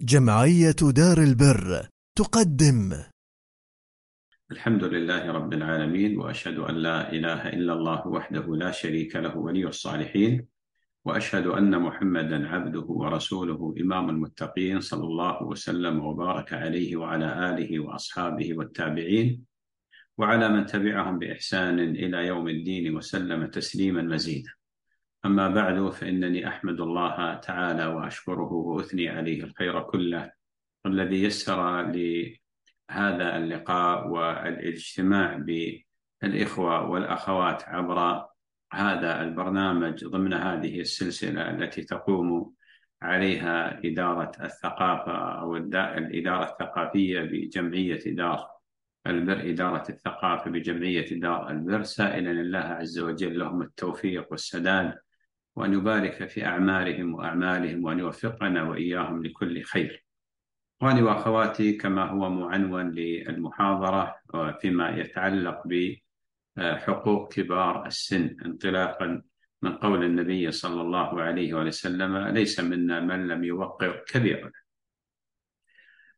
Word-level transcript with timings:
جمعية 0.00 0.76
دار 0.96 1.18
البر 1.18 1.88
تقدم. 2.18 2.92
الحمد 4.50 4.84
لله 4.84 5.32
رب 5.32 5.52
العالمين 5.52 6.18
وأشهد 6.18 6.58
أن 6.58 6.74
لا 6.74 7.12
إله 7.12 7.48
إلا 7.48 7.72
الله 7.72 8.06
وحده 8.06 8.56
لا 8.56 8.70
شريك 8.70 9.16
له 9.16 9.36
ولي 9.36 9.66
الصالحين 9.68 10.46
وأشهد 11.04 11.46
أن 11.46 11.78
محمدا 11.80 12.48
عبده 12.48 12.86
ورسوله 12.88 13.74
إمام 13.80 14.10
المتقين 14.10 14.80
صلى 14.80 15.04
الله 15.04 15.42
وسلم 15.42 16.04
وبارك 16.04 16.52
عليه 16.52 16.96
وعلى 16.96 17.50
آله 17.50 17.80
وأصحابه 17.80 18.58
والتابعين 18.58 19.44
وعلى 20.18 20.48
من 20.48 20.66
تبعهم 20.66 21.18
بإحسان 21.18 21.78
إلى 21.78 22.26
يوم 22.26 22.48
الدين 22.48 22.96
وسلم 22.96 23.46
تسليما 23.46 24.02
مزيدا. 24.02 24.50
أما 25.24 25.48
بعد 25.48 25.90
فإنني 25.90 26.48
أحمد 26.48 26.80
الله 26.80 27.34
تعالى 27.34 27.86
وأشكره 27.86 28.52
وأثني 28.52 29.08
عليه 29.08 29.44
الخير 29.44 29.82
كله 29.82 30.32
الذي 30.86 31.22
يسر 31.22 31.82
لهذا 31.82 33.36
اللقاء 33.36 34.08
والإجتماع 34.08 35.44
بالإخوة 36.22 36.90
والأخوات 36.90 37.62
عبر 37.68 38.26
هذا 38.72 39.22
البرنامج 39.22 40.04
ضمن 40.04 40.32
هذه 40.32 40.80
السلسلة 40.80 41.50
التي 41.50 41.82
تقوم 41.82 42.52
عليها 43.02 43.80
إدارة 43.84 44.32
الثقافة 44.44 45.40
أو 45.40 45.56
الإدارة 45.56 46.44
الثقافية 46.44 47.20
بجمعية 47.20 48.14
دار 48.14 48.48
البر 49.06 49.50
إدارة 49.50 49.90
الثقافة 49.90 50.50
بجمعية 50.50 51.20
دار 51.20 51.50
البر. 51.50 51.82
سائلا 51.82 52.30
الله 52.30 52.58
عز 52.58 52.98
وجل 52.98 53.38
لهم 53.38 53.62
التوفيق 53.62 54.26
والسداد. 54.30 54.98
وأن 55.56 55.72
يبارك 55.72 56.28
في 56.28 56.46
أعمالهم 56.46 57.14
وأعمالهم 57.14 57.84
وأن 57.84 57.98
يوفقنا 57.98 58.62
وإياهم 58.62 59.22
لكل 59.26 59.62
خير. 59.62 60.04
إخواني 60.80 61.02
وأخواتي 61.02 61.72
كما 61.72 62.04
هو 62.04 62.30
معنون 62.30 62.90
للمحاضرة 62.90 64.14
فيما 64.60 64.90
يتعلق 64.90 65.62
بحقوق 66.56 67.32
كبار 67.32 67.86
السن 67.86 68.36
انطلاقا 68.44 69.22
من 69.62 69.76
قول 69.76 70.04
النبي 70.04 70.50
صلى 70.50 70.80
الله 70.80 71.22
عليه 71.22 71.54
وسلم 71.54 72.16
ليس 72.16 72.60
منا 72.60 73.00
من 73.00 73.28
لم 73.28 73.44
يوقر 73.44 74.04
كبيرا. 74.06 74.52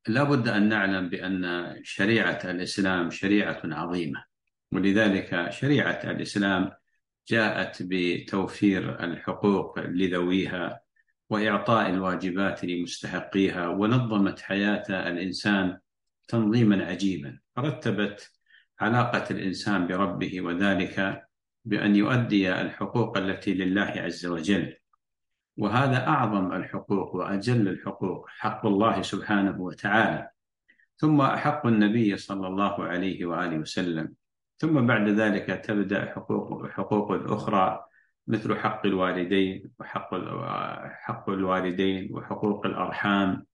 لا 0.08 0.22
بد 0.22 0.48
أن 0.48 0.68
نعلم 0.68 1.08
بأن 1.08 1.74
شريعة 1.82 2.40
الإسلام 2.44 3.10
شريعة 3.10 3.60
عظيمة 3.64 4.24
ولذلك 4.72 5.50
شريعة 5.50 6.00
الإسلام 6.04 6.70
جاءت 7.28 7.76
بتوفير 7.80 9.04
الحقوق 9.04 9.78
لذويها 9.78 10.80
وإعطاء 11.30 11.90
الواجبات 11.90 12.64
لمستحقيها 12.64 13.68
ونظمت 13.68 14.40
حياة 14.40 14.84
الإنسان 14.88 15.78
تنظيما 16.28 16.84
عجيبا. 16.84 17.38
رتبت 17.58 18.32
علاقة 18.80 19.24
الإنسان 19.30 19.86
بربه 19.86 20.40
وذلك 20.40 21.24
بأن 21.64 21.96
يؤدي 21.96 22.52
الحقوق 22.60 23.18
التي 23.18 23.54
لله 23.54 23.92
عز 23.96 24.26
وجل. 24.26 24.76
وهذا 25.56 26.06
أعظم 26.06 26.52
الحقوق 26.52 27.16
وأجل 27.16 27.68
الحقوق 27.68 28.28
حق 28.28 28.66
الله 28.66 29.02
سبحانه 29.02 29.60
وتعالى. 29.60 30.30
ثم 30.96 31.22
حق 31.22 31.66
النبي 31.66 32.16
صلى 32.16 32.46
الله 32.46 32.84
عليه 32.84 33.24
وآله 33.24 33.58
وسلم 33.58 34.14
ثم 34.58 34.86
بعد 34.86 35.08
ذلك 35.08 35.46
تبدأ 35.64 36.04
حقوق 36.14 36.68
حقوق 36.70 37.32
أخرى 37.32 37.84
مثل 38.26 38.56
حق 38.56 38.86
الوالدين 38.86 39.70
وحق 39.80 40.14
حق 40.88 41.30
الوالدين 41.30 42.12
وحقوق 42.12 42.66
الأرحام 42.66 43.46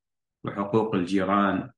وحقوق 0.44 0.94
الجيران 0.94 1.70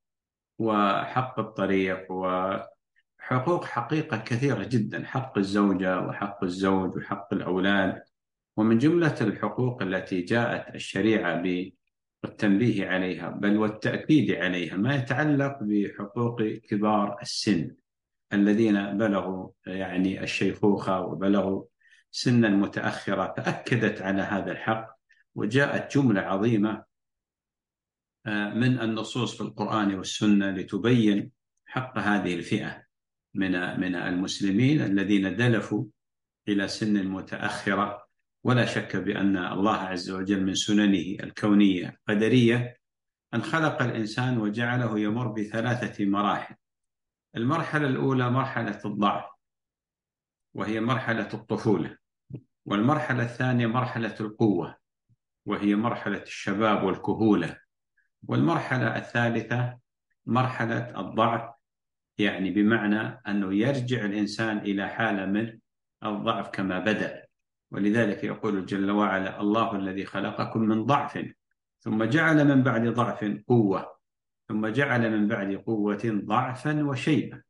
وحق 0.59 1.41
الطريق 1.41 2.13
وحقوق 2.13 3.65
حقيقة 3.65 4.17
كثيرة 4.17 4.65
جدا 4.65 5.05
حق 5.05 5.39
الزوجة 5.39 6.01
وحق 6.01 6.45
الزوج 6.45 6.97
وحق 6.97 7.35
الأولاد. 7.35 8.03
ومن 8.57 8.79
جملة 8.79 9.17
الحقوق 9.20 9.83
التي 9.83 10.23
جاءت 10.23 10.75
الشريعة 10.75 11.42
بالتنبيه 12.23 12.89
عليها 12.89 13.29
بل 13.29 13.57
والتأكيد 13.57 14.31
عليها 14.31 14.77
ما 14.77 14.95
يتعلق 14.95 15.59
بحقوق 15.61 16.42
كبار 16.42 17.19
السن. 17.23 17.77
الذين 18.33 18.98
بلغوا 18.98 19.51
يعني 19.67 20.23
الشيخوخة 20.23 21.01
وبلغوا 21.01 21.64
سنا 22.11 22.48
متأخرة 22.48 23.35
فأكدت 23.37 24.03
على 24.03 24.23
هذا 24.23 24.53
الحق 24.53 24.97
وجاءت 25.35 25.97
جملة 25.97 26.20
عظيمة 26.20 26.85
آه، 28.27 28.55
من 28.55 28.81
النصوص 28.81 29.36
في 29.36 29.41
القرآن 29.41 29.95
والسنة 29.95 30.51
لتبين 30.51 31.31
حق 31.67 31.98
هذه 31.98 32.35
الفئة 32.35 32.83
من 33.35 33.81
من 33.81 33.95
المسلمين 33.95 34.81
الذين 34.81 35.36
دلفوا 35.36 35.85
إلى 36.48 36.69
سن 36.69 37.07
متأخرة. 37.09 38.07
ولا 38.45 38.65
شك 38.67 38.97
بأن 38.97 39.36
الله 39.36 39.77
عز 39.77 40.11
وجل 40.11 40.45
من 40.45 40.55
سننه 40.55 41.17
الكونية 41.23 42.01
قدرية 42.09 42.77
أن 43.35 43.42
خلق 43.42 43.83
الإنسان 43.83 44.39
وجعله 44.39 44.98
يمر 44.98 45.29
بثلاثة 45.29 46.05
مراحل. 46.05 46.55
المرحلة 47.36 47.86
الأولى 47.86 48.30
مرحلة 48.30 48.80
الضعف 48.85 49.24
وهي 50.55 50.80
مرحلة 50.80 51.29
الطفولة 51.35 51.97
والمرحلة 52.67 53.23
الثانية 53.23 53.67
مرحلة 53.67 54.14
القوة 54.20 54.77
وهي 55.47 55.74
مرحلة 55.74 56.23
الشباب 56.23 56.83
والكهولة 56.83 57.58
والمرحلة 58.29 58.97
الثالثة 58.97 59.79
مرحلة 60.27 61.01
الضعف 61.01 61.55
يعني 62.19 62.51
بمعنى 62.51 63.23
أنه 63.29 63.55
يرجع 63.55 64.05
الإنسان 64.05 64.58
إلى 64.58 64.89
حالة 64.89 65.27
من 65.27 65.58
الضعف 66.05 66.48
كما 66.48 66.79
بدأ. 66.79 67.27
ولذلك 67.70 68.24
يقول 68.24 68.67
جل 68.67 68.91
وعلا 68.91 69.41
الله 69.41 69.77
الذي 69.77 70.05
خلقكم 70.05 70.61
من 70.61 70.85
ضعف 70.85 71.33
ثم 71.80 72.05
جعل 72.05 72.45
من 72.48 72.63
بعد 72.63 72.89
ضعف 72.89 73.24
قوة. 73.48 73.95
ثم 74.48 74.67
جعل 74.67 75.11
من 75.11 75.29
بعد 75.29 75.55
قوة 75.55 76.02
ضعفا 76.05 76.84
وشيبة 76.84 77.42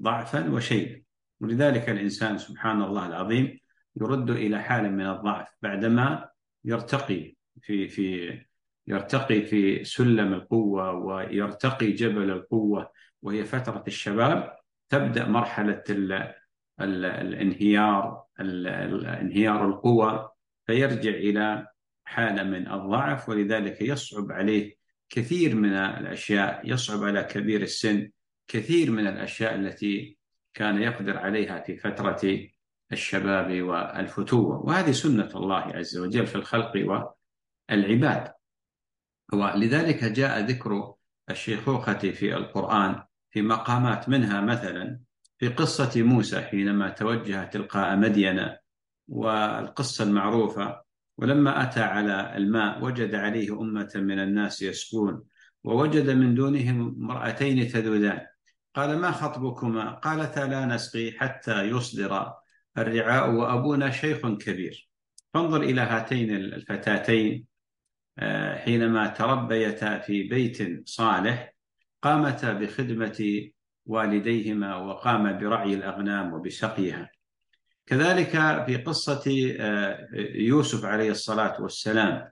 ضعفا 0.00 0.50
وشيبة 0.50 1.02
ولذلك 1.40 1.88
الإنسان 1.90 2.38
سبحان 2.38 2.82
الله 2.82 3.06
العظيم 3.06 3.58
يرد 3.96 4.30
إلى 4.30 4.62
حالة 4.62 4.88
من 4.88 5.06
الضعف 5.06 5.48
بعدما 5.62 6.28
يرتقي 6.64 7.34
في 7.60 7.88
في 7.88 8.38
يرتقي 8.86 9.42
في 9.42 9.84
سلم 9.84 10.34
القوة 10.34 10.92
ويرتقي 10.92 11.92
جبل 11.92 12.30
القوة 12.30 12.90
وهي 13.22 13.44
فترة 13.44 13.84
الشباب 13.86 14.56
تبدأ 14.88 15.28
مرحلة 15.28 15.82
ال 15.90 16.12
ال 16.80 17.04
الانهيار 17.04 18.24
انهيار 18.40 19.68
القوة 19.68 20.32
فيرجع 20.66 21.10
إلى 21.10 21.66
حالة 22.04 22.42
من 22.42 22.72
الضعف 22.72 23.28
ولذلك 23.28 23.80
يصعب 23.80 24.32
عليه 24.32 24.76
كثير 25.10 25.54
من 25.54 25.72
الأشياء 25.74 26.60
يصعب 26.64 27.04
على 27.04 27.24
كبير 27.24 27.62
السن 27.62 28.10
كثير 28.48 28.90
من 28.90 29.06
الأشياء 29.06 29.54
التي 29.54 30.18
كان 30.54 30.82
يقدر 30.82 31.18
عليها 31.18 31.60
في 31.60 31.76
فترة 31.76 32.48
الشباب 32.92 33.62
والفتوة. 33.62 34.66
وهذه 34.66 34.92
سنة 34.92 35.30
الله 35.34 35.56
عز 35.56 35.98
وجل 35.98 36.26
في 36.26 36.34
الخلق 36.34 37.06
والعباد. 37.70 38.32
ولذلك 39.32 40.04
جاء 40.04 40.40
ذكر 40.40 40.94
الشيخوخة 41.30 41.98
في 41.98 42.34
القرآن 42.34 43.02
في 43.30 43.42
مقامات 43.42 44.08
منها 44.08 44.40
مثلا 44.40 45.00
في 45.38 45.48
قصة 45.48 46.02
موسى 46.02 46.40
حينما 46.40 46.88
توجه 46.88 47.44
تلقاء 47.44 47.96
مدينة 47.96 48.58
والقصة 49.08 50.04
المعروفة 50.04 50.83
ولما 51.18 51.62
أتى 51.62 51.80
على 51.80 52.36
الماء 52.36 52.84
وجد 52.84 53.14
عليه 53.14 53.60
أمة 53.60 53.92
من 53.94 54.18
الناس 54.18 54.62
يسقون 54.62 55.22
ووجد 55.64 56.10
من 56.10 56.34
دونهم 56.34 56.80
امرأتين 57.02 57.68
تذودان. 57.68 58.26
قال 58.74 58.98
ما 58.98 59.10
خطبكما؟ 59.10 59.90
قالتا 59.90 60.40
لا 60.40 60.66
نسقي 60.66 61.12
حتى 61.12 61.62
يصدر 61.62 62.32
الرعاء 62.78 63.30
وأبونا 63.30 63.90
شيخ 63.90 64.18
كبير. 64.26 64.90
فانظر 65.34 65.62
إلى 65.62 65.80
هاتين 65.80 66.34
الفتاتين 66.36 67.46
آه، 68.18 68.58
حينما 68.58 69.06
تربيتا 69.06 69.98
في 69.98 70.22
بيت 70.22 70.88
صالح 70.88 71.54
قامتا 72.02 72.52
بخدمة 72.52 73.50
والديهما 73.86 74.76
وقام 74.76 75.38
برعي 75.38 75.74
الأغنام 75.74 76.32
وبسقيها. 76.32 77.13
كذلك 77.86 78.30
في 78.66 78.76
قصة 78.76 79.54
آه، 79.60 80.08
يوسف 80.34 80.84
عليه 80.84 81.10
الصلاة 81.10 81.62
والسلام 81.62 82.30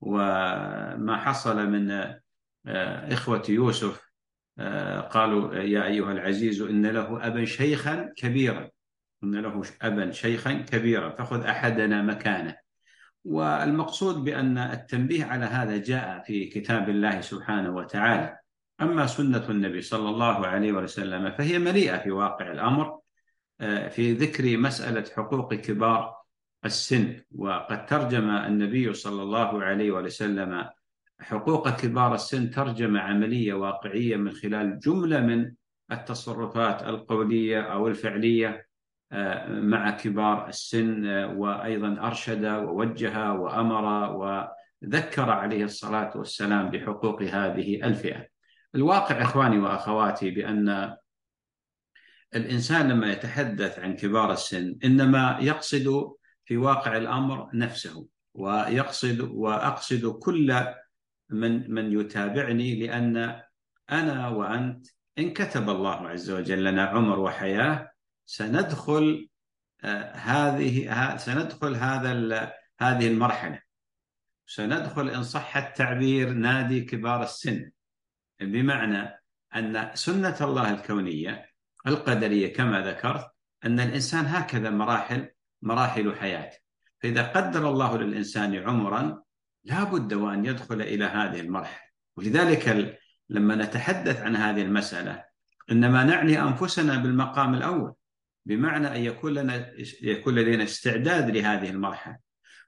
وما 0.00 1.16
حصل 1.16 1.66
من 1.66 1.90
آه، 2.66 3.12
إخوة 3.12 3.42
يوسف 3.48 4.12
آه، 4.58 5.00
قالوا 5.00 5.54
يا 5.54 5.86
أيها 5.86 6.12
العزيز 6.12 6.62
إن 6.62 6.86
له 6.86 7.26
أبا 7.26 7.44
شيخا 7.44 8.12
كبيرا. 8.16 8.70
إن 9.24 9.34
له 9.34 9.62
أبا 9.82 10.10
شيخا 10.10 10.52
كبيرا 10.52 11.10
فخذ 11.10 11.44
أحدنا 11.46 12.02
مكانه. 12.02 12.56
والمقصود 13.24 14.24
بأن 14.24 14.58
التنبيه 14.58 15.24
على 15.24 15.44
هذا 15.44 15.76
جاء 15.76 16.22
في 16.22 16.46
كتاب 16.46 16.88
الله 16.88 17.20
سبحانه 17.20 17.70
وتعالى. 17.70 18.36
أما 18.80 19.06
سنة 19.06 19.50
النبي 19.50 19.80
صلى 19.80 20.08
الله 20.08 20.46
عليه 20.46 20.72
وسلم 20.72 21.30
فهي 21.30 21.58
مليئة 21.58 21.98
في 21.98 22.10
واقع 22.10 22.52
الأمر. 22.52 23.01
في 23.90 24.12
ذكر 24.12 24.56
مسألة 24.56 25.04
حقوق 25.16 25.54
كبار 25.54 26.16
السن 26.64 27.20
وقد 27.38 27.86
ترجم 27.86 28.30
النبي 28.30 28.94
صلى 28.94 29.22
الله 29.22 29.62
عليه 29.62 29.90
وسلم 29.90 30.64
حقوق 31.20 31.70
كبار 31.70 32.14
السن 32.14 32.50
ترجمة 32.50 33.00
عملية 33.00 33.54
واقعية 33.54 34.16
من 34.16 34.30
خلال 34.30 34.78
جملة 34.78 35.20
من 35.20 35.52
التصرفات 35.92 36.82
القولية 36.82 37.60
أو 37.60 37.88
الفعلية 37.88 38.66
آه، 39.12 39.48
مع 39.48 39.90
كبار 39.90 40.48
السن 40.48 41.06
آه، 41.06 41.34
وأيضا 41.36 42.06
أرشد 42.06 42.44
ووجه 42.44 43.32
وأمر 43.32 44.12
وذكر 44.16 45.30
عليه 45.30 45.64
الصلاة 45.64 46.16
والسلام 46.16 46.70
بحقوق 46.70 47.22
هذه 47.22 47.84
الفئة. 47.84 48.26
الواقع 48.74 49.22
إخواني 49.22 49.58
وأخواتي 49.58 50.30
بأن 50.30 50.96
الإنسان 52.34 52.88
لما 52.88 53.12
يتحدث 53.12 53.78
عن 53.78 53.96
كبار 53.96 54.32
السن 54.32 54.78
إنما 54.84 55.38
يقصد 55.40 56.16
في 56.44 56.56
واقع 56.56 56.96
الأمر 56.96 57.50
نفسه 57.54 58.08
ويقصد 58.34 59.20
وأقصد 59.20 60.06
كل 60.06 60.66
من 61.30 61.70
من 61.70 62.00
يتابعني 62.00 62.86
لأن 62.86 63.42
أنا 63.90 64.28
وأنت 64.28 64.86
إن 65.18 65.32
كتب 65.32 65.70
الله 65.70 66.08
عز 66.08 66.30
وجل 66.30 66.64
لنا 66.64 66.84
عمر 66.84 67.20
وحياة 67.20 67.92
سندخل 68.26 69.28
آه، 69.84 70.12
هذه 70.12 71.16
سندخل 71.16 71.74
هذا 71.76 72.52
هذه 72.80 73.08
المرحلة. 73.08 73.60
سندخل 74.46 75.08
إن 75.08 75.22
صح 75.22 75.56
التعبير 75.56 76.32
نادي 76.32 76.80
كبار 76.80 77.22
السن. 77.22 77.70
بمعنى 78.40 79.22
أن 79.56 79.90
سنة 79.94 80.36
الله 80.40 80.70
الكونية 80.74 81.51
القدرية 81.86 82.52
كما 82.52 82.80
ذكرت 82.80 83.26
أن 83.64 83.80
الإنسان 83.80 84.26
هكذا 84.26 84.70
مراحل 84.70 85.28
مراحل 85.62 86.16
حياته. 86.16 86.58
فإذا 86.98 87.22
قدر 87.22 87.68
الله 87.70 87.98
للإنسان 87.98 88.54
عمرا 88.54 89.22
لا 89.64 89.84
بد 89.84 90.12
وأن 90.12 90.46
يدخل 90.46 90.82
إلى 90.82 91.04
هذه 91.04 91.40
المرحلة. 91.40 91.86
ولذلك 92.16 92.98
لما 93.28 93.54
نتحدث 93.54 94.20
عن 94.20 94.36
هذه 94.36 94.62
المسألة 94.62 95.24
إنما 95.70 96.04
نعني 96.04 96.42
أنفسنا 96.42 96.96
بالمقام 96.96 97.54
الأول 97.54 97.94
بمعنى 98.46 98.86
أن 98.96 99.00
يكون 99.00 99.34
لنا 99.34 99.72
يكون 100.02 100.34
لدينا 100.34 100.64
استعداد 100.64 101.30
لهذه 101.30 101.70
المرحلة. 101.70 102.18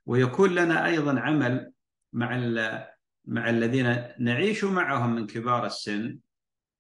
ويكون 0.07 0.55
لنا 0.55 0.87
أيضا 0.87 1.21
عمل 1.21 1.73
مع 2.13 2.39
مع 3.25 3.51
الذين 3.51 4.03
نعيش 4.19 4.65
معهم 4.65 5.15
من 5.15 5.27
كبار 5.27 5.67
السن 5.67 6.19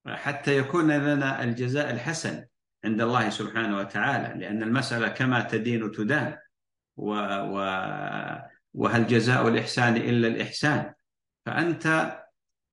حتى 0.06 0.58
يكون 0.58 0.90
لنا 0.90 1.44
الجزاء 1.44 1.90
الحسن 1.90 2.44
عند 2.84 3.00
الله 3.00 3.30
سبحانه 3.30 3.76
وتعالى 3.76 4.40
لأن 4.40 4.62
المسألة 4.62 5.08
كما 5.08 5.40
تدين 5.40 5.92
تدان 5.92 6.36
و 6.96 7.12
و 7.12 7.58
وهل 8.74 9.06
جزاء 9.06 9.48
الإحسان 9.48 9.96
إلا 9.96 10.28
الإحسان؟ 10.28 10.94
فأنت 11.46 11.86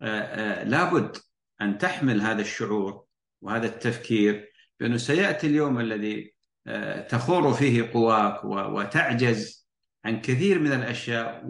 آه، 0.02 0.06
آه، 0.06 0.64
لابد 0.64 1.18
أن 1.62 1.78
تحمل 1.78 2.22
هذا 2.22 2.42
الشعور 2.42 3.04
وهذا 3.42 3.66
التفكير 3.66 4.52
بأنه 4.80 4.98
سيأتي 4.98 5.48
اليوم 5.48 5.80
الذي 5.80 6.34
آه، 6.68 7.08
تخور 7.08 7.54
فيه 7.54 7.92
قواك 7.94 8.44
وتعجز 8.46 9.68
عن 10.06 10.22
كثير 10.22 10.60
من 10.60 10.74
الأشياء 10.74 11.42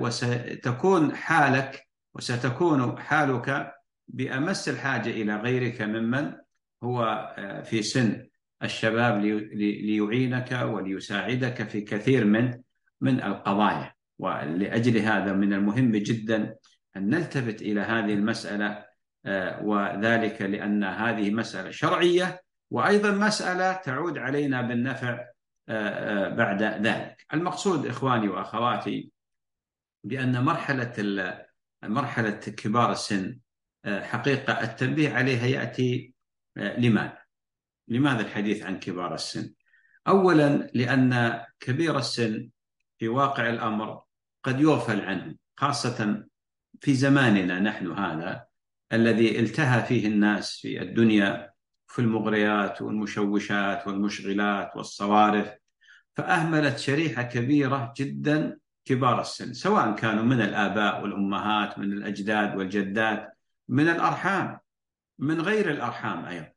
وستكون 0.00 1.16
حالك 1.16 1.88
وستكون 2.14 2.98
حالك 2.98 3.75
بأمس 4.08 4.68
الحاجة 4.68 5.10
إلى 5.10 5.36
غيرك 5.36 5.82
ممن 5.82 6.32
هو 6.82 7.02
آه، 7.38 7.62
في 7.62 7.82
سن 7.82 8.26
الشباب 8.62 9.20
ليعينك 9.20 10.52
وليساعدك 10.52 11.68
في 11.68 11.80
كثير 11.80 12.24
من 12.24 12.60
من 13.00 13.22
القضايا. 13.22 13.92
ولأجل 14.18 14.98
هذا 14.98 15.32
من 15.32 15.52
المهم 15.52 15.92
جدا 15.92 16.56
أن 16.96 17.08
نلتفت 17.08 17.62
إلى 17.62 17.80
هذه 17.80 18.14
المسألة 18.14 18.84
آه، 19.26 19.62
وذلك 19.62 20.42
لأن 20.42 20.84
هذه 20.84 21.30
مسألة 21.30 21.70
شرعية 21.70 22.42
وأيضا 22.70 23.10
مسألة 23.10 23.72
تعود 23.72 24.18
علينا 24.18 24.62
بالنفع 24.62 25.26
آه، 25.68 26.28
بعد 26.28 26.62
ذلك. 26.62 27.26
المقصود 27.34 27.86
إخواني 27.86 28.28
وأخواتي 28.28 29.10
بأن 30.04 30.44
مرحلة 30.44 30.94
مرحلة 31.82 32.30
كبار 32.30 32.92
السن 32.92 33.38
حقيقة 33.86 34.62
التنبيه 34.62 35.10
عليها 35.10 35.46
يأتي 35.46 36.14
آه، 36.56 36.80
لماذا؟ 36.80 37.18
لماذا 37.88 38.20
الحديث 38.20 38.62
عن 38.62 38.78
كبار 38.78 39.14
السن؟ 39.14 39.54
أولا 40.08 40.70
لأن 40.74 41.42
كبير 41.60 41.98
السن 41.98 42.50
في 42.98 43.08
واقع 43.08 43.50
الأمر 43.50 44.02
قد 44.44 44.60
يغفل 44.60 45.00
عنه 45.00 45.34
خاصة 45.56 46.24
في 46.80 46.94
زماننا 46.94 47.60
نحن 47.60 47.92
هذا 47.92 48.46
الذي 48.92 49.40
التهى 49.40 49.84
فيه 49.84 50.06
الناس 50.06 50.60
في 50.60 50.82
الدنيا 50.82 51.52
في 51.86 51.98
المغريات 51.98 52.82
والمشوشات 52.82 53.86
والمشغلات 53.86 54.76
والصوارف 54.76 55.54
فأهملت 56.16 56.78
شريحة 56.78 57.22
كبيرة 57.22 57.92
جدا 57.96 58.58
كبار 58.84 59.20
السن 59.20 59.52
سواء 59.52 59.94
كانوا 59.94 60.24
من 60.24 60.40
الآباء 60.40 61.02
والأمهات 61.02 61.78
من 61.78 61.92
الأجداد 61.92 62.56
والجدات 62.56 63.35
من 63.68 63.88
الأرحام 63.88 64.58
من 65.18 65.40
غير 65.40 65.70
الأرحام 65.70 66.24
أيضا. 66.24 66.52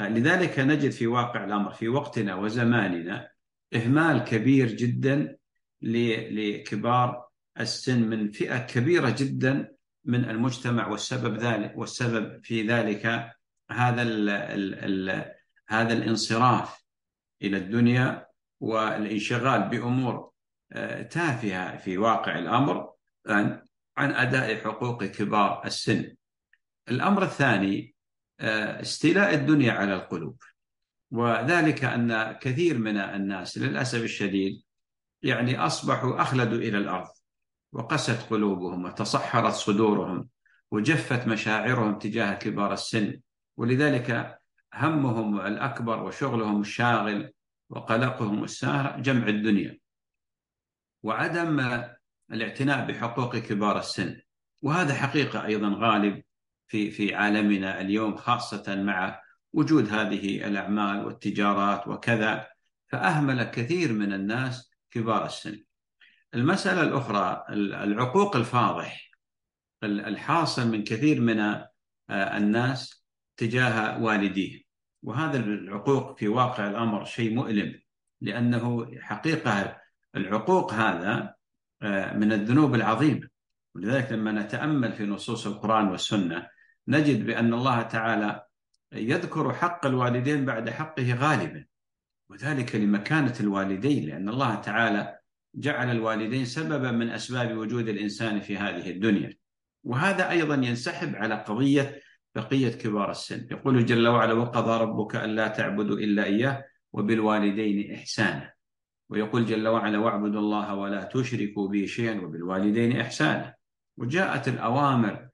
لذلك 0.00 0.58
نجد 0.58 0.90
في 0.90 1.06
واقع 1.06 1.44
الأمر 1.44 1.72
في 1.72 1.88
وقتنا 1.88 2.34
وزماننا 2.34 3.30
إهمال 3.74 4.18
كبير 4.18 4.68
جدا 4.68 5.36
لكبار 5.82 7.28
السن 7.60 8.02
من 8.02 8.30
فئة 8.30 8.58
كبيرة 8.58 9.14
جدا 9.18 9.72
من 10.04 10.30
المجتمع 10.30 10.86
والسبب 10.86 11.38
ذلك 11.38 11.72
والسبب 11.76 12.44
في 12.44 12.66
ذلك 12.66 13.32
هذا 13.70 14.02
ال 14.02 14.28
ال 14.28 14.74
ال 14.74 15.34
هذا 15.68 15.92
الانصراف 15.92 16.84
إلى 17.42 17.56
الدنيا 17.56 18.26
والانشغال 18.60 19.68
بأمور 19.68 20.30
آه، 20.72 21.02
تافهة 21.02 21.76
في 21.76 21.98
واقع 21.98 22.38
الأمر. 22.38 22.90
عن 23.98 24.12
أداء 24.14 24.56
حقوق 24.56 25.04
كبار 25.04 25.62
السن. 25.64 26.16
الأمر 26.90 27.22
الثاني 27.22 27.94
آه، 28.40 28.80
استيلاء 28.80 29.34
الدنيا 29.34 29.72
على 29.72 29.94
القلوب. 29.94 30.42
وذلك 31.10 31.84
أن 31.84 32.32
كثير 32.32 32.78
من 32.78 32.96
الناس 32.96 33.58
للأسف 33.58 34.02
الشديد 34.02 34.62
يعني 35.22 35.58
أصبحوا 35.58 36.22
أخلدوا 36.22 36.58
إلى 36.58 36.78
الأرض 36.78 37.08
وقست 37.72 38.30
قلوبهم 38.30 38.84
وتصحرت 38.84 39.52
صدورهم 39.52 40.28
وجفت 40.70 41.28
مشاعرهم 41.28 41.98
تجاه 41.98 42.34
كبار 42.34 42.72
السن. 42.72 43.20
ولذلك 43.56 44.38
همهم 44.74 45.40
الأكبر 45.40 46.02
وشغلهم 46.02 46.60
الشاغل 46.60 47.32
وقلقهم 47.70 48.44
الساهر 48.44 49.00
جمع 49.00 49.28
الدنيا 49.28 49.78
وعدم 51.02 51.84
الاعتناء 52.32 52.86
بحقوق 52.86 53.36
كبار 53.36 53.78
السن. 53.78 54.20
وهذا 54.62 54.94
حقيقة 54.94 55.44
أيضا 55.44 55.68
غالب 55.68 56.22
في 56.68 56.90
في 56.90 57.14
عالمنا 57.14 57.80
اليوم 57.80 58.16
خاصة 58.16 58.82
مع 58.82 59.22
وجود 59.52 59.88
هذه 59.88 60.46
الأعمال 60.46 61.04
والتجارات 61.04 61.88
وكذا 61.88 62.46
فأهمل 62.86 63.42
كثير 63.42 63.92
من 63.92 64.12
الناس 64.12 64.70
كبار 64.90 65.26
السن. 65.26 65.64
المسألة 66.34 66.82
الأخرى 66.82 67.44
العقوق 67.50 68.36
الفاضح. 68.36 69.10
الحاصل 69.82 70.68
من 70.68 70.84
كثير 70.84 71.20
من 71.20 71.64
الناس 72.10 73.04
تجاه 73.36 74.02
والديه. 74.02 74.62
وهذا 75.02 75.38
العقوق 75.38 76.18
في 76.18 76.28
واقع 76.28 76.68
الأمر 76.68 77.04
شيء 77.04 77.34
مؤلم 77.34 77.80
لأنه 78.20 78.90
حقيقة 79.00 79.76
العقوق 80.16 80.72
هذا 80.72 81.34
من 82.14 82.32
الذنوب 82.32 82.74
العظيمة. 82.74 83.28
ولذلك 83.74 84.12
لما 84.12 84.32
نتأمل 84.32 84.92
في 84.92 85.06
نصوص 85.06 85.46
القرآن 85.46 85.88
والسنة 85.88 86.57
نجد 86.88 87.26
بأن 87.26 87.54
الله 87.54 87.82
تعالى 87.82 88.44
يذكر 88.92 89.52
حق 89.52 89.86
الوالدين 89.86 90.44
بعد 90.44 90.70
حقه 90.70 91.14
غالبا 91.14 91.64
وذلك 92.30 92.76
لمكانة 92.76 93.34
الوالدين 93.40 94.08
لأن 94.08 94.28
الله 94.28 94.54
تعالى 94.54 95.18
جعل 95.54 95.90
الوالدين 95.90 96.44
سببا 96.44 96.90
من 96.90 97.10
أسباب 97.10 97.56
وجود 97.56 97.88
الإنسان 97.88 98.40
في 98.40 98.56
هذه 98.56 98.90
الدنيا. 98.90 99.36
وهذا 99.84 100.30
أيضا 100.30 100.54
ينسحب 100.54 101.16
على 101.16 101.34
قضية 101.34 102.00
بقية 102.34 102.68
كبار 102.68 103.10
السن. 103.10 103.46
يقول 103.50 103.86
جل 103.86 104.08
وعلا 104.08 104.32
وقضى 104.32 104.82
ربك 104.82 105.16
ألا 105.16 105.48
تعبدوا 105.48 105.96
إلا 105.96 106.24
إياه 106.24 106.64
وبالوالدين 106.92 107.94
إحسانا 107.94 108.52
ويقول 109.10 109.46
جل 109.46 109.68
وعلا 109.68 109.98
واعبدوا 109.98 110.40
الله 110.40 110.74
ولا 110.74 111.02
تشركوا 111.02 111.68
به 111.68 111.86
شيئا 111.86 112.20
وبالوالدين 112.20 113.00
إحسانا 113.00 113.54
وجاءت 113.96 114.48
الأوامر 114.48 115.27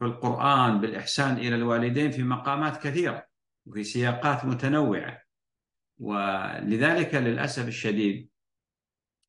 في 0.00 0.06
القرآن 0.06 0.80
بالإحسان 0.80 1.36
إلى 1.36 1.54
الوالدين 1.54 2.10
في 2.10 2.22
مقامات 2.22 2.82
كثيرة 2.82 3.26
وفي 3.66 3.84
سياقات 3.84 4.44
متنوعة. 4.44 5.22
ولذلك 5.98 7.14
للأسف 7.14 7.68
الشديد 7.68 8.28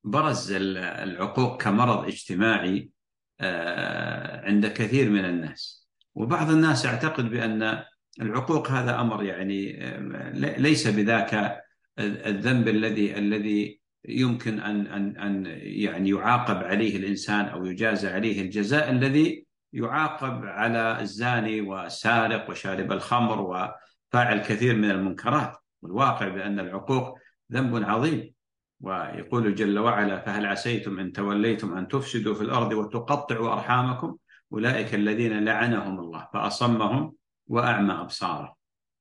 برز 0.04 0.52
العقوق 0.52 1.62
كمرض 1.62 2.06
اجتماعي 2.06 2.92
آه، 3.40 4.46
عند 4.46 4.68
كثير 4.68 5.10
من 5.10 5.26
الناس. 5.26 5.88
وبعض 6.16 6.50
الناس 6.50 6.86
يعتقد 6.86 7.30
بأن 7.30 7.84
العقوق 8.22 8.72
هذا 8.72 9.02
أمر 9.02 9.24
يعني 9.24 9.86
آه، 9.86 10.32
ليس 10.58 10.88
بذاك 10.88 11.64
الذنب 12.00 12.68
الذي 12.68 13.18
الذي 13.18 13.82
يمكن 14.08 14.60
أن 14.60 14.88
أن 14.88 15.18
أن 15.18 15.46
يعني 15.62 16.10
يعاقب 16.10 16.56
عليه 16.56 16.98
الإنسان 16.98 17.46
أو 17.46 17.66
يجازى 17.66 18.08
عليه 18.08 18.42
الجزاء 18.42 18.90
الذي 18.90 19.51
يعاقب 19.74 20.46
على 20.46 21.02
الزاني 21.02 21.62
والسارق 21.62 22.50
وشارب 22.50 22.92
الخمر 22.92 23.42
وفاعل 23.42 24.40
كثير 24.40 24.76
من 24.76 24.92
المنكرات 24.92 25.58
والواقع 25.82 26.28
بأن 26.28 26.60
العقوق 26.60 27.20
ذنب 27.52 27.84
عظيم. 27.84 28.34
ويقول 28.80 29.56
جل 29.56 29.80
وعلا 29.80 30.20
فهل 30.20 30.46
عسيتم 30.46 31.00
إن 31.00 31.12
توليتم 31.12 31.78
أن 31.78 31.88
تفسدوا 31.88 32.34
في 32.34 32.42
الأرض 32.42 32.74
وتقطعوا 32.74 33.54
أرحامكم؟ 33.54 34.18
أولئك 34.54 34.96
الذين 34.96 35.46
لعنهم 35.46 36.00
الله 36.00 36.28
فأصمهم 36.34 37.14
وأعمى 37.48 37.94
أبصارهم. 37.94 38.54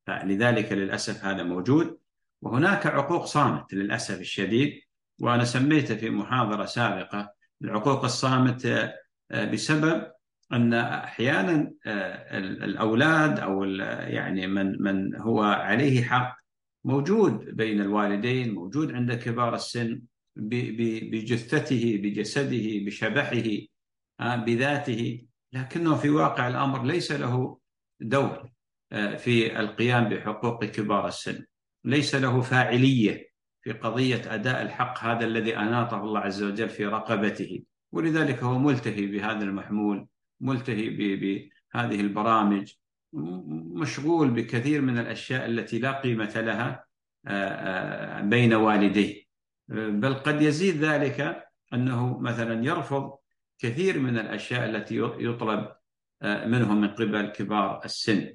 فلذلك 0.07 0.71
للأسف 0.71 1.25
هذا 1.25 1.43
موجود. 1.43 1.97
وهناك 2.41 2.87
عقوق 2.87 3.25
صامت 3.25 3.73
للأسف 3.73 4.19
الشديد 4.19 4.81
وأنا 5.19 5.43
سميته 5.43 5.95
في 5.95 6.09
محاضرة 6.09 6.65
سابقة 6.65 7.33
العقوق 7.61 8.03
الصامت 8.03 8.65
آه، 9.31 9.45
بسبب 9.45 10.11
أن 10.53 10.73
أحيانا 10.73 11.73
آه، 11.85 12.37
الأولاد 12.37 13.39
أو 13.39 13.63
يعني 13.63 14.47
من 14.47 14.81
من 14.81 15.15
هو 15.15 15.41
عليه 15.41 16.03
حق 16.03 16.37
موجود 16.83 17.55
بين 17.55 17.81
الوالدين 17.81 18.53
موجود 18.53 18.91
عند 18.91 19.13
كبار 19.13 19.55
السن 19.55 20.01
بجثته 20.35 21.99
بجسده 22.03 22.85
بشبحه 22.85 23.43
آه، 24.19 24.35
بذاته 24.35 25.21
لكنه 25.53 25.95
في 25.95 26.09
واقع 26.09 26.47
الأمر 26.47 26.83
ليس 26.83 27.11
له 27.11 27.57
دور 28.01 28.51
آه، 28.91 29.15
في 29.15 29.59
القيام 29.59 30.09
بحقوق 30.09 30.65
كبار 30.65 31.07
السن. 31.07 31.45
ليس 31.85 32.15
له 32.15 32.41
فاعلية 32.41 33.31
في 33.61 33.71
قضية 33.71 34.33
أداء 34.33 34.61
الحق 34.61 35.03
هذا 35.03 35.25
الذي 35.25 35.57
أناطه 35.57 36.03
الله 36.03 36.19
عز 36.19 36.43
وجل 36.43 36.69
في 36.69 36.85
رقبته. 36.85 37.63
ولذلك 37.91 38.43
هو 38.43 38.59
ملتهي 38.59 39.05
بهذا 39.05 39.43
المحمول 39.43 40.07
ملتهي 40.41 40.89
بهذه 40.89 42.01
البرامج 42.01 42.73
مشغول 43.13 44.29
بكثير 44.29 44.81
من 44.81 44.97
الأشياء 44.97 45.45
التي 45.45 45.79
لا 45.79 45.91
قيمة 45.91 46.41
لها 46.41 46.85
بين 48.21 48.53
والديه 48.53 49.23
بل 49.69 50.13
قد 50.13 50.41
يزيد 50.41 50.83
ذلك 50.83 51.47
أنه 51.73 52.19
مثلا 52.19 52.65
يرفض 52.65 53.17
كثير 53.59 53.99
من 53.99 54.17
الأشياء 54.17 54.69
التي 54.69 54.97
يطلب 54.99 55.71
منهم 56.23 56.81
من 56.81 56.87
قبل 56.87 57.27
كبار 57.27 57.85
السن. 57.85 58.33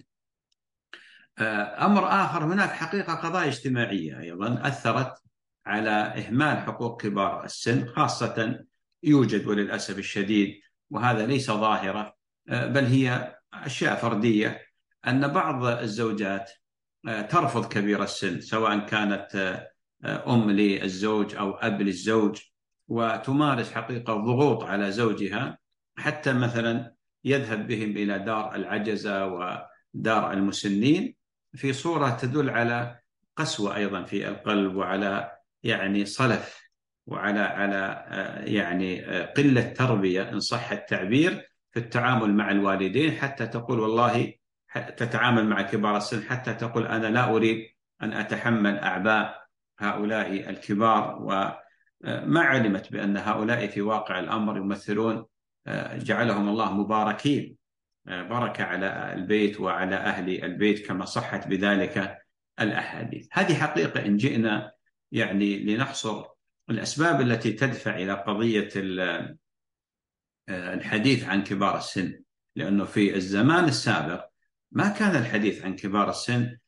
أمر 1.38 2.08
آخر 2.08 2.44
هناك 2.44 2.70
حقيقة 2.70 3.14
قضايا 3.14 3.48
اجتماعية 3.48 4.20
أيضا 4.20 4.68
أثرت 4.68 5.22
على 5.66 5.90
إهمال 5.90 6.56
حقوق 6.58 7.02
كبار 7.02 7.44
السن 7.44 7.86
خاصة 7.86 8.64
يوجد 9.02 9.46
وللأسف 9.46 9.98
الشديد 9.98 10.60
وهذا 10.90 11.26
ليس 11.26 11.50
ظاهرة 11.50 12.16
بل 12.48 12.84
هي 12.84 13.36
أشياء 13.54 13.96
فردية 13.96 14.66
أن 15.06 15.28
بعض 15.28 15.64
الزوجات 15.64 16.50
آه، 17.08 17.22
ترفض 17.22 17.68
كبير 17.68 18.02
السن 18.02 18.40
سواء 18.40 18.78
كانت 18.78 19.36
آه، 20.04 20.34
أم 20.34 20.50
للزوج 20.50 21.34
أو 21.34 21.50
أب 21.50 21.82
للزوج 21.82 22.40
وتمارس 22.88 23.72
حقيقة 23.72 24.14
ضغوط 24.14 24.64
على 24.64 24.92
زوجها 24.92 25.58
حتى 25.98 26.32
مثلا 26.32 26.94
يذهب 27.24 27.66
بهم 27.66 27.90
إلى 27.90 28.18
دار 28.18 28.54
العجزة 28.54 29.26
ودار 29.26 30.32
المسنين 30.32 31.16
في 31.54 31.72
صورة 31.72 32.10
تدل 32.10 32.50
على 32.50 33.00
قسوة 33.36 33.76
أيضا 33.76 34.04
في 34.04 34.28
القلب 34.28 34.76
وعلى 34.76 35.32
يعني 35.62 36.04
صلف 36.04 36.65
وعلى 37.06 37.40
على 37.40 38.04
آه، 38.08 38.44
يعني 38.44 39.00
قلة 39.24 39.62
تربية 39.62 40.30
إن 40.32 40.40
صح 40.40 40.72
التعبير 40.72 41.48
في 41.70 41.78
التعامل 41.78 42.34
مع 42.34 42.50
الوالدين 42.50 43.12
حتى 43.12 43.46
تقول 43.46 43.80
والله 43.80 44.34
تتعامل 44.96 45.46
مع 45.46 45.62
كبار 45.62 45.96
السن 45.96 46.22
حتى 46.22 46.54
تقول 46.54 46.86
أنا 46.86 47.06
لا 47.06 47.30
أريد 47.30 47.66
أن 48.02 48.12
أتحمل 48.12 48.78
أعباء 48.78 49.46
هؤلاء 49.78 50.50
الكبار. 50.50 51.18
وما 51.20 52.40
علمت 52.40 52.92
بأن 52.92 53.16
هؤلاء 53.16 53.66
في 53.66 53.80
واقع 53.80 54.18
الأمر 54.18 54.56
يمثلون 54.56 55.26
جعلهم 55.92 56.48
الله 56.48 56.72
مباركين. 56.72 57.56
بركة 58.06 58.64
على 58.64 59.12
البيت 59.14 59.60
وعلى 59.60 59.96
أهل 59.96 60.44
البيت 60.44 60.86
كما 60.86 61.04
صحت 61.04 61.48
بذلك 61.48 62.18
الأحاديث. 62.60 63.28
هذه 63.32 63.54
حقيقة 63.54 64.06
إن 64.06 64.16
جئنا 64.16 64.72
يعني 65.12 65.58
لنحصر 65.58 66.35
الأسباب 66.70 67.20
التي 67.20 67.52
تدفع 67.52 67.96
إلى 67.96 68.12
قضية 68.12 68.68
الحديث 70.48 71.24
عن 71.24 71.42
كبار 71.42 71.78
السن 71.78 72.20
لأنه 72.56 72.84
في 72.84 73.16
الزمان 73.16 73.64
السابق 73.64 74.24
ما 74.72 74.88
كان 74.88 75.16
الحديث 75.16 75.64
عن 75.64 75.76
كبار 75.76 76.10
السن 76.10 76.58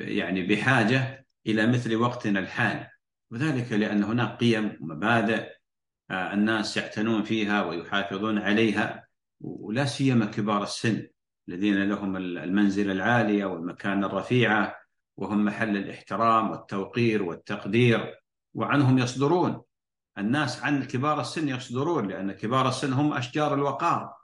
يعني 0.00 0.46
بحاجة 0.46 1.26
إلى 1.46 1.66
مثل 1.66 1.96
وقتنا 1.96 2.40
الحالي 2.40 2.90
وذلك 3.30 3.72
لأن 3.72 4.04
هناك 4.04 4.38
قيم 4.38 4.78
ومبادئ 4.80 5.48
آه، 6.10 6.34
الناس 6.34 6.76
يعتنون 6.76 7.22
فيها 7.22 7.64
ويحافظون 7.64 8.38
عليها 8.38 9.06
ولا 9.40 9.84
سيما 9.84 10.26
كبار 10.26 10.62
السن 10.62 11.06
الذين 11.48 11.88
لهم 11.88 12.16
المنزلة 12.16 12.92
العالية 12.92 13.44
والمكانة 13.44 14.06
الرفيعة 14.06 14.76
وهم 15.16 15.44
محل 15.44 15.76
الإحترام 15.76 16.50
والتوقير 16.50 17.22
والتقدير. 17.22 18.21
وعنهم 18.54 18.98
يصدرون. 18.98 19.62
الناس 20.18 20.62
عن 20.62 20.84
كبار 20.84 21.20
السن 21.20 21.48
يصدرون 21.48 22.08
لأن 22.08 22.32
كبار 22.32 22.68
السن 22.68 22.92
هم 22.92 23.12
أشجار 23.12 23.54
الوقار. 23.54 24.14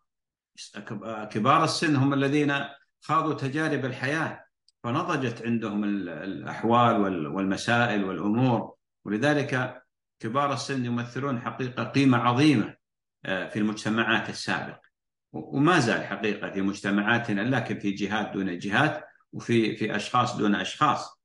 كبار 1.31 1.65
السن 1.65 1.97
هم 1.97 2.15
الذين 2.15 2.65
خاضوا 3.01 3.35
تجارب 3.35 3.85
الحياة 3.85 4.45
فنضجت 4.85 5.43
عندهم 5.43 5.85
الأحوال 5.85 7.27
والمسائل 7.27 8.05
والأمور. 8.05 8.75
ولذلك 9.05 9.83
كبار 10.21 10.53
السن 10.53 10.85
يمثلون 10.85 11.41
حقيقة 11.41 11.85
قيمة 11.85 12.19
عظيمة 12.19 12.77
آه، 13.25 13.49
في 13.49 13.59
المجتمعات 13.59 14.29
السابقة 14.29 14.89
وما 15.33 15.79
زال 15.79 16.05
حقيقة 16.07 16.51
في 16.51 16.61
مجتمعاتنا 16.61 17.41
لكن 17.41 17.79
في 17.79 17.91
جهات 17.91 18.31
دون 18.33 18.59
جهات 18.59 19.05
وفي 19.33 19.77
في 19.77 19.97
أشخاص 19.97 20.37
دون 20.37 20.55
أشخاص. 20.55 21.19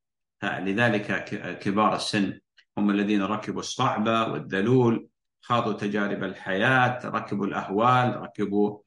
لذلك 0.44 1.24
كبار 1.60 1.96
السن 1.96 2.40
هم 2.78 2.90
الذين 2.90 3.22
ركبوا 3.22 3.60
الصعبة 3.60 4.28
والذلول 4.28 5.08
خاضوا 5.42 5.74
تجارب 5.74 6.24
الحياة 6.24 7.00
ركبوا 7.06 7.46
الأهوال 7.46 8.22
ركبوا 8.22 8.80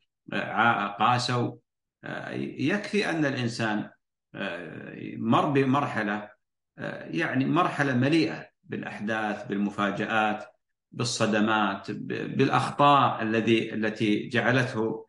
قاسوا. 0.99 1.57
يكفي 2.59 3.11
أن 3.11 3.25
الإنسان 3.25 3.91
مر 5.17 5.47
بمرحلة 5.47 6.31
يعني 7.07 7.45
مرحلة 7.45 7.95
مليئة 7.95 8.49
بالأحداث 8.65 9.47
بالمفاجآت 9.47 10.45
بالصدمات 10.93 11.91
بالأخطاء 11.91 13.23
الذي 13.23 13.75
التي 13.75 14.29
جعلته 14.29 15.07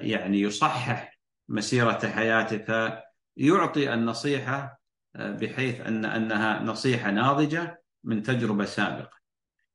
يعني 0.00 0.40
يصحح 0.40 1.18
مسيرة 1.48 2.06
حياته. 2.06 3.02
فيعطي 3.36 3.94
النصيحة 3.94 4.80
بحيث 5.16 5.80
أن 5.80 6.04
أنها 6.04 6.62
نصيحة 6.62 7.10
ناضجة 7.10 7.82
من 8.04 8.22
تجربة 8.22 8.64
سابقة. 8.64 9.16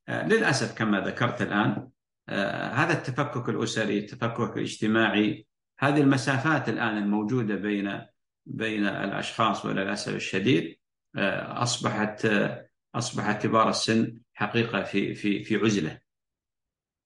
للأسف 0.10 0.78
كما 0.78 1.00
ذكرت 1.00 1.42
الآن 1.42 1.92
آه، 2.30 2.68
هذا 2.68 2.94
التفكك 2.94 3.50
الأسري، 3.50 4.00
التفكك 4.00 4.58
الاجتماعي، 4.58 5.48
هذه 5.80 6.02
المسافات 6.02 6.70
الآن 6.70 6.98
الموجودة 6.98 7.56
بين 7.56 8.02
بين 8.46 8.86
الأشخاص 8.86 9.66
وللأسف 9.66 10.16
الشديد 10.16 10.80
آه، 11.16 11.64
أصبحت 11.64 12.26
آه، 12.26 12.70
أصبح 12.96 13.32
كبار 13.32 13.70
السن 13.70 14.18
حقيقة 14.34 14.84
في 14.84 15.16
في 15.16 15.44
في 15.44 15.56
عزلة 15.56 16.02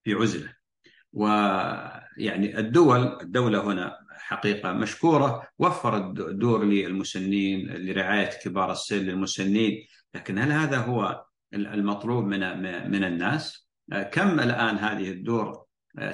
في 0.04 0.14
عزلة. 0.14 0.56
ويعني 1.14 2.60
الدول 2.60 3.22
الدولة 3.22 3.64
هنا 3.64 4.05
حقيقة 4.26 4.74
مشكورة 4.74 5.48
وفرت 5.60 6.04
دور 6.14 6.64
للمسنين 6.64 7.68
لرعاية 7.68 8.30
كبار 8.44 8.72
السن 8.72 8.98
للمسنين. 8.98 9.88
لكن 10.14 10.38
هل 10.40 10.52
هذا 10.52 10.78
هو 10.78 11.26
المطلوب 11.54 12.26
من 12.26 12.40
من 12.92 13.04
الناس؟ 13.04 13.70
كم 14.12 14.40
الآن 14.40 14.78
هذه 14.78 15.12
الدور 15.12 15.66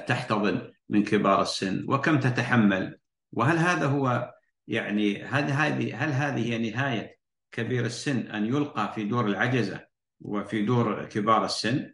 تحتضن 0.06 0.72
من 0.88 1.04
كبار 1.04 1.42
السن 1.42 1.84
وكم 1.88 2.20
تتحمل؟ 2.20 2.98
وهل 3.32 3.58
هذا 3.58 3.86
هو 3.86 4.32
يعني 4.68 5.24
هل 5.24 5.44
هذه 5.44 6.04
هل 6.04 6.12
هذه 6.12 6.52
هي 6.52 6.70
نهاية 6.70 7.16
كبير 7.52 7.86
السن 7.86 8.18
أن 8.18 8.46
يلقى 8.46 8.92
في 8.94 9.04
دور 9.04 9.26
العجزة 9.26 9.86
وفي 10.20 10.62
دور 10.62 11.04
كبار 11.04 11.44
السن؟ 11.44 11.92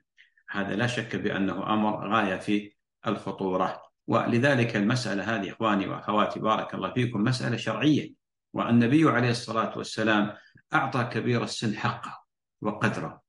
هذا 0.51 0.75
لا 0.75 0.87
شك 0.87 1.17
بأنه 1.17 1.75
أمر 1.75 2.13
غاية 2.15 2.37
في 2.37 2.73
الخطورة 3.07 3.88
ولذلك 4.09 4.77
المسألة 4.77 5.37
هذه 5.37 5.53
إخواني 5.53 5.87
وأخواتي 5.89 6.41
بارك 6.41 6.75
الله 6.75 6.93
فيكم 6.93 7.23
مسألة 7.23 7.57
شرعية. 7.57 8.15
والنبي 8.53 9.11
عليه 9.11 9.31
الصلاة 9.31 9.79
والسلام 9.79 10.33
أعطى 10.75 11.05
كبير 11.05 11.45
السن 11.45 11.77
حقه 11.77 12.25
وقدره. 12.61 13.23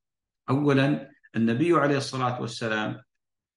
أولا 0.50 1.10
النبي 1.36 1.72
عليه 1.74 1.96
الصلاة 1.96 2.40
والسلام 2.40 3.02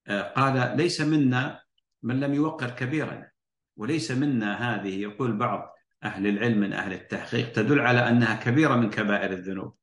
آه، 0.07 0.21
قال 0.21 0.77
ليس 0.77 1.01
منا 1.01 1.61
من 2.03 2.19
لم 2.19 2.33
يوقر 2.33 2.69
كبيرنا 2.69 3.31
وليس 3.77 4.11
منا 4.11 4.75
هذه 4.75 5.01
يقول 5.01 5.37
بعض 5.37 5.73
أهل 6.03 6.27
العلم 6.27 6.59
من 6.59 6.73
أهل 6.73 6.93
التحقيق 6.93 7.51
تدل 7.51 7.79
على 7.79 8.09
أنها 8.09 8.35
كبيرة 8.35 8.75
من 8.75 8.89
كبائر 8.89 9.31
الذنوب. 9.31 9.75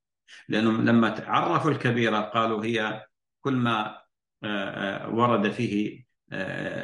لأنهم 0.49 0.85
لما 0.85 1.25
عرفوا 1.26 1.70
الكبيرة 1.70 2.20
قالوا 2.20 2.64
هي 2.64 3.06
كل 3.40 3.54
ما 3.54 4.00
آه، 4.44 4.47
آه، 4.47 5.11
ورد 5.11 5.50
فيه 5.50 6.09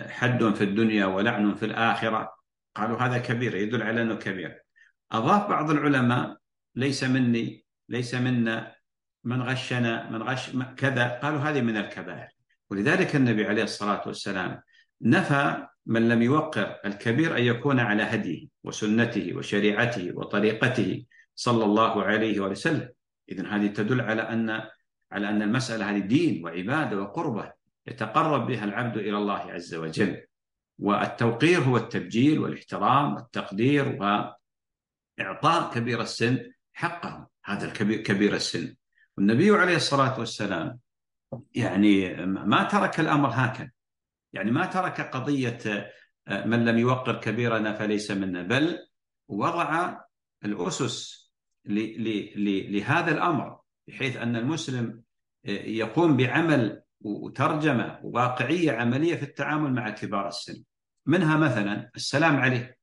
حد 0.08 0.44
في 0.44 0.64
الدنيا 0.64 1.06
ولعن 1.06 1.54
في 1.54 1.64
الآخرة. 1.64 2.36
قالوا 2.74 2.98
هذا 2.98 3.18
كبير 3.18 3.54
يدل 3.54 3.82
على 3.82 4.02
أنه 4.02 4.14
كبير. 4.14 4.62
أضاف 5.12 5.48
بعض 5.48 5.70
العلماء 5.70 6.36
ليس 6.74 7.04
مني 7.04 7.64
ليس 7.88 8.14
منا 8.14 8.74
من 9.24 9.42
غشنا 9.42 10.10
من 10.10 10.22
غش 10.22 10.50
كذا. 10.76 11.08
قالوا 11.22 11.38
هذه 11.38 11.60
من 11.60 11.76
الكبائر. 11.76 12.28
ولذلك 12.70 13.16
النبي 13.16 13.46
عليه 13.46 13.62
الصلاة 13.62 14.02
والسلام 14.06 14.62
نفى 15.02 15.66
من 15.86 16.08
لم 16.08 16.22
يوقر 16.22 16.76
الكبير 16.84 17.36
أن 17.38 17.42
يكون 17.42 17.80
على 17.80 18.02
هديه 18.02 18.48
وسنته 18.64 19.36
وشريعته 19.36 20.12
وطريقته 20.14 21.04
صلى 21.34 21.64
الله 21.64 22.02
عليه 22.02 22.40
وسلم. 22.40 22.88
إذن 23.28 23.46
هذه 23.46 23.66
تدل 23.66 24.00
على 24.00 24.22
أن 24.22 24.62
على 25.12 25.28
أن 25.28 25.42
المسألة 25.42 25.90
هذه 25.90 25.98
دين 25.98 26.44
وعبادة 26.44 27.00
وقربة. 27.00 27.55
يتقرب 27.86 28.46
بها 28.46 28.64
العبد 28.64 28.96
إلى 28.96 29.18
الله 29.18 29.38
عز 29.38 29.74
وجل. 29.74 30.24
والتوقير 30.78 31.60
هو 31.60 31.76
التبجيل 31.76 32.38
والاحترام 32.38 33.14
والتقدير 33.14 33.88
وإعطاء 35.18 35.74
كبير 35.74 36.00
السن 36.00 36.52
حقه 36.74 37.28
هذا 37.44 37.66
الكبير 37.66 38.00
كبير 38.00 38.34
السن. 38.34 38.76
والنبي 39.16 39.50
عليه 39.50 39.76
الصلاة 39.76 40.18
والسلام 40.18 40.78
يعني 41.54 42.26
ما 42.26 42.64
ترك 42.64 43.00
الأمر 43.00 43.28
هكذا. 43.32 43.70
يعني 44.32 44.50
ما 44.50 44.66
ترك 44.66 45.00
قضية 45.00 45.58
آه، 46.28 46.44
من 46.44 46.64
لم 46.64 46.78
يوقر 46.78 47.20
كبيرنا 47.20 47.72
فليس 47.72 48.10
منا 48.10 48.42
بل 48.42 48.86
وضع 49.28 49.98
الأسس 50.44 51.26
لهذا 51.66 53.12
الأمر 53.12 53.60
بحيث 53.88 54.16
أن 54.16 54.36
المسلم 54.36 55.02
آه، 55.46 55.50
يقوم 55.50 56.16
بعمل 56.16 56.82
وترجمة 57.00 58.00
واقعية 58.02 58.72
عملية 58.72 59.16
في 59.16 59.22
التعامل 59.22 59.72
مع 59.72 59.90
كبار 59.90 60.28
السن. 60.28 60.62
منها 61.06 61.36
مثلا 61.36 61.90
السلام 61.96 62.36
عليه 62.36 62.76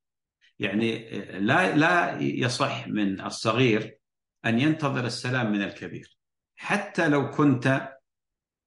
يعني 0.59 1.09
لا 1.39 1.75
لا 1.75 2.19
يصح 2.19 2.87
من 2.87 3.21
الصغير 3.21 3.97
أن 4.45 4.59
ينتظر 4.59 5.05
السلام 5.05 5.51
من 5.51 5.61
الكبير. 5.61 6.17
حتى 6.55 7.09
لو 7.09 7.29
كنت 7.29 7.89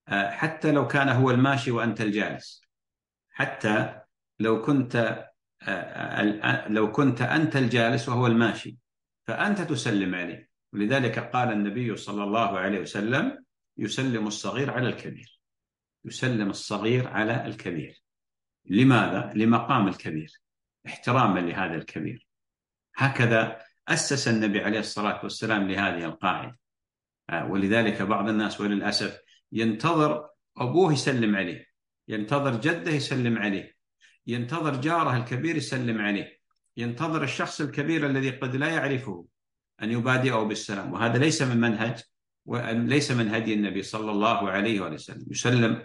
حتى 0.09 0.73
لو 0.73 0.87
كان 0.87 1.09
هو 1.09 1.31
الماشي 1.31 1.71
وأنت 1.71 2.01
الجالس. 2.01 2.63
حتى 3.31 4.01
لو 4.41 4.63
كنت 4.63 5.25
لو 6.67 6.93
كنت 6.93 7.23
أنت 7.23 7.57
الجالس 7.57 8.09
وهو 8.09 8.27
الماشي 8.27 8.79
فأنت 9.27 9.61
تسلم 9.61 10.15
عليه. 10.15 10.49
ولذلك 10.73 11.19
قال 11.19 11.53
النبي 11.53 11.97
صلى 11.97 12.25
الله 12.25 12.59
عليه 12.59 12.81
وسلم 12.81 13.45
يسلم 13.79 14.27
الصغير 14.27 14.71
على 14.71 14.89
الكبير. 14.89 15.36
يسلم 16.07 16.51
الصغير 16.51 17.09
على 17.09 17.47
الكبير. 17.47 18.03
لماذا؟ 18.67 19.33
لمقام 19.35 19.89
الكبير 19.89 20.41
احتراما 20.87 21.41
لهذا 21.41 21.75
الكبير. 21.75 22.27
هكذا 22.97 23.59
أسس 23.89 24.29
النبي 24.29 24.61
عليه 24.61 24.79
الصلاة 24.79 25.21
والسلام 25.23 25.71
لهذه 25.71 26.05
القاعدة. 26.05 26.59
آه، 27.31 27.51
ولذلك 27.51 28.03
بعض 28.03 28.29
الناس 28.29 28.61
وللأسف 28.61 29.21
ينتظر 29.53 30.29
أبوه 30.57 30.93
يسلم 30.93 31.37
عليه 31.37 31.67
ينتظر 32.09 32.61
جده 32.61 32.91
يسلم 32.91 33.39
عليه 33.39 33.75
ينتظر 34.27 34.81
جاره 34.81 35.17
الكبير 35.17 35.57
يسلم 35.57 36.01
عليه 36.01 36.39
ينتظر 36.77 37.23
الشخص 37.23 37.61
الكبير 37.61 38.07
الذي 38.07 38.31
قد 38.31 38.57
لا 38.57 38.69
يعرفه 38.69 39.27
أن 39.83 39.91
يبادئه 39.91 40.43
بالسلام. 40.43 40.93
وهذا 40.93 41.19
ليس 41.19 41.43
من 41.43 41.57
منهج 41.61 42.03
وليس 42.47 43.11
من 43.11 43.29
هدي 43.35 43.55
النبي 43.55 43.83
صلى 43.83 44.11
الله 44.11 44.51
عليه 44.51 44.81
وسلم. 44.81 45.27
يسلم 45.31 45.83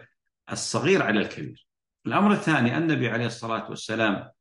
الصغير 0.51 1.04
على 1.04 1.19
الكبير. 1.19 1.67
الأمر 2.06 2.34
الثاني 2.34 2.77
النبي 2.77 3.10
عليه 3.10 3.25
الصلاة 3.25 3.69
والسلام 3.69 4.32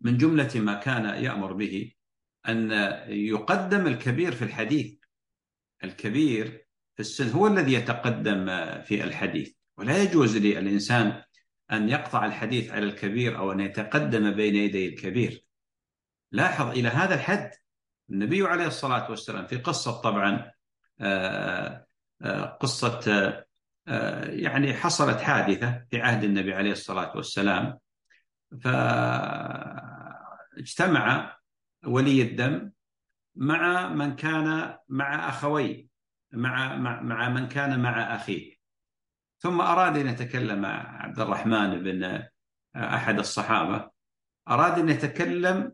من 0.00 0.16
جملة 0.16 0.50
ما 0.54 0.74
كان 0.74 1.24
يأمر 1.24 1.52
به 1.52 1.92
أن 2.48 2.70
يقدم 3.08 3.86
الكبير 3.86 4.32
في 4.32 4.44
الحديث. 4.44 4.94
الكبير 5.84 6.66
في 6.94 7.00
السن 7.00 7.30
هو 7.30 7.46
الذي 7.46 7.72
يتقدم 7.72 8.46
في 8.82 9.04
الحديث. 9.04 9.54
ولا 9.76 10.02
يجوز 10.02 10.36
للإنسان 10.36 11.22
أن 11.72 11.88
يقطع 11.88 12.26
الحديث 12.26 12.70
على 12.70 12.84
الكبير 12.84 13.38
أو 13.38 13.52
أن 13.52 13.60
يتقدم 13.60 14.30
بين 14.30 14.56
يدي 14.56 14.88
الكبير. 14.88 15.44
لاحظ 16.32 16.68
إلى 16.68 16.88
هذا 16.88 17.14
الحد 17.14 17.50
النبي 18.10 18.42
عليه 18.42 18.66
الصلاة 18.66 19.10
والسلام 19.10 19.46
في 19.46 19.56
قصة 19.56 20.00
طبعا 20.00 20.52
آه، 21.00 21.86
آه، 22.22 22.44
قصة 22.44 23.44
يعني 24.26 24.74
حصلت 24.74 25.20
حادثة 25.20 25.84
في 25.90 26.00
عهد 26.00 26.24
النبي 26.24 26.54
عليه 26.54 26.72
الصلاة 26.72 27.16
والسلام. 27.16 27.78
فاجتمع 30.52 31.36
ولي 31.86 32.22
الدم 32.22 32.70
مع 33.36 33.88
من 33.88 34.16
كان 34.16 34.78
مع 34.88 35.28
أخويه 35.28 35.86
مع 36.32 36.76
مع 37.00 37.28
من 37.28 37.48
كان 37.48 37.82
مع 37.82 38.14
أخيه. 38.14 38.54
ثم 39.38 39.60
أراد 39.60 39.96
أن 39.96 40.06
يتكلم 40.06 40.60
مع 40.60 41.02
عبد 41.02 41.20
الرحمن 41.20 41.82
بن 41.82 42.22
أحد 42.76 43.18
الصحابة 43.18 43.90
أراد 44.48 44.78
أن 44.78 44.88
يتكلم 44.88 45.72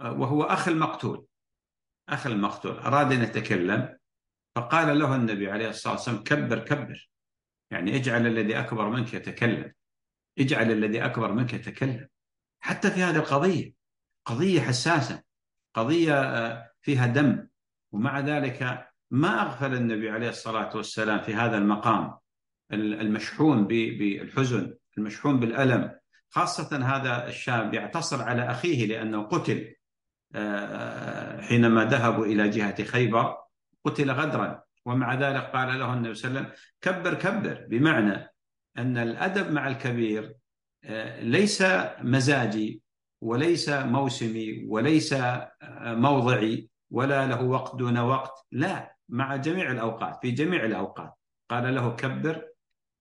وهو 0.00 0.42
أخ 0.42 0.68
المقتول. 0.68 1.26
أخ 2.08 2.26
المقتول. 2.26 2.78
أراد 2.78 3.12
أن 3.12 3.22
يتكلم 3.22 3.98
فقال 4.54 4.98
له 4.98 5.16
النبي 5.16 5.50
عليه 5.50 5.68
الصلاة 5.68 5.94
والسلام 5.94 6.22
كبر 6.22 6.58
كبر. 6.58 7.10
يعني 7.70 7.96
اجعل 7.96 8.26
الذي 8.26 8.58
أكبر 8.58 8.88
منك 8.88 9.14
يتكلم. 9.14 9.72
اجعل 10.38 10.70
الذي 10.70 11.04
أكبر 11.04 11.32
منك 11.32 11.54
يتكلم. 11.54 12.08
حتى 12.60 12.90
في 12.90 13.02
هذه 13.02 13.16
القضية 13.16 13.74
قضية 14.24 14.60
حساسة 14.60 15.22
قضية 15.74 16.22
آه، 16.22 16.70
فيها 16.82 17.06
دم. 17.06 17.48
ومع 17.92 18.20
ذلك 18.20 18.88
ما 19.10 19.42
أغفل 19.42 19.74
النبي 19.74 20.10
عليه 20.10 20.28
الصلاة 20.28 20.76
والسلام 20.76 21.20
في 21.20 21.34
هذا 21.34 21.58
المقام 21.58 22.18
المشحون 22.72 23.66
بالحزن 23.66 24.74
المشحون 24.98 25.40
بالألم. 25.40 25.98
خاصة 26.28 26.96
هذا 26.96 27.28
الشاب 27.28 27.74
يعتصر 27.74 28.22
على 28.22 28.50
أخيه 28.50 28.86
لأنه 28.86 29.22
قتل. 29.22 29.74
آه، 30.34 31.40
حينما 31.40 31.84
ذهبوا 31.84 32.26
إلى 32.26 32.48
جهة 32.48 32.84
خيبر 32.84 33.36
قتل 33.84 34.10
غدرا. 34.10 34.62
ومع 34.86 35.14
ذلك 35.14 35.42
قال 35.42 35.78
له 35.78 35.94
النبي 35.94 36.14
صلى 36.14 36.28
الله 36.28 36.40
عليه 36.40 36.50
وسلم 36.50 36.60
كبر 36.80 37.14
كبر. 37.14 37.66
بمعنى 37.68 38.32
أن 38.78 38.98
الأدب 38.98 39.50
مع 39.50 39.68
الكبير 39.68 40.34
آه، 40.84 41.20
ليس 41.20 41.64
مزاجي 42.00 42.82
وليس 43.20 43.68
موسمي 43.68 44.64
وليس 44.68 45.12
آه، 45.12 45.48
موضعي 45.94 46.68
ولا 46.90 47.26
له 47.26 47.42
وقت 47.42 47.76
دون 47.76 47.98
وقت 47.98 48.46
لا 48.52 48.96
مع 49.08 49.36
جميع 49.36 49.70
الأوقات 49.70 50.18
في 50.22 50.30
جميع 50.30 50.64
الأوقات. 50.64 51.14
قال 51.50 51.74
له 51.74 51.96
كبر 51.96 52.48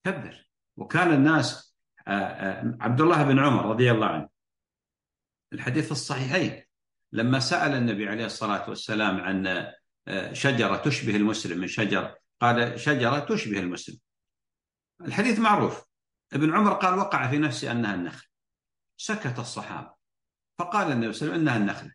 كبر. 0.03 0.49
وكان 0.77 1.13
الناس 1.13 1.75
آه، 2.07 2.77
عبد 2.81 3.01
الله 3.01 3.23
بن 3.23 3.39
عمر 3.39 3.65
رضي 3.65 3.91
الله 3.91 4.07
عنه 4.07 4.29
الحديث 5.53 5.91
الصحيحين 5.91 6.63
لما 7.11 7.39
سأل 7.39 7.71
النبي 7.71 8.07
عليه 8.07 8.25
الصلاة 8.25 8.69
والسلام 8.69 9.21
عن 9.21 9.67
شجرة 10.33 10.75
تشبه 10.75 11.15
المسلم 11.15 11.59
من 11.59 11.67
شجر. 11.67 12.15
قال 12.41 12.79
شجرة 12.79 13.19
تشبه 13.19 13.59
المسلم. 13.59 13.97
الحديث 15.01 15.39
معروف. 15.39 15.83
ابن 16.33 16.55
عمر 16.55 16.73
قال 16.73 16.97
وقع 16.99 17.29
في 17.29 17.37
نفسي 17.37 17.71
أنها 17.71 17.95
النخل. 17.95 18.27
سكت 18.97 19.39
الصحابة. 19.39 19.99
فقال 20.59 20.91
النبي 20.91 21.13
صلى 21.13 21.27
الله 21.27 21.33
عليه 21.33 21.41
وسلم 21.41 21.41
إنها 21.41 21.57
النخلة 21.57 21.93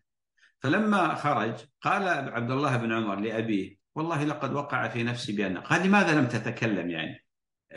فلما 0.59 1.15
خرج 1.15 1.65
قال 1.81 2.07
عبد 2.07 2.51
الله 2.51 2.77
بن 2.77 2.93
عمر 2.93 3.15
لأبيه 3.15 3.77
والله 3.95 4.23
لقد 4.23 4.53
وقع 4.53 4.87
في 4.87 5.03
نفسي 5.03 5.33
بأن 5.33 5.57
قال 5.57 5.87
لماذا 5.87 6.19
لم 6.19 6.27
تتكلم 6.27 6.89
يعني؟ 6.89 7.25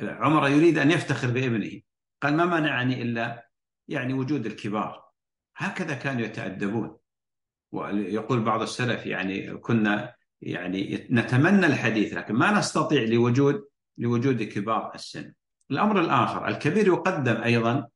عمر 0.00 0.48
يريد 0.48 0.78
أن 0.78 0.90
يفتخر 0.90 1.30
بابنه. 1.30 1.80
قال 2.22 2.36
ما 2.36 2.44
منعني 2.44 3.02
إلا 3.02 3.48
يعني 3.88 4.14
وجود 4.14 4.46
الكبار. 4.46 5.04
هكذا 5.56 5.94
كانوا 5.94 6.22
يتأدبون. 6.22 6.98
ويقول 7.72 8.40
بعض 8.40 8.62
السلف 8.62 9.06
يعني 9.06 9.56
كنا 9.56 10.14
يعني 10.42 11.06
نتمنى 11.10 11.66
الحديث 11.66 12.14
لكن 12.14 12.34
ما 12.34 12.58
نستطيع 12.58 13.02
لوجود 13.02 13.64
لوجود 13.98 14.42
كبار 14.42 14.94
السن. 14.94 15.32
الأمر 15.70 16.00
الآخر 16.00 16.48
الكبير 16.48 16.86
يقدم 16.86 17.42
أيضا 17.42 17.88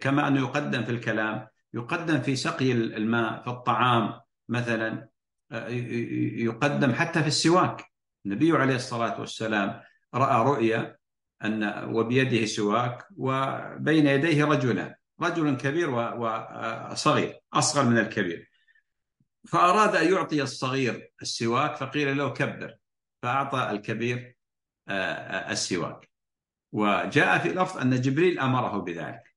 كما 0.00 0.28
أنه 0.28 0.40
يقدم 0.40 0.84
في 0.84 0.90
الكلام 0.90 1.46
يقدم 1.74 2.20
في 2.20 2.36
سقي 2.36 2.72
الماء 2.72 3.42
في 3.42 3.50
الطعام 3.50 4.20
مثلا 4.48 5.08
يقدم 6.38 6.92
حتى 6.92 7.20
في 7.20 7.28
السواك. 7.28 7.84
النبي 8.26 8.52
عليه 8.52 8.74
الصلاة 8.74 9.20
والسلام 9.20 9.80
رأى 10.14 10.44
رؤيا 10.44 10.96
أن 11.44 11.84
وبيده 11.84 12.46
سواك 12.46 13.06
وبين 13.16 14.06
يديه 14.06 14.44
رجلان 14.44 14.94
رجل 15.20 15.56
كبير 15.56 15.90
وصغير 15.90 17.38
أصغر 17.52 17.84
من 17.84 17.98
الكبير. 17.98 18.49
فأراد 19.48 19.96
أن 19.96 20.12
يعطي 20.12 20.42
الصغير 20.42 21.12
السواك 21.22 21.76
فقيل 21.76 22.16
له 22.16 22.32
كبر. 22.32 22.76
فأعطى 23.22 23.70
الكبير 23.70 24.36
السواك. 25.50 26.10
وجاء 26.72 27.38
في 27.38 27.48
لفظ 27.48 27.78
أن 27.78 28.00
جبريل 28.00 28.38
أمره 28.38 28.78
بذلك. 28.78 29.34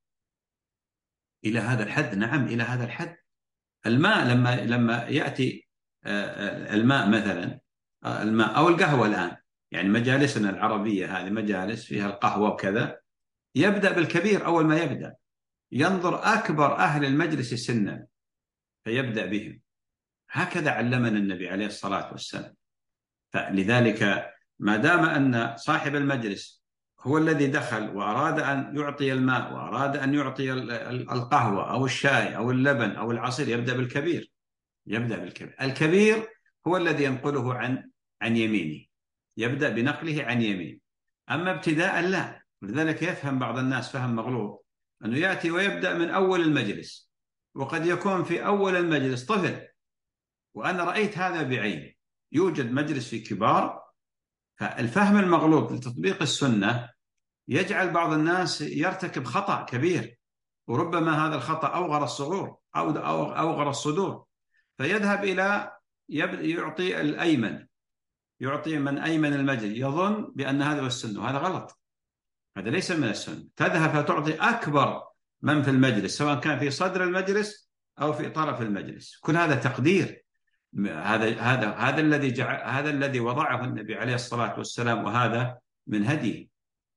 إلى 1.45 1.59
هذا 1.59 1.83
الحد؟ 1.83 2.15
نعم 2.15 2.47
إلى 2.47 2.63
هذا 2.63 2.85
الحد. 2.85 3.17
الماء 3.85 4.27
لما 4.27 4.55
لما 4.55 5.07
يأتي 5.07 5.67
الماء 6.05 7.09
مثلا 7.09 7.59
الماء 8.05 8.57
أو 8.57 8.69
القهوة 8.69 9.07
الآن. 9.07 9.37
يعني 9.71 9.89
مجالسنا 9.89 10.49
العربية 10.49 11.17
هذه 11.17 11.29
مجالس 11.29 11.85
فيها 11.85 12.07
القهوة 12.07 12.49
وكذا 12.49 13.01
يبدأ 13.55 13.91
بالكبير 13.91 14.45
أول 14.45 14.65
ما 14.65 14.77
يبدأ. 14.77 15.15
ينظر 15.71 16.23
أكبر 16.33 16.75
أهل 16.75 17.05
المجلس 17.05 17.53
سنا 17.53 18.07
فيبدأ 18.85 19.25
بهم. 19.25 19.61
هكذا 20.33 20.71
علمنا 20.71 21.17
النبي 21.17 21.49
عليه 21.49 21.65
الصلاة 21.65 22.11
والسلام. 22.11 22.55
فلذلك 23.33 24.31
ما 24.59 24.77
دام 24.77 24.99
أن 24.99 25.57
صاحب 25.57 25.95
المجلس 25.95 26.63
هو 26.99 27.17
الذي 27.17 27.47
دخل 27.47 27.89
وأراد 27.89 28.39
أن 28.39 28.77
يعطي 28.77 29.13
الماء 29.13 29.53
وأراد 29.53 29.97
أن 29.97 30.13
يعطي 30.13 30.53
القهوة 31.11 31.71
أو 31.71 31.85
الشاي 31.85 32.35
أو 32.35 32.51
اللبن 32.51 32.91
أو 32.91 33.11
العصير 33.11 33.47
يبدأ 33.47 33.73
بالكبير 33.73 34.31
يبدأ 34.87 35.17
بالكبير. 35.17 35.55
الكبير 35.61 36.27
هو 36.67 36.77
الذي 36.77 37.03
ينقله 37.03 37.53
عن 37.53 37.89
عن 38.21 38.37
يمينه 38.37 38.85
يبدأ 39.37 39.69
بنقله 39.69 40.23
عن 40.23 40.41
يمين 40.41 40.79
أما 41.31 41.51
ابتداء 41.51 42.01
لا. 42.01 42.43
لذلك 42.61 43.01
يفهم 43.01 43.39
بعض 43.39 43.57
الناس 43.57 43.91
فهم 43.91 44.15
مغلوط 44.15 44.65
أنه 45.05 45.17
يأتي 45.17 45.51
ويبدأ 45.51 45.93
من 45.93 46.09
أول 46.09 46.41
المجلس 46.41 47.11
وقد 47.55 47.85
يكون 47.85 48.23
في 48.23 48.45
أول 48.45 48.75
المجلس 48.75 49.25
طفل. 49.25 49.67
وأنا 50.53 50.83
رأيت 50.83 51.17
هذا 51.17 51.43
بعيني 51.43 51.97
يوجد 52.31 52.71
مجلس 52.71 53.09
في 53.09 53.19
كبار 53.19 53.83
فالفهم 54.59 55.19
المغلوط 55.19 55.71
لتطبيق 55.71 56.21
السنة 56.21 56.89
يجعل 57.47 57.91
بعض 57.91 58.13
الناس 58.13 58.61
يرتكب 58.61 59.23
خطأ 59.23 59.65
كبير 59.65 60.17
وربما 60.67 61.27
هذا 61.27 61.35
الخطأ 61.35 61.67
أوغر 61.67 62.03
الصغور 62.03 62.57
أو 62.75 62.89
أوغر 63.37 63.69
الصدور. 63.69 64.25
فيذهب 64.77 65.23
إلى 65.23 65.77
يعطي 66.09 67.01
الأيمن 67.01 67.65
يعطي 68.39 68.77
من 68.77 68.97
أيمن 68.97 69.33
المجلس 69.33 69.77
يظن 69.77 70.31
بأن 70.35 70.61
هذا 70.61 70.81
هو 70.81 70.85
السنة 70.85 71.21
وهذا 71.21 71.37
غلط. 71.37 71.79
هذا 72.57 72.69
ليس 72.69 72.91
من 72.91 73.07
السنة. 73.07 73.47
تذهب 73.55 73.89
فتعطي 73.89 74.33
أكبر 74.33 75.03
من 75.41 75.63
في 75.63 75.69
المجلس 75.69 76.17
سواء 76.17 76.39
كان 76.39 76.59
في 76.59 76.71
صدر 76.71 77.03
المجلس 77.03 77.69
أو 78.01 78.13
في 78.13 78.29
طرف 78.29 78.61
المجلس. 78.61 79.17
كل 79.21 79.37
هذا 79.37 79.55
تقدير. 79.55 80.22
هذا 80.79 81.39
هذا 81.39 81.69
هذا 81.69 82.01
الذي 82.01 82.43
هذا 82.43 82.89
الذي 82.89 83.19
وضعه 83.19 83.63
النبي 83.63 83.95
عليه 83.95 84.15
الصلاة 84.15 84.57
والسلام 84.57 85.05
وهذا 85.05 85.59
من 85.87 86.05
هديه. 86.05 86.47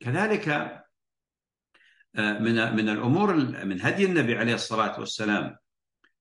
كذلك 0.00 0.48
آه، 2.16 2.38
من 2.38 2.76
من 2.76 2.88
الأمور 2.88 3.34
من 3.64 3.80
هدي 3.80 4.04
النبي 4.04 4.38
عليه 4.38 4.54
الصلاة 4.54 5.00
والسلام 5.00 5.56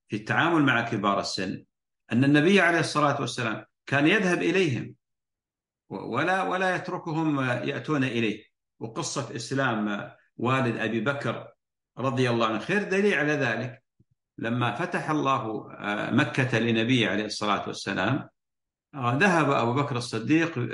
في 0.08 0.16
التعامل 0.16 0.62
مع 0.62 0.80
كبار 0.80 1.20
السن 1.20 1.64
أن 2.12 2.24
النبي 2.24 2.60
عليه 2.60 2.80
الصلاة 2.80 3.20
والسلام 3.20 3.64
كان 3.86 4.06
يذهب 4.06 4.42
إليهم 4.42 4.94
ولا 5.88 6.42
ولا 6.42 6.76
يتركهم 6.76 7.40
يأتون 7.40 8.04
إليه. 8.04 8.44
وقصة 8.80 9.36
إسلام 9.36 10.10
والد 10.36 10.76
أبي 10.76 11.00
بكر 11.00 11.52
رضي 11.98 12.30
الله 12.30 12.46
عنه 12.46 12.58
خير 12.58 12.82
دليل 12.82 13.14
على 13.14 13.32
ذلك. 13.32 13.85
لما 14.38 14.74
فتح 14.74 15.10
الله 15.10 15.72
آه، 15.78 16.10
مكة 16.10 16.58
لنبيه 16.58 17.08
عليه 17.08 17.24
الصلاة 17.24 17.66
والسلام 17.66 18.28
آه، 18.94 19.14
ذهب 19.14 19.50
أبو 19.50 19.74
بكر 19.74 19.96
الصديق 19.96 20.68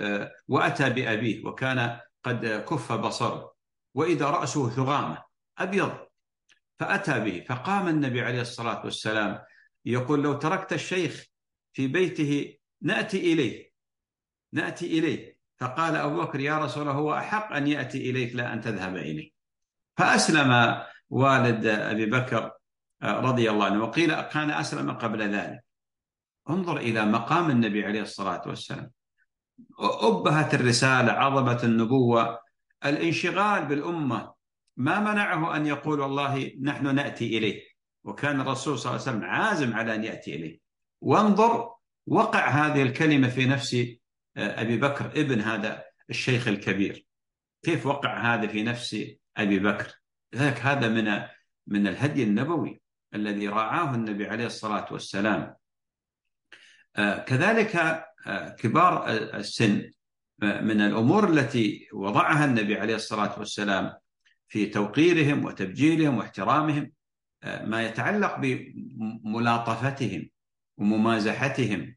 وأتى 0.49 0.91
بأبيه 0.91 1.47
وكان 1.47 2.01
قد 2.25 2.47
كف 2.47 2.93
بصره 2.93 3.53
وإذا 3.95 4.27
رأسه 4.27 4.71
ثغامة 4.71 5.19
أبيض 5.59 5.93
فأتى 6.79 7.21
به 7.21 7.45
فقام 7.49 7.89
النبي 7.89 8.21
عليه 8.21 8.41
الصلاة 8.41 8.85
والسلام 8.85 9.41
يقول 9.85 10.23
لو 10.23 10.33
تركت 10.33 10.73
الشيخ 10.73 11.25
في 11.73 11.87
بيته 11.87 12.55
نأتي 12.83 13.33
إليه 13.33 13.73
نأتي 14.53 14.99
إليه. 14.99 15.37
فقال 15.59 15.97
أبو 15.97 16.21
بكر 16.21 16.41
يا 16.41 16.59
رسول 16.59 16.83
الله 16.83 16.95
هو 16.95 17.15
أحق 17.15 17.53
أن 17.53 17.67
يأتي 17.67 18.11
إليك 18.11 18.35
لا 18.35 18.53
أن 18.53 18.61
تذهب 18.61 18.97
إليه. 18.97 19.31
فأسلم 19.97 20.83
والد 21.11 21.67
أبي 21.67 22.07
بكر 22.07 22.53
رضي 23.03 23.51
الله 23.51 23.67
عنه. 23.67 23.83
وقيل 23.83 24.21
كان 24.21 24.51
أسلم 24.51 24.91
قبل 24.91 25.23
ذلك. 25.23 25.65
انظر 26.51 26.77
إلى 26.77 27.05
مقام 27.05 27.51
النبي 27.51 27.85
عليه 27.85 28.03
الصلاة 28.03 28.43
والسلام. 28.47 28.91
أبهت 29.79 30.55
الرسالة 30.55 31.13
عظمة 31.13 31.61
النبوة. 31.65 32.39
الانشغال 32.85 33.67
بالأمة 33.67 34.33
ما 34.77 35.01
منعه 35.01 35.57
أن 35.57 35.67
يقول 35.67 36.01
والله 36.01 36.53
نحن 36.63 36.95
نأتي 36.95 37.39
إليه. 37.39 37.63
وكان 38.05 38.41
الرسول 38.41 38.79
صلى 38.79 38.91
الله 38.91 39.03
عليه 39.03 39.11
وسلم 39.11 39.31
عازم 39.31 39.75
على 39.75 39.95
أن 39.95 40.05
يأتي 40.05 40.35
إليه. 40.35 40.61
وانظر 41.01 41.75
وقع 42.07 42.49
هذه 42.49 42.83
الكلمة 42.83 43.29
في 43.29 43.47
نفس 43.47 43.75
آه، 44.37 44.61
أبي 44.61 44.77
بكر 44.77 45.07
ابن 45.07 45.41
هذا 45.41 45.85
الشيخ 46.11 46.49
الكبير. 46.49 47.07
كيف 47.63 47.87
وقع 47.87 48.35
هذا 48.35 48.47
في 48.47 48.63
نفس 48.63 48.97
أبي 49.37 49.59
بكر؟ 49.59 50.01
لذلك 50.33 50.61
هذا 50.61 50.89
من 50.89 51.23
من 51.67 51.87
الهدي 51.87 52.23
النبوي. 52.23 52.82
الذي 53.15 53.49
راعاه 53.49 53.95
النبي 53.95 54.27
عليه 54.27 54.47
الصلاة 54.47 54.93
والسلام. 54.93 55.55
آه، 56.97 57.19
كذلك 57.19 58.05
كبار 58.59 59.11
السن 59.11 59.91
من 60.43 60.81
الأمور 60.81 61.29
التي 61.29 61.89
وضعها 61.93 62.45
النبي 62.45 62.79
عليه 62.79 62.95
الصلاة 62.95 63.39
والسلام 63.39 63.93
في 64.49 64.67
توقيرهم 64.67 65.45
وتبجيلهم 65.45 66.19
واحترامهم 66.19 66.93
ما 67.45 67.83
يتعلق 67.83 68.37
بملاطفتهم 68.39 70.31
وممازحتهم. 70.77 71.97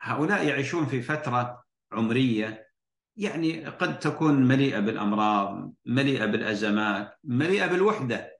هؤلاء 0.00 0.46
يعيشون 0.46 0.86
في 0.86 1.02
فترة 1.02 1.64
عمرية 1.92 2.68
يعني 3.16 3.64
قد 3.64 3.98
تكون 3.98 4.34
مليئة 4.34 4.80
بالأمراض 4.80 5.72
مليئة 5.86 6.26
بالأزمات 6.26 7.18
مليئة 7.24 7.66
بالوحدة. 7.66 8.33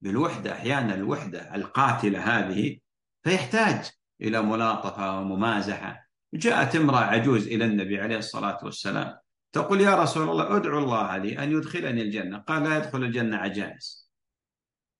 بالوحدة 0.00 0.52
أحيانا 0.52 0.94
الوحدة 0.94 1.54
القاتلة 1.54 2.20
هذه 2.20 2.78
فيحتاج 3.22 3.90
إلى 4.20 4.42
ملاطفة 4.42 5.20
وممازحة. 5.20 6.08
جاءت 6.34 6.76
امرأة 6.76 7.04
عجوز 7.04 7.46
إلى 7.46 7.64
النبي 7.64 8.00
عليه 8.00 8.18
الصلاة 8.18 8.58
والسلام 8.62 9.18
تقول 9.52 9.80
يا 9.80 10.02
رسول 10.02 10.30
الله 10.30 10.56
ادعو 10.56 10.78
الله 10.78 11.16
لي 11.16 11.38
أن 11.38 11.52
يدخلني 11.52 12.02
الجنة. 12.02 12.38
قال 12.38 12.62
لا 12.62 12.76
يدخل 12.76 13.02
الجنة 13.02 13.36
عجائز. 13.36 14.10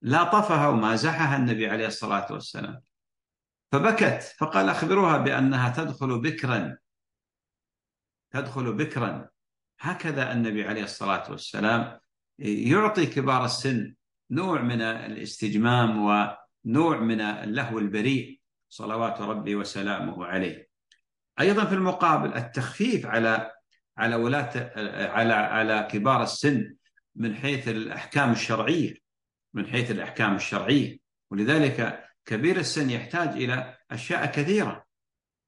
لاطفها 0.02 0.68
ومازحها 0.68 1.36
النبي 1.36 1.68
عليه 1.68 1.86
الصلاة 1.86 2.32
والسلام. 2.32 2.80
فبكت 3.72 4.34
فقال 4.38 4.68
أخبروها 4.68 5.18
بأنها 5.18 5.68
تدخل 5.68 6.20
بكرا. 6.20 6.76
تدخل 8.30 8.72
بكرا. 8.72 9.28
هكذا 9.80 10.32
النبي 10.32 10.64
عليه 10.64 10.84
الصلاة 10.84 11.30
والسلام 11.30 12.00
يعطي 12.38 13.06
كبار 13.06 13.44
السن 13.44 13.94
نوع 14.30 14.62
من 14.62 14.82
الاستجمام 14.82 15.98
ونوع 15.98 16.98
من 17.00 17.20
اللهو 17.20 17.78
البريء 17.78 18.40
صلوات 18.68 19.20
ربي 19.20 19.54
وسلامه 19.56 20.26
عليه. 20.26 20.68
أيضا 21.40 21.64
في 21.64 21.74
المقابل 21.74 22.34
التخفيف 22.34 23.06
على 23.06 23.52
على 23.96 24.16
ولاة 24.16 24.72
على 25.10 25.32
على 25.32 25.88
كبار 25.90 26.22
السن 26.22 26.74
من 27.16 27.34
حيث 27.34 27.68
الأحكام 27.68 28.32
الشرعية 28.32 28.94
من 29.54 29.66
حيث 29.66 29.90
الأحكام 29.90 30.36
الشرعية. 30.36 30.98
ولذلك 31.30 32.04
كبير 32.24 32.56
السن 32.56 32.90
يحتاج 32.90 33.28
إلى 33.28 33.78
أشياء 33.90 34.26
كثيرة. 34.26 34.84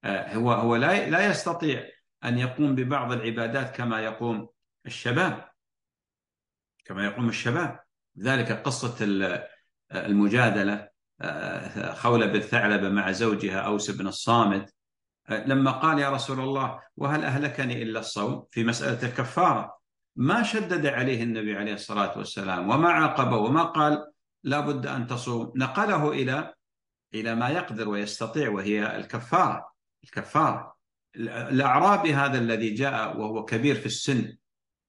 آه، 0.05 0.35
هو 0.35 0.53
هو 0.53 0.77
لا 0.77 1.11
لا 1.11 1.27
يستطيع 1.27 1.89
أن 2.25 2.39
يقوم 2.39 2.75
ببعض 2.75 3.13
العبادات 3.13 3.77
كما 3.77 4.01
يقوم 4.01 4.49
الشباب. 4.87 5.51
كما 6.85 7.05
يقوم 7.05 7.29
الشباب. 7.29 7.81
ذلك 8.19 8.53
قصة 8.53 8.97
المجادلة 9.93 10.89
خولة 11.93 12.27
بن 12.27 12.41
ثعلبة 12.41 12.89
مع 12.89 13.13
زوجها 13.13 13.61
أوس 13.61 13.91
بن 13.91 14.07
الصامت. 14.07 14.75
لما 15.31 15.71
قال 15.71 15.99
يا 15.99 16.11
رسول 16.11 16.41
الله 16.41 16.81
وهل 16.97 17.25
أهلكني 17.25 17.83
إلا 17.83 18.01
الصوم؟ 18.01 18.47
في 18.51 18.65
مسألة 18.65 19.09
الكفارة. 19.09 19.81
ما 20.17 20.43
شدد 20.43 20.87
عليه 20.87 21.23
النبي 21.23 21.57
عليه 21.57 21.75
الصلاة 21.75 22.19
والسلام 22.19 22.71
وما 22.71 22.89
عاقبه 22.89 23.37
وما 23.37 23.63
قال 23.63 24.07
لا 24.45 24.61
بد 24.61 24.87
أن 24.87 25.07
تصوم. 25.07 25.53
نقله 25.57 26.13
إلى 26.13 26.55
إلى 27.15 27.35
ما 27.35 27.49
يقدر 27.49 27.89
ويستطيع 27.89 28.49
وهي 28.51 28.97
الكفارة. 28.97 29.71
الكفارة. 30.05 30.77
الأعرابي 31.17 32.15
هذا 32.15 32.39
الذي 32.39 32.75
جاء 32.75 33.17
وهو 33.17 33.45
كبير 33.45 33.75
في 33.75 33.87
السن 33.87 34.37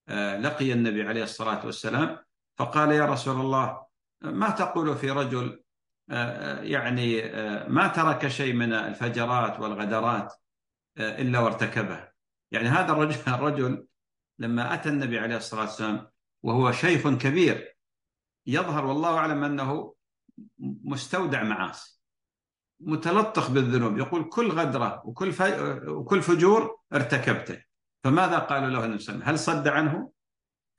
آه، 0.10 0.38
لقي 0.38 0.74
النبي 0.74 1.04
عليه 1.04 1.24
الصلاة 1.24 1.66
والسلام 1.66 2.18
فقال 2.58 2.92
يا 2.92 3.06
رسول 3.06 3.42
الله 3.42 3.86
ما 4.22 4.50
تقول 4.50 4.96
في 4.96 5.12
رجل 5.12 5.64
آه، 6.10 6.16
آه، 6.16 6.62
يعني 6.62 7.22
ما 7.68 7.88
ترك 7.88 8.28
شيء 8.28 8.54
من 8.54 8.74
الفجرات 8.74 9.60
والغدرات 9.60 10.34
إلا 10.98 11.40
وارتكبه. 11.40 12.12
يعني 12.52 12.70
هذا 12.70 12.92
الرجل, 12.92 13.16
الرجل 13.36 13.88
لما 14.40 14.74
أتى 14.74 14.90
النبي 14.90 15.20
عليه 15.20 15.38
الصلاة 15.38 15.62
والسلام 15.62 16.08
وهو 16.44 16.72
شيخ 16.72 17.08
كبير 17.08 17.78
يظهر 18.48 18.86
والله 18.86 19.18
أعلم 19.18 19.44
أنه 19.44 19.96
مستودع 20.84 21.44
معاصي 21.44 22.02
متلطخ 22.80 23.52
بالذنوب 23.52 23.98
يقول 23.98 24.30
كل 24.30 24.50
غدرة 24.50 25.02
وكل 25.06 25.34
وكل 25.88 26.22
فجور 26.22 26.80
ارتكبته. 26.94 27.64
فماذا 28.04 28.40
قالوا 28.40 28.70
له 28.70 28.86
النبي 28.86 29.24
هل 29.24 29.40
صد 29.40 29.68
عنه؟ 29.68 30.12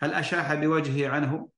هل 0.01 0.15
أشاح 0.15 0.55
بوجهه 0.55 1.09
عنه؟ 1.09 1.49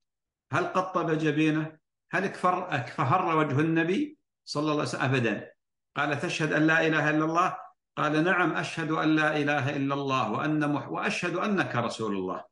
هل 0.51 0.65
قطب 0.65 1.17
جبينه؟ 1.17 1.77
هل 2.11 2.23
اكفر 2.23 2.75
اكفهر 2.75 3.37
وجه 3.37 3.59
النبي 3.59 4.17
صلى 4.45 4.61
الله 4.61 4.73
عليه 4.73 4.81
وسلم؟ 4.81 5.01
أبدا. 5.01 5.51
قال 5.95 6.19
تشهد 6.19 6.53
أن 6.53 6.67
لا 6.67 6.87
إله 6.87 7.09
إلا 7.09 7.25
الله؟ 7.25 7.57
قال 7.97 8.23
نعم 8.23 8.53
أشهد 8.53 8.91
أن 8.91 9.15
لا 9.15 9.37
إله 9.37 9.75
إلا 9.75 9.93
الله 9.93 10.31
وأن 10.31 10.73
مح 10.73 10.89
وأشهد 10.89 11.35
أنك 11.35 11.75
رسول 11.75 12.15
الله. 12.15 12.43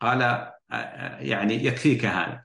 قال 0.00 0.50
يعني 1.20 1.64
يكفيك 1.64 2.04
هذا. 2.04 2.44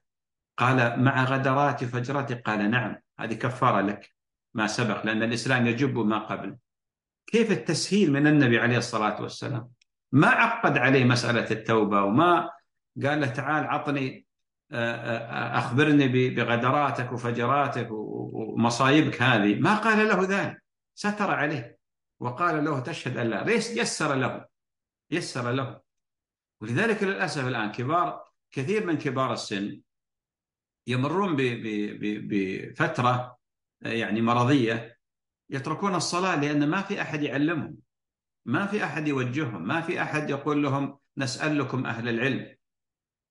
قال 0.57 1.03
مع 1.03 1.23
غدرات 1.23 1.83
فجرتي 1.83 2.35
قال 2.35 2.71
نعم 2.71 2.95
هذه 3.19 3.33
كفارة 3.33 3.81
لك. 3.81 4.13
ما 4.53 4.67
سبق 4.67 5.05
لأن 5.05 5.23
الإسلام 5.23 5.67
يجب 5.67 5.97
ما 5.97 6.17
قبل. 6.17 6.57
كيف 7.27 7.51
التسهيل 7.51 8.11
من 8.13 8.27
النبي 8.27 8.59
عليه 8.59 8.77
الصلاة 8.77 9.21
والسلام؟ 9.21 9.69
ما 10.11 10.27
عقد 10.27 10.77
عليه 10.77 11.03
مسألة 11.03 11.51
التوبة 11.51 12.03
وما 12.03 12.49
قال 13.03 13.21
له 13.21 13.27
تعال 13.27 13.63
عطني 13.67 14.25
أخبرني 14.73 16.29
بغدراتك 16.29 17.11
وفجراتك 17.11 17.87
ومصايبك 17.91 19.21
هذه. 19.21 19.59
ما 19.59 19.75
قال 19.75 20.07
له 20.07 20.23
ذلك. 20.23 20.63
ستر 20.95 21.31
عليه. 21.31 21.77
وقال 22.19 22.65
له 22.65 22.79
تشهد 22.79 23.17
أن 23.17 23.27
لا. 23.27 23.51
يسر 23.51 24.15
له؟ 24.15 24.45
يسر 25.11 25.51
له. 25.51 25.81
ولذلك 26.61 27.03
للأسف 27.03 27.47
الآن 27.47 27.71
كبار 27.71 28.23
كثير 28.51 28.85
من 28.85 28.97
كبار 28.97 29.33
السن 29.33 29.81
يمرون 30.87 31.35
بفترة 31.99 33.37
يعني 33.81 34.21
مرضية 34.21 34.97
يتركون 35.49 35.95
الصلاة 35.95 36.35
لأن 36.35 36.69
ما 36.69 36.81
في 36.81 37.01
أحد 37.01 37.23
يعلمهم 37.23 37.77
ما 38.45 38.65
في 38.65 38.83
أحد 38.83 39.07
يوجههم 39.07 39.67
ما 39.67 39.81
في 39.81 40.01
أحد 40.01 40.29
يقول 40.29 40.63
لهم 40.63 40.99
نسأل 41.17 41.59
لكم 41.59 41.85
أهل 41.85 42.09
العلم. 42.09 42.55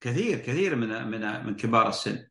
كثير 0.02 0.38
كثير 0.38 0.76
من 0.76 0.88
من 1.10 1.46
من 1.46 1.56
كبار 1.56 1.88
السن. 1.88 2.26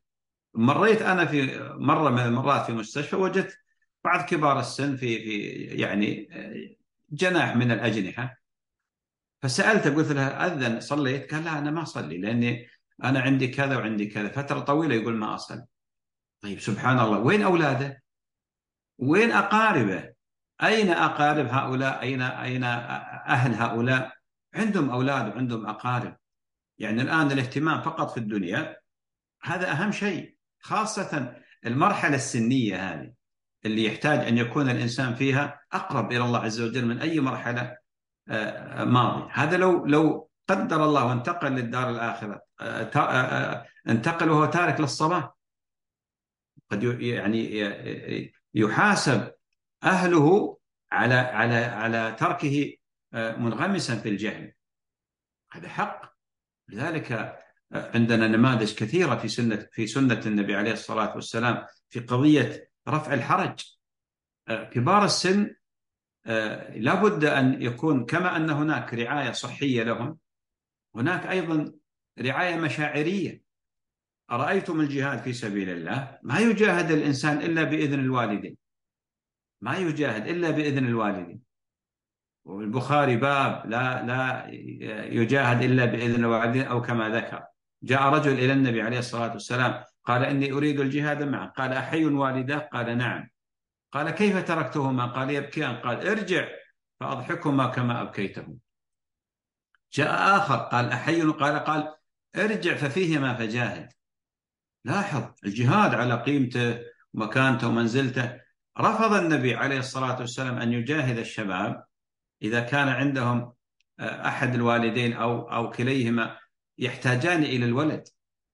مريت 0.54 1.02
أنا 1.02 1.24
في 1.24 1.58
مرة 1.78 2.10
من 2.10 2.18
المرات 2.18 2.66
في 2.66 2.72
مستشفى 2.72 3.16
وجدت 3.16 3.58
بعض 4.04 4.24
كبار 4.24 4.60
السن 4.60 4.96
في 4.96 5.18
في 5.24 5.38
يعني 5.64 6.28
جناح 7.10 7.56
من 7.56 7.70
الأجنحة. 7.70 8.42
فسألته 9.42 9.94
قلت 9.94 10.12
له 10.12 10.22
أذن 10.22 10.80
صليت؟ 10.80 11.34
قال 11.34 11.44
لا 11.44 11.58
أنا 11.58 11.70
ما 11.70 11.82
أصلي 11.82 12.18
لأني 12.18 12.68
أنا 13.04 13.20
عندي 13.20 13.48
كذا 13.48 13.76
وعندي 13.76 14.06
كذا 14.06 14.28
فترة 14.28 14.60
طويلة 14.60 14.94
يقول 14.94 15.16
ما 15.16 15.34
أصلي. 15.34 15.66
طيب 16.40 16.60
سبحان 16.60 16.98
الله. 16.98 17.18
وين 17.18 17.42
أولاده؟ 17.42 18.02
وين 18.98 19.32
أقاربه؟ 19.32 20.12
أين 20.62 20.90
أقارب 20.90 21.46
هؤلاء؟ 21.46 22.02
أين 22.02 22.22
أين 22.22 22.64
أهل 22.64 23.54
هؤلاء؟ 23.54 24.12
عندهم 24.54 24.90
أولاد 24.90 25.28
وعندهم 25.28 25.66
أقارب. 25.66 26.16
يعني 26.82 27.02
الآن 27.02 27.32
الاهتمام 27.32 27.82
فقط 27.82 28.10
في 28.10 28.16
الدنيا 28.16 28.76
هذا 29.42 29.72
أهم 29.72 29.92
شيء 29.92 30.36
خاصة 30.60 31.36
المرحلة 31.66 32.14
السنية 32.16 32.76
هذه 32.76 33.12
اللي 33.64 33.84
يحتاج 33.84 34.18
أن 34.18 34.38
يكون 34.38 34.70
الإنسان 34.70 35.14
فيها 35.14 35.60
أقرب 35.72 36.12
إلى 36.12 36.24
الله 36.24 36.38
عز 36.38 36.60
وجل 36.60 36.86
من 36.86 37.00
أي 37.00 37.20
مرحلة 37.20 37.76
آه، 38.28 38.84
ماضية. 38.84 39.28
هذا 39.32 39.56
لو 39.56 39.86
لو 39.86 40.30
قدر 40.48 40.84
الله 40.84 41.06
وانتقل 41.06 41.52
للدار 41.52 41.90
الآخرة 41.90 42.42
آه، 42.60 42.90
آه، 42.96 43.66
انتقل 43.88 44.30
وهو 44.30 44.46
تارك 44.46 44.80
للصلاة 44.80 45.34
قد 46.70 46.82
يعني 47.00 47.60
يحاسب 48.54 49.32
أهله 49.84 50.58
على 50.92 51.14
على 51.14 51.54
على 51.54 52.16
تركه 52.18 52.76
منغمسا 53.12 53.96
في 53.96 54.08
الجهل. 54.08 54.52
هذا 55.52 55.68
حق. 55.68 56.11
لذلك 56.72 57.38
عندنا 57.72 58.28
نماذج 58.28 58.74
كثيرة 58.74 59.16
في 59.16 59.28
سنة 59.28 59.68
في 59.72 59.86
سنة 59.86 60.20
النبي 60.26 60.54
عليه 60.54 60.72
الصلاة 60.72 61.14
والسلام 61.14 61.66
في 61.90 62.00
قضية 62.00 62.70
رفع 62.88 63.14
الحرج. 63.14 63.60
كبار 64.48 65.04
السن 65.04 65.54
لابد 66.74 67.24
أن 67.24 67.62
يكون 67.62 68.04
كما 68.04 68.36
أن 68.36 68.50
هناك 68.50 68.94
رعاية 68.94 69.32
صحية 69.32 69.82
لهم 69.82 70.18
هناك 70.94 71.26
أيضا 71.26 71.72
رعاية 72.18 72.56
مشاعرية. 72.56 73.42
أرأيتم 74.30 74.80
الجهاد 74.80 75.18
في 75.22 75.32
سبيل 75.32 75.70
الله؟ 75.70 76.18
ما 76.22 76.38
يجاهد 76.38 76.90
الإنسان 76.90 77.38
إلا 77.38 77.62
بإذن 77.62 78.00
الوالدين. 78.00 78.56
ما 79.60 79.76
يجاهد 79.76 80.26
إلا 80.26 80.50
بإذن 80.50 80.86
الوالدين. 80.86 81.51
والبخاري 82.44 83.16
باب 83.16 83.66
لا 83.66 84.02
لا 84.02 84.46
يجاهد 85.12 85.62
إلا 85.62 85.84
بإذن 85.84 86.24
الوالدين 86.24 86.66
أو 86.66 86.82
كما 86.82 87.08
ذكر. 87.08 87.44
جاء 87.82 88.02
رجل 88.02 88.32
إلى 88.32 88.52
النبي 88.52 88.82
عليه 88.82 88.98
الصلاة 88.98 89.32
والسلام 89.32 89.84
قال 90.04 90.24
إني 90.24 90.52
أريد 90.52 90.80
الجهاد 90.80 91.22
معك. 91.22 91.52
قال 91.56 91.72
أحي 91.72 92.04
والداه 92.04 92.58
قال 92.58 92.98
نعم. 92.98 93.28
قال 93.92 94.10
كيف 94.10 94.44
تركتهما؟ 94.48 95.06
قال 95.06 95.30
يبكيان. 95.30 95.76
قال 95.76 96.08
ارجع 96.08 96.48
فأضحكهما 97.00 97.66
كما 97.66 98.02
أبكيتهم 98.02 98.58
جاء 99.92 100.36
آخر 100.36 100.56
قال 100.56 100.88
أحي 100.88 101.22
قال 101.22 101.58
قال 101.58 101.94
ارجع 102.36 102.74
ففيهما 102.74 103.34
فجاهد. 103.34 103.88
لاحظ 104.84 105.22
الجهاد 105.44 105.94
على 105.94 106.22
قيمته 106.22 106.78
ومكانته 107.14 107.68
ومنزلته. 107.68 108.40
رفض 108.80 109.12
النبي 109.12 109.54
عليه 109.54 109.78
الصلاة 109.78 110.20
والسلام 110.20 110.58
أن 110.58 110.72
يجاهد 110.72 111.18
الشباب 111.18 111.84
إذا 112.42 112.60
كان 112.60 112.88
عندهم 112.88 113.52
آه، 114.00 114.28
أحد 114.28 114.54
الوالدين 114.54 115.12
أو 115.12 115.52
أو 115.52 115.70
كليهما 115.70 116.38
يحتاجان 116.78 117.42
إلى 117.42 117.64
الولد. 117.64 118.04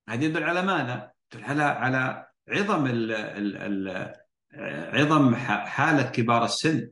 هذا 0.08 0.24
يدل 0.24 0.42
على 0.42 0.62
ماذا؟ 0.62 1.12
يدل 1.34 1.44
على 1.44 1.62
على 1.62 2.26
عظم 2.48 2.86
ال 2.86 3.12
ال 3.12 3.56
ال 3.56 4.14
عظم 5.00 5.34
حالة 5.34 6.02
كبار 6.02 6.44
السن. 6.44 6.90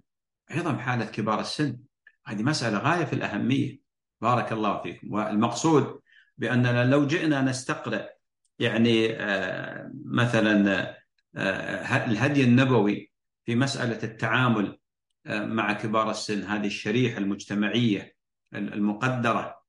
عظم 0.51 0.79
حالة 0.79 1.05
كبار 1.05 1.41
السن. 1.41 1.79
هذه 2.27 2.43
مسألة 2.43 2.79
غاية 2.79 3.05
في 3.05 3.13
الأهمية. 3.13 3.79
بارك 4.21 4.53
الله 4.53 4.83
فيكم. 4.83 5.13
والمقصود 5.13 6.01
بأننا 6.39 6.85
لو 6.85 7.07
جئنا 7.07 7.43
نستقرأ 7.43 8.09
يعني 8.59 9.17
آه، 9.17 9.91
مثلا 10.05 10.81
آه، 11.37 12.05
الهدي 12.07 12.45
النبوي 12.45 13.11
في 13.45 13.57
مسألة 13.57 14.03
التعامل 14.03 14.79
مع 15.27 15.73
كبار 15.73 16.11
السن. 16.11 16.43
هذه 16.43 16.67
الشريحة 16.67 17.19
المجتمعية 17.19 18.17
المقدرة. 18.55 19.63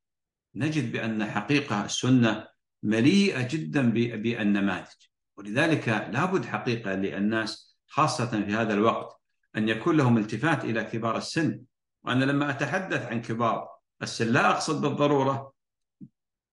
نجد 0.56 0.92
بأن 0.92 1.26
حقيقة 1.26 1.86
السنة 1.86 2.48
مليئة 2.84 3.48
جدا 3.48 3.92
بالنماذج 3.92 5.08
ولذلك 5.38 5.90
لابد 5.90 6.46
حقيقة 6.46 6.94
للناس 6.94 7.78
خاصة 7.88 8.46
في 8.46 8.54
هذا 8.54 8.74
الوقت 8.74 9.22
أن 9.58 9.70
يكون 9.70 9.98
لهم 9.98 10.18
التفات 10.18 10.66
إلى 10.66 10.84
كبار 10.84 11.18
السن. 11.18 11.62
وأنا 12.04 12.26
لما 12.26 12.50
أتحدث 12.50 13.06
عن 13.06 13.22
كبار 13.22 13.70
السن 14.02 14.28
لا 14.28 14.50
أقصد 14.50 14.82
بالضرورة 14.82 15.54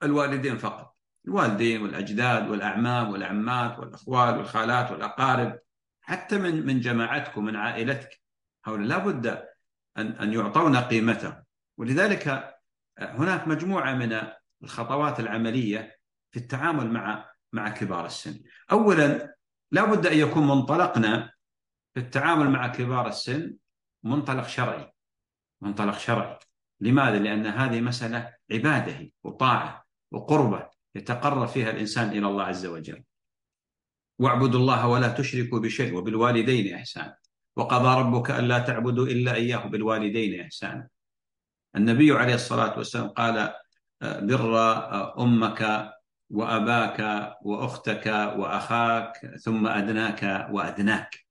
الوالدين 0.03 0.59
فقط. 0.59 0.97
الوالدين 1.27 1.83
والأجداد 1.83 2.51
والأعمام 2.51 3.11
والعمات 3.11 3.79
والأخوال 3.79 4.39
والخالات 4.39 4.91
والأقارب 4.91 5.59
حتى 6.01 6.39
من 6.39 6.67
من 6.67 6.81
جماعتك 6.81 7.37
ومن 7.37 7.57
عائلتك. 7.57 8.24
هؤلاء 8.65 8.87
لابد 8.87 9.27
أن 9.99 10.07
أن 10.07 10.33
يعطون 10.33 10.77
قيمتهم 10.77 11.45
ولذلك 11.79 12.55
هناك 12.99 13.49
مجموعة 13.49 13.95
من 13.95 14.21
الخطوات 14.63 15.21
العملية 15.21 15.99
في 16.31 16.41
التعامل 16.41 16.91
مع 16.91 17.31
مع 17.53 17.69
كبار 17.69 18.07
السن. 18.07 18.41
أولا 18.73 19.37
لا 19.73 19.85
بد 19.85 20.07
أن 20.07 20.19
يكون 20.19 20.47
منطلقنا 20.47 21.33
في 21.95 22.01
التعامل 22.01 22.51
مع 22.51 22.67
كبار 22.67 23.09
السن 23.09 23.57
منطلق 24.03 24.47
شرعي. 24.47 24.93
منطلق 25.63 25.99
شرعي. 25.99 26.39
لماذا؟ 26.81 27.19
لأن 27.19 27.47
هذه 27.47 27.81
مسألة 27.81 28.35
عبادة 28.53 29.11
وطاعة 29.25 29.85
وقربة 30.11 30.69
يتقرب 30.95 31.49
فيها 31.49 31.71
الإنسان 31.71 32.09
إلى 32.09 32.27
الله 32.27 32.45
عز 32.45 32.67
وجل. 32.67 33.05
واعبدوا 34.19 34.61
الله 34.61 34.89
ولا 34.89 35.09
تشركوا 35.09 35.59
بشيء 35.59 35.95
وبالوالدين 35.95 36.75
إحسانا. 36.75 37.17
وقضى 37.57 38.01
ربك 38.01 38.31
ألا 38.31 38.59
تعبدوا 38.59 39.07
إلا 39.07 39.35
إياه 39.35 39.67
بالوالدين 39.67 40.41
إحسانا. 40.41 40.89
النبي 41.77 42.13
عليه 42.13 42.35
الصلاة 42.35 42.79
والسلام 42.79 43.09
قال 43.09 43.55
بر 44.03 44.59
أمك 45.23 45.91
وأباك 46.31 47.31
وأختك 47.43 48.07
وأخاك 48.37 49.37
ثم 49.37 49.67
أدناك 49.67 50.49
وأدناك. 50.51 51.27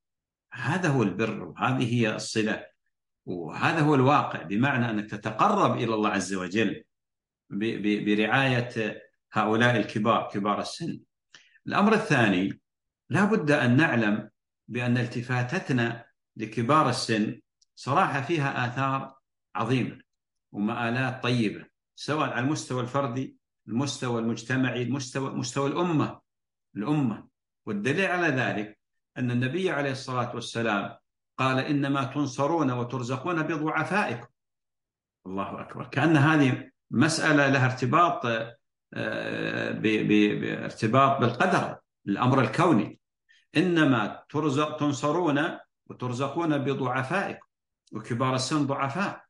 هذا 0.54 0.90
هو 0.90 1.04
البر 1.04 1.44
وهذه 1.44 1.94
هي 1.94 2.16
الصلة 2.16 2.66
وهذا 3.26 3.80
هو 3.80 3.96
الواقع 3.96 4.42
بمعنى 4.42 4.90
أنك 4.90 5.10
تتقرب 5.10 5.78
إلى 5.78 5.94
الله 5.94 6.10
عز 6.10 6.34
وجل 6.34 6.84
برعاية 8.06 9.02
هؤلاء 9.34 9.78
الكبار 9.78 10.30
كبار 10.34 10.62
السن. 10.62 11.00
الأمر 11.68 11.94
الثاني 11.94 12.62
لا 13.10 13.26
بد 13.26 13.52
أن 13.52 13.78
نعلم 13.78 14.30
بأن 14.68 14.98
التفاتتنا 14.98 16.06
لكبار 16.38 16.90
السن 16.90 17.40
صراحة 17.76 18.22
فيها 18.22 18.68
آثار 18.68 19.16
عظيمة 19.56 20.02
ومآلات 20.52 21.24
طيبة 21.24 21.66
سواء 21.96 22.30
على 22.30 22.46
المستوى 22.46 22.82
الفردي 22.82 23.38
المستوى 23.68 24.22
المجتمعي 24.22 24.84
المستوى 24.84 25.32
مستوى 25.32 25.70
الأمة 25.70 26.20
الأمة. 26.76 27.28
والدليل 27.66 28.12
على 28.12 28.28
ذلك 28.28 28.80
أن 29.18 29.32
النبي 29.32 29.72
عليه 29.72 29.92
الصلاة 29.92 30.36
والسلام 30.36 30.98
قال 31.38 31.60
إنما 31.60 32.04
تنصرون 32.04 32.72
وترزقون 32.72 33.42
بضعفائكم. 33.44 34.28
الله 35.26 35.62
أكبر. 35.62 35.86
كأن 35.86 36.18
هذه 36.18 36.70
مسألة 36.92 37.48
لها 37.48 37.66
ارتباط 37.66 38.26
آه، 38.96 39.72
بارتباط 39.72 41.22
بالقدر 41.22 41.78
الأمر 42.08 42.42
الكوني. 42.42 43.00
إنما 43.58 44.24
ترزق 44.30 44.78
تنصرون 44.78 45.60
وترزقون 45.90 46.58
بضعفائكم 46.58 47.48
وكبار 47.92 48.36
السن 48.36 48.68
ضعفاء. 48.68 49.24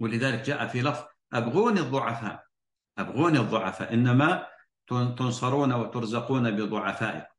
ولذلك 0.00 0.42
جاء 0.42 0.66
في 0.66 0.82
لفظ 0.82 1.04
أبغوني 1.32 1.80
الضعفاء. 1.80 2.44
أبغوني 2.98 3.38
الضعفاء 3.38 3.94
إنما 3.94 4.46
تنصرون 4.88 5.72
وترزقون 5.72 6.50
بضعفائكم. 6.50 7.32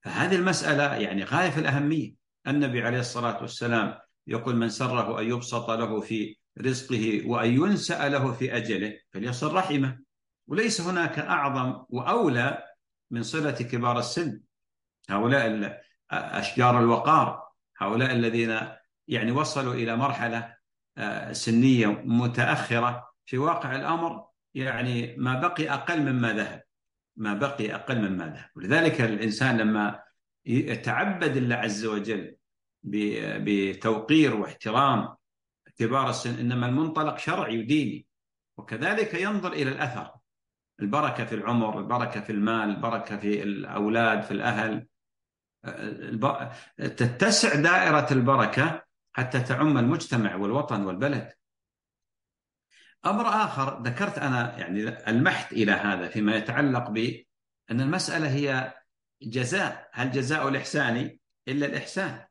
فهذه 0.00 0.34
المسألة 0.34 0.94
يعني 0.94 1.24
غاية 1.24 1.50
في 1.50 1.60
الأهمية. 1.60 2.14
النبي 2.46 2.82
عليه 2.82 2.98
الصلاة 2.98 3.40
والسلام 3.40 3.98
يقول 4.26 4.56
من 4.56 4.68
سره 4.68 5.20
أن 5.20 5.30
يبسط 5.30 5.70
له 5.70 6.00
في 6.00 6.36
رزقه 6.60 7.22
وأن 7.26 7.50
ينسأ 7.50 8.08
له 8.08 8.32
في 8.32 8.56
أجله 8.56 8.98
فليصل 9.12 9.54
رحمه. 9.54 9.98
وليس 10.46 10.80
هناك 10.80 11.18
أعظم 11.18 11.84
وأولى 11.88 12.64
من 13.10 13.22
صلة 13.22 13.50
كبار 13.50 13.98
السن. 13.98 14.40
هؤلاء 15.10 15.82
أشجار 16.10 16.78
الوقار. 16.78 17.45
هؤلاء 17.78 18.12
الذين 18.12 18.60
يعني 19.08 19.32
وصلوا 19.32 19.74
إلى 19.74 19.96
مرحلة 19.96 20.56
آه، 20.98 21.32
سنية 21.32 21.86
متأخرة. 22.04 23.06
في 23.26 23.38
واقع 23.38 23.76
الأمر 23.76 24.26
يعني 24.54 25.16
ما 25.16 25.40
بقي 25.40 25.70
أقل 25.70 26.12
مما 26.12 26.32
ذهب 26.32 26.62
ما 27.16 27.34
بقي 27.34 27.74
أقل 27.74 28.08
مما 28.08 28.26
ذهب. 28.26 28.50
ولذلك 28.56 29.00
الإنسان 29.00 29.58
لما 29.58 30.02
يتعبد 30.46 31.36
الله 31.36 31.56
عز 31.56 31.86
وجل 31.86 32.36
بتوقير 32.84 34.36
واحترام 34.36 35.16
كبار 35.76 36.10
السن 36.10 36.38
إنما 36.38 36.66
المنطلق 36.66 37.18
شرعي 37.18 37.58
وديني. 37.58 38.06
وكذلك 38.56 39.14
ينظر 39.14 39.52
إلى 39.52 39.72
الأثر 39.72 40.10
البركة 40.80 41.24
في 41.24 41.34
العمر 41.34 41.78
البركة 41.78 42.20
في 42.20 42.32
المال 42.32 42.70
البركة 42.70 43.16
في 43.16 43.42
الأولاد 43.42 44.22
في 44.22 44.30
الأهل. 44.30 44.86
تتسع 46.76 47.54
دائرة 47.54 48.06
البركة 48.12 48.82
حتى 49.12 49.40
تعم 49.40 49.78
المجتمع 49.78 50.34
والوطن 50.34 50.84
والبلد. 50.84 51.32
أمر 53.06 53.28
آخر 53.28 53.82
ذكرت 53.82 54.18
أنا 54.18 54.58
يعني 54.58 55.08
المحت 55.08 55.52
إلى 55.52 55.72
هذا 55.72 56.08
فيما 56.08 56.36
يتعلق 56.36 56.90
بأن 56.90 57.80
المسألة 57.80 58.28
هي 58.28 58.74
جزاء. 59.22 59.88
هل 59.92 60.10
جزاء 60.10 60.48
الإحسان 60.48 61.18
إلا 61.48 61.66
الإحسان؟ 61.66 62.24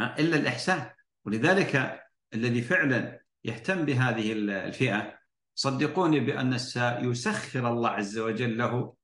إلا 0.00 0.36
الإحسان. 0.36 0.90
ولذلك 1.24 2.02
الذي 2.34 2.62
فعلا 2.62 3.20
يهتم 3.44 3.84
بهذه 3.84 4.32
الفئة 4.32 5.18
صدقوني 5.54 6.20
بأن 6.20 6.58
سيسخر 6.58 7.72
الله 7.72 7.88
عز 7.88 8.18
وجل 8.18 8.58
له 8.58 8.94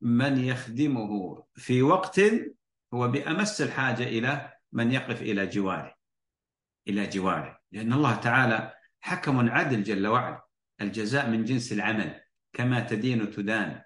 من 0.00 0.44
يخدمه 0.44 1.44
في 1.54 1.82
وقت 1.82 2.20
هو 2.94 3.08
بأمس 3.08 3.62
الحاجة 3.62 4.02
إلى 4.02 4.52
من 4.72 4.92
يقف 4.92 5.22
إلى 5.22 5.46
جواره 5.46 5.94
إلى 6.88 7.06
جواره. 7.06 7.60
لأن 7.72 7.92
الله 7.92 8.16
تعالى 8.16 8.72
حكم 9.00 9.50
عدل 9.50 9.82
جل 9.82 10.06
وعلا 10.06 10.46
الجزاء 10.80 11.30
من 11.30 11.44
جنس 11.44 11.72
العمل 11.72 12.20
كما 12.52 12.80
تدين 12.80 13.30
تدان 13.30 13.82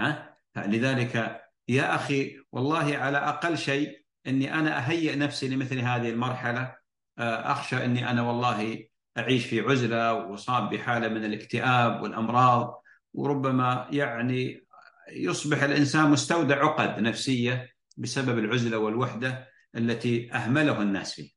ها؟ 0.00 0.36
لذلك 0.56 1.42
يا 1.68 1.94
أخي 1.94 2.40
والله 2.52 2.96
على 2.96 3.18
أقل 3.18 3.58
شيء 3.58 4.04
أني 4.26 4.54
أنا 4.54 4.78
أهيئ 4.78 5.16
نفسي 5.16 5.48
لمثل 5.48 5.78
هذه 5.78 6.10
المرحلة 6.10 6.76
آه، 7.18 7.52
أخشى 7.52 7.84
أني 7.84 8.10
أنا 8.10 8.22
والله 8.22 8.88
أعيش 9.18 9.46
في 9.46 9.60
عزلة 9.60 10.14
وصاب 10.14 10.70
بحالة 10.70 11.08
من 11.08 11.24
الاكتئاب 11.24 12.02
والأمراض 12.02 12.82
وربما 13.14 13.88
يعني 13.90 14.66
يصبح 15.12 15.62
الإنسان 15.62 16.10
مستودع 16.10 16.64
عقد 16.64 17.00
نفسية 17.00 17.77
بسبب 17.98 18.38
العزلة 18.38 18.78
والوحدة 18.78 19.48
التي 19.74 20.32
أهمله 20.32 20.82
الناس 20.82 21.14
فيه. 21.14 21.30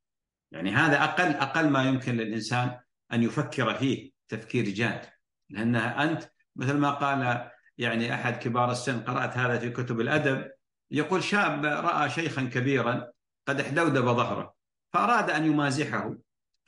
يعني 0.51 0.71
هذا 0.71 1.03
أقل 1.03 1.31
أقل 1.31 1.69
ما 1.69 1.83
يمكن 1.83 2.17
للإنسان 2.17 2.79
أن 3.13 3.23
يفكر 3.23 3.73
فيه 3.73 4.11
تفكير 4.27 4.65
جاد. 4.65 5.01
لأنها 5.49 6.03
أنت 6.03 6.23
مثل 6.55 6.77
ما 6.77 6.91
قال 6.91 7.51
يعني 7.77 8.13
أحد 8.13 8.37
كبار 8.37 8.71
السن 8.71 8.99
قرأت 8.99 9.37
هذا 9.37 9.59
في 9.59 9.69
كتب 9.69 10.01
الأدب 10.01 10.51
يقول 10.91 11.23
شاب 11.23 11.65
رأى 11.65 12.09
شيخا 12.09 12.43
كبيرا 12.43 13.11
قد 13.47 13.59
احدودب 13.59 14.05
ظهره 14.05 14.53
فأراد 14.93 15.29
أن 15.29 15.45
يمازحه 15.45 16.15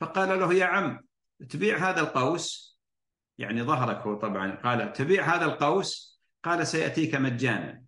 فقال 0.00 0.40
له 0.40 0.54
يا 0.54 0.64
عم 0.64 1.00
تبيع 1.48 1.90
هذا 1.90 2.00
القوس؟ 2.00 2.74
يعني 3.38 3.62
ظهرك 3.62 3.96
هو 3.96 4.14
طبعا 4.14 4.50
قال 4.50 4.92
تبيع 4.92 5.36
هذا 5.36 5.44
القوس؟ 5.44 6.20
قال 6.44 6.66
سيأتيك 6.66 7.14
مجانا. 7.14 7.83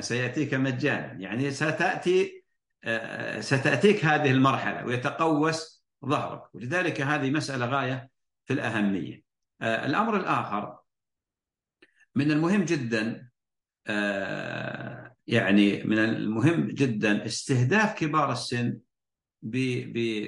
سيأتيك 0.00 0.54
مجانا. 0.54 1.12
يعني 1.12 1.50
ستأتي 1.50 2.44
آه، 2.84 3.40
ستأتيك 3.40 4.04
هذه 4.04 4.30
المرحلة 4.30 4.84
ويتقوس 4.84 5.84
ظهرك. 6.06 6.54
ولذلك 6.54 7.00
هذه 7.00 7.30
مسألة 7.30 7.66
غاية 7.66 8.10
في 8.44 8.52
الأهمية. 8.52 9.22
آه، 9.62 9.86
الأمر 9.86 10.16
الآخر 10.16 10.78
من 12.14 12.30
المهم 12.30 12.64
جدا 12.64 13.28
آه، 13.86 15.14
يعني 15.26 15.84
من 15.84 15.98
المهم 15.98 16.68
جدا 16.68 17.26
استهداف 17.26 17.94
كبار 17.94 18.32
السن 18.32 18.78
ب 19.42 19.56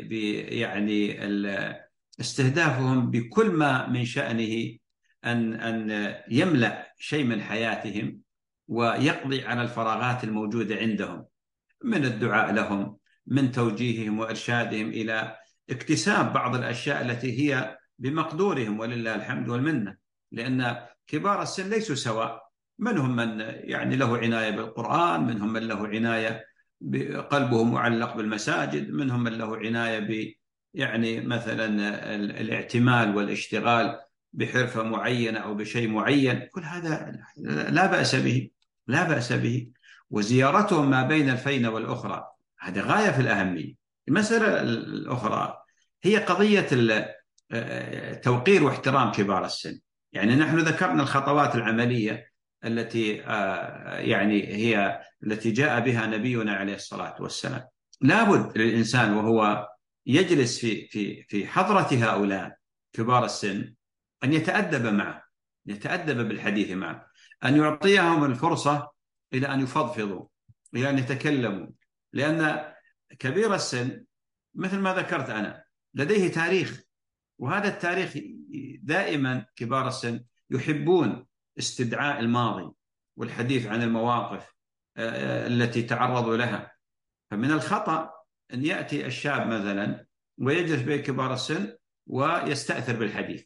ب 0.08 0.12
يعني 0.52 1.26
استهدافهم 2.20 3.10
بكل 3.10 3.50
ما 3.50 3.88
من 3.88 4.04
شأنه 4.04 4.76
أن 5.24 5.54
أن 5.54 6.14
يملأ 6.30 6.94
شيء 6.98 7.24
من 7.24 7.42
حياتهم. 7.42 8.20
ويقضي 8.68 9.44
على 9.44 9.62
الفراغات 9.62 10.24
الموجودة 10.24 10.76
عندهم 10.76 11.24
من 11.84 12.04
الدعاء 12.04 12.52
لهم 12.52 12.96
من 13.26 13.52
توجيههم 13.52 14.18
وإرشادهم 14.18 14.88
إلى 14.88 15.36
اكتساب 15.70 16.32
بعض 16.32 16.54
الأشياء 16.54 17.02
التي 17.02 17.40
هي 17.40 17.78
بمقدورهم 17.98 18.80
ولله 18.80 19.14
الحمد 19.14 19.48
والمنة. 19.48 19.96
لأن 20.32 20.76
كبار 21.06 21.42
السن 21.42 21.70
ليسوا 21.70 21.94
سواء. 21.94 22.46
منهم 22.78 23.16
من 23.16 23.40
يعني 23.40 23.96
له 23.96 24.18
عناية 24.18 24.50
بالقرآن 24.50 25.26
منهم 25.26 25.52
من 25.52 25.62
له 25.62 25.88
عناية 25.88 26.44
قلبه 27.30 27.64
معلق 27.64 28.16
بالمساجد 28.16 28.90
منهم 28.90 29.22
من 29.22 29.32
له 29.32 29.56
عناية 29.56 29.98
ب 29.98 30.34
يعني 30.74 31.20
مثلا 31.20 31.66
الاعتمال 32.40 33.16
والاشتغال 33.16 34.00
بحرفة 34.32 34.82
معينة 34.82 35.38
أو 35.38 35.54
بشيء 35.54 35.88
معين. 35.88 36.48
كل 36.52 36.62
هذا 36.62 37.12
لا 37.70 37.86
بأس 37.86 38.14
به. 38.14 38.50
لا 38.86 39.04
بأس 39.08 39.32
به 39.32 39.68
وزيارتهم 40.10 40.90
ما 40.90 41.02
بين 41.02 41.30
الفينة 41.30 41.70
والأخرى. 41.70 42.26
هذا 42.60 42.82
غاية 42.82 43.10
في 43.10 43.20
الأهمية. 43.20 43.74
المسألة 44.08 44.62
الأخرى 44.62 45.56
هي 46.02 46.16
قضية 46.16 46.68
توقير 48.12 48.64
واحترام 48.64 49.12
كبار 49.12 49.44
السن. 49.44 49.80
يعني 50.12 50.36
نحن 50.36 50.58
ذكرنا 50.58 51.02
الخطوات 51.02 51.54
العملية 51.54 52.30
التي 52.64 53.12
يعني 54.10 54.46
هي 54.46 55.00
التي 55.26 55.50
جاء 55.50 55.80
بها 55.80 56.06
نبينا 56.06 56.54
عليه 56.54 56.74
الصلاة 56.74 57.16
والسلام. 57.20 57.64
لابد 58.00 58.58
للإنسان 58.58 59.12
وهو 59.12 59.68
يجلس 60.06 60.58
في 60.58 60.88
في 60.88 61.24
في 61.28 61.46
حضرة 61.46 61.88
هؤلاء 61.92 62.56
كبار 62.92 63.24
السن 63.24 63.74
أن 64.24 64.32
يتأدب 64.32 64.86
معه 64.86 65.22
يتأدب 65.66 66.28
بالحديث 66.28 66.70
معه. 66.70 67.05
أن 67.44 67.56
يعطيهم 67.56 68.24
الفرصة 68.24 68.90
إلى 69.32 69.46
أن 69.46 69.60
يفضفضوا 69.60 70.26
إلى 70.74 70.90
أن 70.90 70.98
يتكلموا 70.98 71.66
لأن 72.12 72.72
كبير 73.18 73.54
السن 73.54 74.04
مثل 74.54 74.78
ما 74.78 74.94
ذكرت 74.94 75.30
أنا 75.30 75.64
لديه 75.94 76.32
تاريخ 76.32 76.82
وهذا 77.38 77.68
التاريخ 77.68 78.14
دائما 78.82 79.46
كبار 79.56 79.88
السن 79.88 80.24
يحبون 80.50 81.26
استدعاء 81.58 82.20
الماضي 82.20 82.72
والحديث 83.16 83.66
عن 83.66 83.82
المواقف 83.82 84.54
آه، 84.96 85.46
التي 85.46 85.82
تعرضوا 85.82 86.36
لها. 86.36 86.72
فمن 87.30 87.50
الخطأ 87.50 88.10
أن 88.52 88.64
يأتي 88.64 89.06
الشاب 89.06 89.46
مثلا 89.46 90.06
ويجلس 90.38 90.82
بين 90.82 91.02
كبار 91.02 91.34
السن 91.34 91.76
ويستأثر 92.06 92.96
بالحديث 92.96 93.44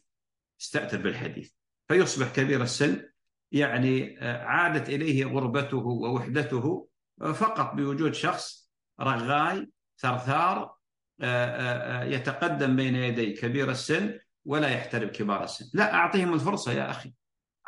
يستأثر 0.59 0.97
بالحديث 1.01 1.51
فيصبح 1.87 2.33
كبير 2.33 2.63
السن 2.63 3.10
يعني 3.51 4.19
آه، 4.19 4.43
عادت 4.43 4.89
إليه 4.89 5.25
غربته 5.25 5.77
ووحدته 5.77 6.87
آه، 7.21 7.31
فقط 7.31 7.73
بوجود 7.73 8.13
شخص 8.13 8.71
رغاي 9.01 9.71
ثرثار 9.97 10.75
آه، 11.21 12.03
يتقدم 12.03 12.75
بين 12.75 12.95
يدي 12.95 13.33
كبير 13.33 13.71
السن 13.71 14.19
ولا 14.45 14.69
يحترم 14.69 15.09
كبار 15.09 15.43
السن. 15.43 15.65
لا 15.73 15.93
أعطيهم 15.93 16.33
الفرصة 16.33 16.71
يا 16.71 16.89
أخي. 16.89 17.13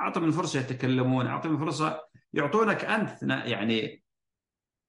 أعطهم 0.01 0.23
الفرصة 0.23 0.59
يتكلمون 0.59 1.27
أعطهم 1.27 1.55
الفرصة 1.55 2.01
يعطونك 2.33 2.85
أنت 2.85 3.23
يعني 3.23 4.03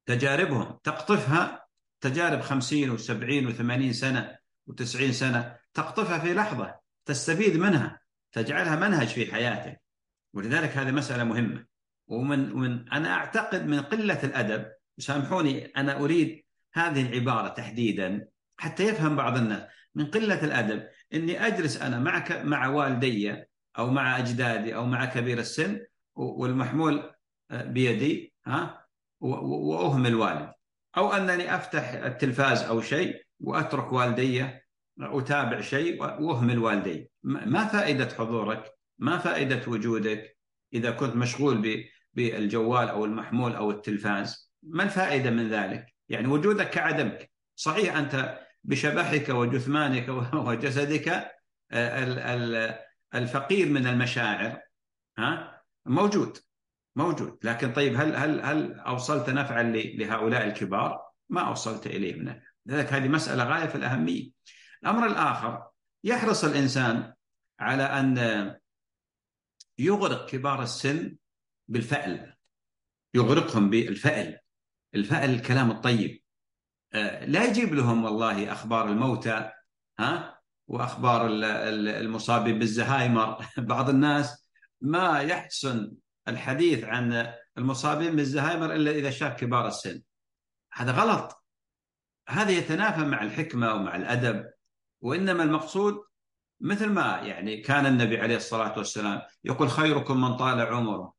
تجاربهم. 0.07 0.78
تقطفها 0.84 1.66
تجارب 2.01 2.40
خمسين 2.40 2.90
وسبعين 2.90 3.47
وثمانين 3.47 3.92
سنة 3.92 4.38
وتسعين 4.66 5.12
سنة 5.12 5.57
تقطفها 5.74 6.18
في 6.18 6.34
لحظة 6.34 6.74
تستفيد 7.05 7.57
منها 7.57 8.01
تجعلها 8.32 8.76
منهج 8.76 9.07
في 9.07 9.32
حياتك. 9.32 9.84
ولذلك 10.35 10.76
هذه 10.76 10.91
مسألة 10.91 11.24
مهمة. 11.24 11.66
ومن 12.07 12.53
ومن 12.53 12.89
أنا 12.89 13.14
أعتقد 13.14 13.66
من 13.66 13.80
قلة 13.80 14.24
الأدب 14.24 14.66
سامحوني 14.99 15.66
أنا 15.66 16.01
أريد 16.01 16.45
هذه 16.74 17.07
العبارة 17.07 17.49
تحديدا 17.49 18.28
حتى 18.57 18.85
يفهم 18.85 19.16
بعض 19.16 19.37
الناس. 19.37 19.62
من 19.95 20.07
قلة 20.07 20.45
الأدب 20.45 20.89
إني 21.14 21.47
أجلس 21.47 21.82
أنا 21.82 21.99
معك 21.99 22.32
مع 22.32 22.68
والدي 22.68 23.45
أو 23.78 23.91
مع 23.91 24.18
أجدادي 24.18 24.74
أو 24.74 24.87
مع 24.87 25.05
كبير 25.05 25.39
السن 25.39 25.80
والمحمول 26.16 27.12
بيدي 27.51 28.35
ها 28.47 28.87
وأهمل 29.20 30.14
والدي 30.14 30.53
أو 30.97 31.12
أنني 31.12 31.55
أفتح 31.55 31.93
التلفاز 31.93 32.62
أو 32.62 32.80
شيء 32.80 33.22
وأترك 33.41 33.93
والدي 33.93 34.47
أتابع 35.01 35.61
شيء 35.61 36.03
وأهمل 36.03 36.59
والدي 36.59 37.11
ما 37.22 37.64
فائدة 37.64 38.09
حضورك؟ 38.18 38.74
ما 38.99 39.18
فائدة 39.18 39.62
وجودك 39.66 40.36
إذا 40.74 40.90
كنت 40.90 41.16
مشغول 41.16 41.84
بالجوال 42.14 42.88
أو 42.88 43.05
المحمول 43.05 43.55
أو 43.55 43.70
التلفاز؟ 43.70 44.53
ما 44.62 44.84
الفائدة 44.84 45.30
من 45.30 45.51
ذلك؟ 45.51 45.95
يعني 46.09 46.28
وجودك 46.28 46.70
كعدمك. 46.70 47.30
صحيح 47.57 47.97
أنت 47.97 48.40
بشبحك 48.64 49.28
وجثمانك 49.28 50.09
وجسدك 50.49 51.30
الفقير 53.14 53.68
من 53.68 53.86
المشاعر 53.86 54.61
ها؟ 55.18 55.62
موجود 55.86 56.38
موجود. 56.97 57.38
لكن 57.42 57.72
طيب 57.72 57.97
هل 57.97 58.16
هل 58.16 58.40
هل 58.40 58.80
أوصلت 58.80 59.30
نفعا 59.30 59.62
لهؤلاء 59.72 60.47
الكبار؟ 60.47 61.01
ما 61.28 61.40
أوصلت 61.40 61.86
اليه 61.86 62.14
من 62.14 62.40
لذلك 62.66 62.92
هذه 62.92 63.09
مسألة 63.09 63.45
غاية 63.45 63.66
في 63.66 63.74
الأهمية. 63.74 64.30
الأمر 64.82 65.07
الآخر 65.07 65.66
يحرص 66.05 66.45
الإنسان 66.45 67.12
على 67.61 67.82
أن 67.82 68.55
يغرق 69.79 70.29
كبار 70.29 70.62
السن 70.62 71.16
بالفأل 71.68 72.35
يغرقهم 73.14 73.70
بالفأل. 73.70 74.39
الفأل 74.95 75.31
الكلام 75.31 75.70
الطيب. 75.70 76.22
آه، 76.93 77.25
لا 77.25 77.45
يجيب 77.45 77.75
لهم 77.75 78.05
والله 78.05 78.53
أخبار 78.53 78.89
الموتى 78.89 79.51
ها؟ 79.99 80.41
وأخبار 80.68 81.29
المصابين 81.31 82.59
بالزهايمر. 82.59 83.47
بعض 83.59 83.89
الناس 83.89 84.49
ما 84.81 85.20
يحسن 85.20 85.93
الحديث 86.29 86.85
عن 86.85 87.33
المصابين 87.59 88.16
بالزهايمر 88.16 88.75
إلا 88.75 88.91
إذا 88.91 89.11
شاف 89.11 89.41
كبار 89.41 89.68
السن. 89.68 90.03
هذا 90.72 90.93
غلط. 90.93 91.45
هذا 92.29 92.51
يتنافى 92.51 93.01
مع 93.01 93.22
الحكمة 93.22 93.75
ومع 93.75 93.97
الأدب 93.97 94.51
وإنما 95.01 95.43
المقصود 95.43 96.05
مثل 96.61 96.88
ما 96.90 97.20
يعني 97.22 97.57
كان 97.57 97.86
النبي 97.86 98.20
عليه 98.20 98.36
الصلاة 98.36 98.78
والسلام 98.78 99.22
يقول 99.44 99.70
خيركم 99.70 100.20
من 100.20 100.36
طال 100.36 100.61
عمره 100.61 101.14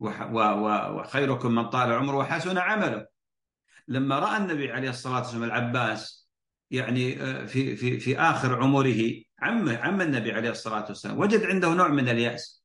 وخيركم 0.00 1.54
من 1.54 1.68
طال 1.68 1.92
عمره 1.92 2.16
وحسن 2.16 2.58
عمله. 2.58 3.06
لما 3.88 4.18
رأى 4.18 4.36
النبي 4.36 4.72
عليه 4.72 4.90
الصلاة 4.90 5.18
والسلام 5.18 5.44
العباس 5.44 6.28
يعني 6.70 7.22
آه، 7.22 7.46
في 7.46 7.76
في 7.76 8.00
في 8.00 8.18
آخر 8.20 8.62
عمره 8.62 9.12
عمه 9.40 9.78
عم 9.78 10.00
النبي 10.00 10.32
عليه 10.32 10.50
الصلاة 10.50 10.84
والسلام 10.88 11.18
وجد 11.18 11.44
عنده 11.44 11.74
نوع 11.74 11.88
من 11.88 12.08
اليأس. 12.08 12.64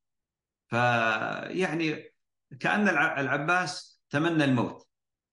فيعني 0.67 2.13
كأن 2.59 2.89
العباس 2.89 4.01
تمنى 4.09 4.43
الموت. 4.43 4.87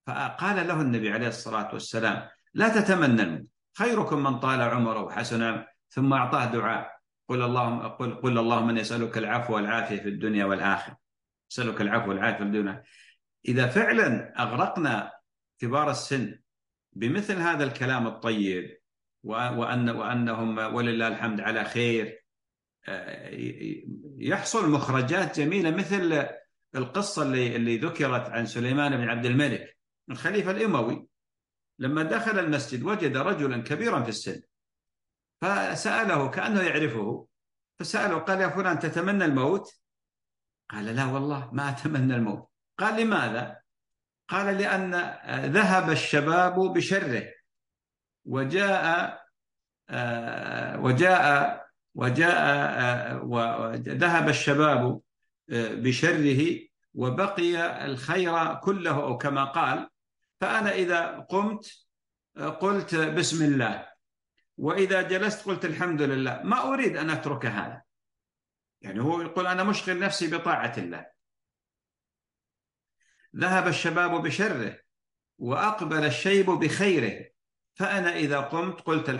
فقال 0.06 0.68
له 0.68 0.80
النبي 0.80 1.12
عليه 1.12 1.28
الصلاة 1.28 1.72
والسلام 1.72 2.28
لا 2.54 2.68
تتمنى 2.68 3.22
الموت. 3.22 3.46
خيركم 3.78 4.22
من 4.22 4.38
طال 4.38 4.60
عمره 4.62 5.02
وحسن 5.02 5.64
ثم 5.92 6.12
أعطاه 6.12 6.52
دعاء. 6.52 6.92
قل 7.28 7.42
اللهم 7.42 7.80
قل 7.80 8.14
قل 8.14 8.38
اللهم 8.38 8.68
إني 8.68 8.80
أسألك 8.80 9.18
العفو 9.18 9.54
والعافية 9.54 10.00
في 10.00 10.08
الدنيا 10.08 10.44
والآخرة. 10.44 10.96
أسألك 11.52 11.80
العفو 11.80 12.08
والعافية 12.08 12.38
في 12.38 12.42
الدنيا. 12.42 12.82
إذا 13.48 13.66
فعلا 13.66 14.42
أغرقنا 14.42 15.12
كبار 15.58 15.90
السن 15.90 16.38
بمثل 16.92 17.36
هذا 17.36 17.64
الكلام 17.64 18.06
الطيب 18.06 18.78
وأن 19.24 19.90
وأنهم 19.90 20.58
ولله 20.58 21.08
الحمد 21.08 21.40
على 21.40 21.64
خير 21.64 22.22
آه، 22.88 23.30
يحصل 24.18 24.70
مخرجات 24.70 25.40
جميلة 25.40 25.70
مثل 25.70 26.26
القصة 26.76 27.22
اللي 27.22 27.56
اللي 27.56 27.76
ذكرت 27.76 28.30
عن 28.30 28.46
سليمان 28.46 28.96
بن 28.96 29.08
عبد 29.08 29.26
الملك 29.26 29.76
الخليفة 30.10 30.50
الأموي. 30.50 31.06
لما 31.78 32.02
دخل 32.02 32.38
المسجد 32.38 32.82
وجد 32.82 33.16
رجلا 33.16 33.62
كبيرا 33.62 34.02
في 34.02 34.08
السن. 34.08 34.42
فسأله 35.42 36.28
كأنه 36.28 36.60
يعرفه 36.60 37.26
فسأله 37.78 38.18
قال 38.18 38.40
يا 38.40 38.48
فلان 38.48 38.78
تتمنى 38.78 39.24
الموت؟ 39.24 39.74
قال 40.70 40.84
لا 40.84 41.04
والله 41.04 41.50
ما 41.52 41.68
أتمنى 41.68 42.14
الموت. 42.14 42.48
قال 42.78 43.02
لماذا؟ 43.02 43.60
قال 44.28 44.58
لأن 44.58 44.94
ذهب 45.52 45.90
الشباب 45.90 46.54
بشره 46.54 47.28
وجاء 48.24 49.22
وجاء 50.78 51.66
وجاء 51.94 53.24
وذهب 53.24 54.28
الشباب 54.28 55.00
بشره 55.48 56.58
وبقي 56.94 57.84
الخير 57.86 58.54
كله 58.54 59.02
أو 59.02 59.18
كما 59.18 59.44
قال. 59.44 59.88
فأنا 60.40 60.72
إذا 60.72 61.18
قمت 61.18 61.86
قلت 62.60 62.94
بسم 62.94 63.44
الله. 63.44 63.91
وإذا 64.58 65.02
جلست 65.02 65.44
قلت 65.44 65.64
الحمد 65.64 66.02
لله 66.02 66.40
ما 66.42 66.72
أريد 66.72 66.96
أن 66.96 67.10
أترك 67.10 67.46
هذا. 67.46 67.82
يعني 68.80 69.00
هو 69.00 69.20
يقول 69.20 69.46
أنا 69.46 69.64
مشغل 69.64 69.98
نفسي 69.98 70.36
بطاعة 70.36 70.74
الله. 70.78 71.06
ذهب 73.36 73.68
الشباب 73.68 74.22
بشره 74.22 74.78
وأقبل 75.38 76.04
الشيب 76.04 76.46
بخيره. 76.46 77.24
فأنا 77.74 78.16
إذا 78.16 78.40
قمت 78.40 78.80
قلت. 78.80 79.10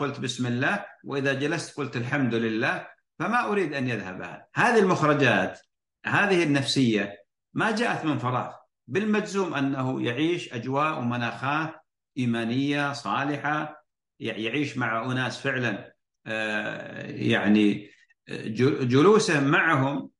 قلت 0.00 0.20
بسم 0.20 0.46
الله 0.46 0.86
وإذا 1.04 1.32
جلست 1.32 1.76
قلت 1.76 1.96
الحمد 1.96 2.34
لله 2.34 2.88
فما 3.18 3.48
أريد 3.48 3.74
أن 3.74 3.88
يذهب 3.88 4.22
هذا. 4.22 4.46
هذه 4.54 4.78
المخرجات 4.78 5.60
هذه 6.06 6.42
النفسية 6.42 7.24
ما 7.54 7.70
جاءت 7.70 8.04
من 8.04 8.18
فراغ. 8.18 8.54
بالمجزوم 8.86 9.54
أنه 9.54 10.02
يعيش 10.02 10.52
أجواء 10.52 10.98
ومناخات 10.98 11.74
إيمانية 12.18 12.92
صالحة 12.92 13.85
يعيش 14.20 14.78
مع 14.78 15.12
أناس 15.12 15.40
فعلا 15.40 15.94
آه، 16.26 17.06
يعني 17.06 17.90
جلوسه 18.28 19.40
معهم 19.40 20.10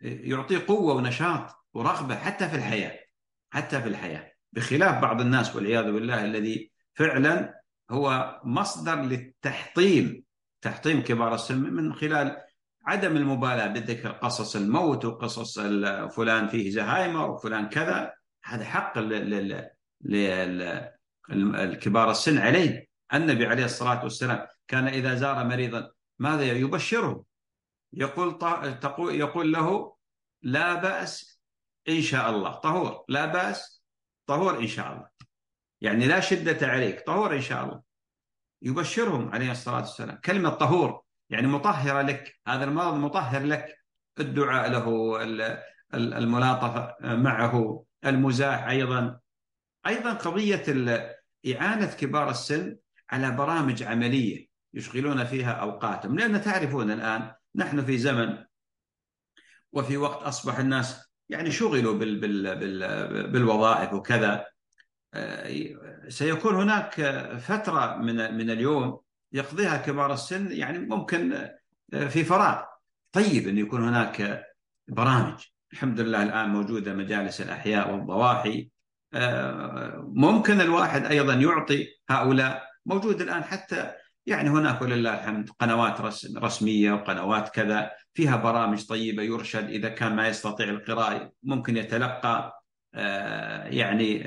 يعطيه 0.00 0.64
قوة 0.68 0.94
ونشاط 0.94 1.50
ورغبة 1.74 2.16
حتى 2.16 2.48
في 2.48 2.56
الحياة 2.56 2.98
حتى 3.50 3.82
في 3.82 3.88
الحياة 3.88 4.32
بخلاف 4.52 5.02
بعض 5.02 5.20
الناس 5.20 5.56
والعياذ 5.56 5.92
بالله 5.92 6.24
الذي 6.24 6.72
فعلا 6.94 7.60
هو 7.90 8.40
مصدر 8.44 9.02
للتحطيم 9.02 10.24
تحطيم 10.62 11.02
كبار 11.02 11.34
السن 11.34 11.58
من 11.58 11.94
خلال 11.94 12.36
عدم 12.86 13.16
المبالاة 13.16 13.66
بذكر 13.66 14.10
قصص 14.10 14.56
الموت 14.56 15.04
وقصص 15.04 15.58
فلان 16.16 16.48
فيه 16.48 16.70
زهايمر 16.70 17.30
وفلان 17.30 17.68
كذا 17.68 18.12
هذا 18.44 18.64
حق 18.64 18.98
للكبار 21.30 22.10
السن 22.10 22.38
عليه. 22.38 22.85
النبي 23.14 23.46
عليه 23.46 23.64
الصلاة 23.64 24.02
والسلام 24.02 24.46
كان 24.68 24.88
إذا 24.88 25.14
زار 25.14 25.44
مريضا 25.44 25.90
ماذا 26.18 26.44
يبشره؟ 26.44 27.24
يقول 27.92 28.38
يقول 28.98 29.52
له 29.52 29.96
لا 30.42 30.74
بأس 30.74 31.40
إن 31.88 32.02
شاء 32.02 32.30
الله 32.30 32.52
طهور 32.54 33.04
لا 33.08 33.26
بأس 33.26 33.82
طهور 34.26 34.58
إن 34.58 34.66
شاء 34.66 34.92
الله. 34.92 35.08
يعني 35.80 36.06
لا 36.06 36.20
شدة 36.20 36.66
عليك 36.66 37.00
طهور 37.06 37.36
إن 37.36 37.40
شاء 37.40 37.64
الله. 37.64 37.82
يبشرهم 38.62 39.32
عليه 39.32 39.50
الصلاة 39.50 39.80
والسلام. 39.80 40.16
كلمة 40.16 40.50
طهور 40.50 41.02
يعني 41.30 41.46
مطهرة 41.46 42.02
لك 42.02 42.40
هذا 42.48 42.64
المرض 42.64 42.94
مطهر 42.94 43.42
لك. 43.42 43.78
الدعاء 44.20 44.70
له 44.70 45.16
الملاطفة 45.94 46.96
معه 47.00 47.84
المزاح 48.06 48.66
أيضا. 48.68 49.20
أيضا 49.86 50.12
قضية 50.12 50.64
إعانة 51.54 51.94
كبار 51.94 52.30
السن 52.30 52.76
على 53.10 53.30
برامج 53.30 53.82
عملية 53.82 54.46
يشغلون 54.74 55.24
فيها 55.24 55.52
أوقاتهم 55.52 56.18
لأن 56.18 56.42
تعرفون 56.42 56.90
الآن 56.90 57.32
نحن 57.54 57.84
في 57.84 57.98
زمن 57.98 58.44
وفي 59.72 59.96
وقت 59.96 60.22
أصبح 60.22 60.58
الناس 60.58 61.10
يعني 61.28 61.50
شغلوا 61.50 61.94
بال 61.98 62.20
بال 62.20 62.56
بال 62.56 63.30
بالوظائف 63.30 63.92
وكذا. 63.92 64.46
سيكون 66.08 66.54
هناك 66.54 67.00
فترة 67.40 67.96
من 67.96 68.34
من 68.36 68.50
اليوم 68.50 69.00
يقضيها 69.32 69.76
كبار 69.76 70.12
السن 70.12 70.52
يعني 70.52 70.78
ممكن 70.78 71.48
في 72.08 72.24
فراغ. 72.24 72.62
طيب 73.12 73.48
أن 73.48 73.58
يكون 73.58 73.88
هناك 73.88 74.44
برامج 74.88 75.44
الحمد 75.72 76.00
لله 76.00 76.22
الآن 76.22 76.48
موجودة 76.48 76.94
مجالس 76.94 77.40
الأحياء 77.40 77.92
والضواحي. 77.92 78.70
ممكن 80.14 80.60
الواحد 80.60 81.04
أيضا 81.04 81.34
يعطي 81.34 81.88
هؤلاء 82.08 82.66
موجود 82.86 83.20
الآن 83.20 83.44
حتى 83.44 83.92
يعني 84.26 84.50
هناك 84.50 84.82
ولله 84.82 85.14
الحمد 85.14 85.50
قنوات 85.50 86.00
رسمية 86.36 86.92
وقنوات 86.92 87.48
كذا 87.48 87.90
فيها 88.14 88.36
برامج 88.36 88.86
طيبة 88.86 89.22
يرشد 89.22 89.68
إذا 89.68 89.88
كان 89.88 90.16
ما 90.16 90.28
يستطيع 90.28 90.68
القراءة 90.68 91.32
ممكن 91.42 91.76
يتلقى 91.76 92.62
يعني 93.64 94.18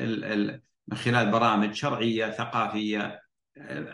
من 0.87 0.97
خلال 0.97 1.31
برامج 1.31 1.73
شرعية 1.73 2.31
ثقافية 2.31 3.21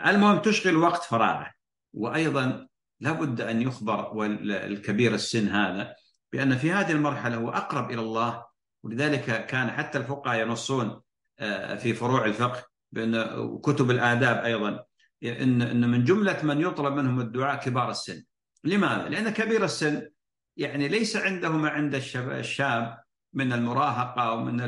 المهم 0.06 0.38
تشغل 0.38 0.76
وقت 0.76 1.02
فراغه. 1.02 1.50
وأيضا 1.94 2.68
لابد 3.00 3.40
أن 3.40 3.62
يخبر 3.62 4.24
الكبير 4.50 5.14
السن 5.14 5.48
هذا 5.48 5.94
بأن 6.32 6.56
في 6.56 6.72
هذه 6.72 6.92
المرحلة 6.92 7.36
هو 7.36 7.50
أقرب 7.50 7.90
إلى 7.90 8.00
الله 8.00 8.44
ولذلك 8.82 9.46
كان 9.46 9.70
حتى 9.70 9.98
الفقهاء 9.98 10.40
ينصون 10.40 11.00
آه، 11.38 11.74
في 11.74 11.94
فروع 11.94 12.24
الفقه 12.24 12.64
بأن 12.92 13.58
كتب 13.58 13.90
الآداب 13.90 14.44
أيضا 14.44 14.84
إن 15.24 15.62
إن 15.62 15.90
من 15.90 16.04
جملة 16.04 16.38
من 16.42 16.60
يطلب 16.60 16.92
منهم 16.92 17.20
الدعاء 17.20 17.60
كبار 17.60 17.90
السن. 17.90 18.24
لماذا؟ 18.64 19.08
لأن 19.08 19.30
كبير 19.30 19.64
السن 19.64 20.08
يعني 20.56 20.88
ليس 20.88 21.16
عنده 21.16 21.48
ما 21.48 21.68
عند 21.68 21.94
الشاب 22.16 22.98
من 23.32 23.52
المراهقة 23.52 24.32
ومن 24.32 24.60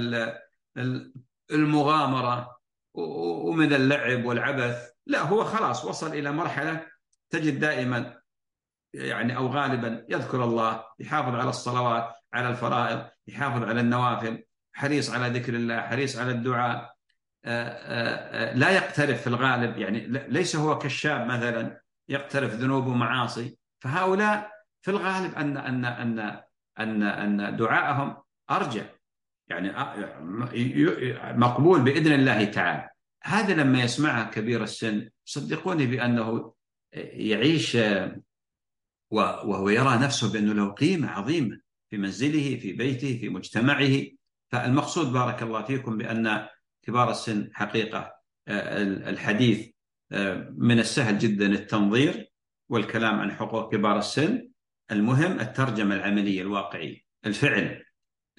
المغامرة 1.51 2.59
ومن 2.95 3.73
اللعب 3.73 4.25
والعبث. 4.25 4.91
لا 5.07 5.21
هو 5.23 5.45
خلاص 5.45 5.85
وصل 5.85 6.13
إلى 6.13 6.33
مرحلة 6.33 6.87
تجد 7.31 7.61
دائما 7.61 8.19
يعني 8.95 9.37
أو 9.37 9.47
غالبا 9.47 10.07
يذكر 10.09 10.45
الله 10.45 10.85
يحافظ 10.99 11.35
على 11.35 11.51
الصلوات 11.51 12.15
على 12.33 12.49
الفرائض 12.49 13.07
يحافظ 13.27 13.63
على 13.63 13.81
النوافل 13.81 14.45
حريص 14.73 15.11
على 15.11 15.39
ذكر 15.39 15.55
الله 15.55 15.81
حريص 15.81 16.19
على 16.19 16.31
الدعاء. 16.31 16.98
لا 18.55 18.71
يقترف 18.71 19.21
في 19.21 19.27
الغالب 19.27 19.79
يعني 19.79 20.07
ليس 20.29 20.57
هو 20.57 20.79
كالشاب 20.79 21.27
مثلا 21.27 21.81
يقترف 22.09 22.55
ذنوب 22.55 22.87
ومعاصي. 22.87 23.59
فهؤلاء 23.81 24.51
في 24.83 24.91
الغالب 24.91 25.35
أن 25.35 25.57
أن 25.57 25.85
أن 25.85 26.43
أن 26.79 27.03
أن 27.03 27.57
دعاءهم 27.57 28.17
أرجع 28.51 28.83
يعني 29.49 29.73
مقبول 31.39 31.81
بإذن 31.81 32.13
الله 32.13 32.45
تعالى. 32.45 32.89
هذا 33.23 33.55
لما 33.55 33.83
يسمعه 33.83 34.31
كبير 34.31 34.63
السن 34.63 35.09
صدقوني 35.25 35.87
بأنه 35.87 36.55
يعيش 37.13 37.79
وهو 39.11 39.69
يرى 39.69 39.97
نفسه 39.97 40.33
بأنه 40.33 40.53
له 40.53 40.71
قيمة 40.73 41.11
عظيمة 41.11 41.59
في 41.91 41.97
منزله 41.97 42.57
في 42.57 42.73
بيته 42.73 43.19
في 43.21 43.29
مجتمعه. 43.29 44.03
فالمقصود 44.53 45.13
بارك 45.13 45.43
الله 45.43 45.63
فيكم 45.63 45.97
بأن 45.97 46.47
كبار 46.89 47.11
السن 47.11 47.51
حقيقة 47.55 48.15
الحديث 48.49 49.69
من 50.57 50.79
السهل 50.79 51.19
جدا 51.19 51.47
التنظير 51.47 52.33
والكلام 52.69 53.21
عن 53.21 53.33
حقوق 53.33 53.73
كبار 53.73 53.99
السن. 53.99 54.49
المهم 54.91 55.41
الترجمة 55.41 55.95
العملية 55.95 56.43
الواقعية 56.43 57.01
الفعل 57.27 57.85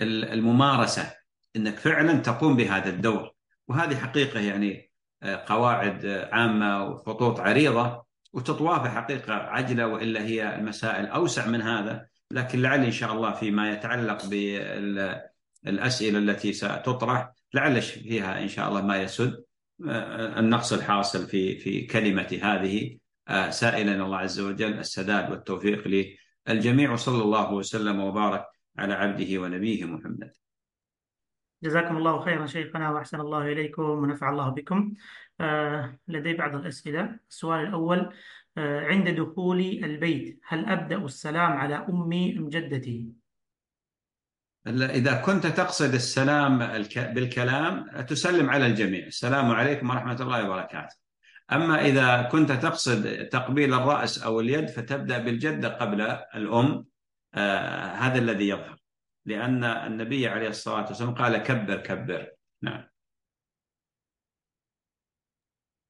الممارسة 0.02 1.16
إنك 1.56 1.78
فعلا 1.78 2.14
تقوم 2.14 2.56
بهذا 2.56 2.90
الدور. 2.90 3.32
وهذه 3.68 3.96
حقيقة 3.96 4.40
يعني 4.40 4.92
قواعد 5.24 6.06
عامة 6.32 6.84
وخطوط 6.84 7.40
عريضة 7.40 8.06
وتطوافها 8.34 8.90
حقيقة 8.90 9.34
عجلة 9.34 9.88
وإلا 9.88 10.22
هي 10.22 10.56
المسائل 10.56 11.06
أوسع 11.06 11.48
من 11.48 11.62
هذا. 11.62 12.08
لكن 12.32 12.62
لعل 12.62 12.84
إن 12.84 12.92
شاء 12.92 13.14
الله 13.14 13.32
فيما 13.32 13.72
يتعلق 13.72 14.26
بالاسئله 15.64 16.20
التي 16.20 16.54
ستطرح 16.54 17.32
لعل 17.54 17.82
فيها 17.82 18.42
إن 18.42 18.48
شاء 18.48 18.70
الله 18.70 18.82
ما 18.82 18.98
يسد 19.02 19.44
النقص 20.38 20.74
الحاصل 20.74 21.28
في 21.28 21.60
في 21.60 21.86
كلمة 21.86 22.40
هذه 22.42 22.98
سائلا 23.50 24.06
الله 24.06 24.18
عز 24.18 24.40
وجل 24.40 24.74
السداد 24.80 25.32
والتوفيق 25.32 25.88
للجميع 26.48 26.92
وصلى 26.92 27.24
الله 27.24 27.54
وسلم 27.54 28.00
وبارك 28.00 28.46
على 28.78 28.94
عبده 28.94 29.42
ونبيه 29.42 29.86
محمد. 29.86 30.32
جزاكم 31.64 31.98
الله 31.98 32.20
خيرا 32.20 32.46
شيخنا 32.46 32.92
وأحسن 32.92 33.20
الله 33.20 33.52
إليكم 33.52 33.84
ونفع 33.84 34.30
الله 34.30 34.50
بكم. 34.50 34.94
آه 35.40 36.00
لدي 36.08 36.34
بعض 36.34 36.56
الأسئلة، 36.56 37.20
السؤال 37.30 37.68
الأول 37.68 38.14
آه، 38.58 38.86
عند 38.86 39.10
دخولي 39.10 39.86
البيت 39.86 40.40
هل 40.48 40.66
أبدأ 40.66 40.98
السلام 40.98 41.52
على 41.52 41.76
أمي 41.76 42.38
أم 42.38 42.50
جدتي؟ 42.50 43.08
إذا 44.70 45.22
كنت 45.22 45.48
تقصد 45.48 45.94
السلام 45.94 46.58
بالكلام 46.96 47.90
تسلم 48.02 48.50
على 48.50 48.66
الجميع. 48.66 49.06
السلام 49.08 49.52
عليكم 49.52 49.90
ورحمة 49.90 50.22
الله 50.22 50.50
وبركاته. 50.50 50.96
أما 51.52 51.86
إذا 51.86 52.22
كنت 52.22 52.52
تقصد 52.52 53.28
تقبيل 53.28 53.74
الرأس 53.74 54.24
أو 54.24 54.40
اليد 54.40 54.70
فتبدأ 54.70 55.18
بالجدة 55.18 55.68
قبل 55.68 56.02
الأم 56.36 56.86
آه 57.34 57.86
هذا 57.86 58.20
الذي 58.20 58.50
يظهر. 58.50 58.80
لأن 59.26 59.64
النبي 59.64 60.28
عليه 60.28 60.48
الصلاة 60.48 60.86
والسلام 60.88 61.16
قال 61.16 61.38
كبر 61.38 61.78
كبر. 61.78 62.32
نعم. 62.62 62.84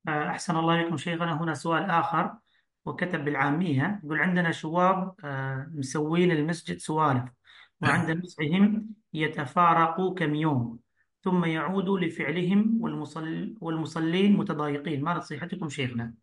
آه، 0.07 0.27
أحسن 0.29 0.55
الله 0.55 0.75
إليكم 0.75 0.97
شيخنا 0.97 1.41
هنا 1.41 1.53
سؤال 1.53 1.83
آخر 1.83 2.37
وكتب 2.85 3.25
بالعامية. 3.25 4.01
يقول 4.03 4.19
عندنا 4.19 4.51
شواب 4.51 5.15
آه، 5.23 5.67
مسوين 5.75 6.31
المسجد 6.31 6.77
سوالف. 6.77 7.38
وعند 7.81 8.11
نصحهم 8.11 8.85
يتفارقوا 9.13 10.13
كم 10.13 10.35
يوم 10.35 10.79
ثم 11.23 11.45
يعودوا 11.45 11.99
لفعلهم 11.99 12.77
والمصل 12.81 13.55
والمصلين 13.61 14.37
متضايقين. 14.37 15.03
ما 15.03 15.13
نصيحتكم 15.13 15.69
شيخنا؟ 15.69 16.13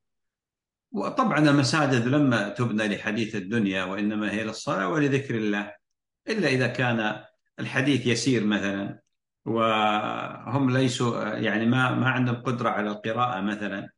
وطبعا 0.93 1.39
المساجد 1.39 2.07
لما 2.09 2.49
تبنى 2.49 2.89
لحديث 2.89 3.37
الدنيا 3.37 3.85
وإنما 3.85 4.33
هي 4.33 4.45
للصلاة 4.45 4.89
ولذكر 4.89 5.35
الله 5.35 5.75
إلا 6.29 6.49
إذا 6.49 6.67
كان 6.67 7.25
الحديث 7.61 8.07
يسير 8.07 8.45
مثلا 8.45 9.01
وهم 9.45 10.71
ليسوا 10.71 11.25
يعني 11.25 11.67
ما 11.67 11.95
ما 11.95 12.09
عندهم 12.09 12.35
قدرة 12.35 12.69
على 12.69 12.91
القراءة 12.91 13.41
مثلا 13.41 13.91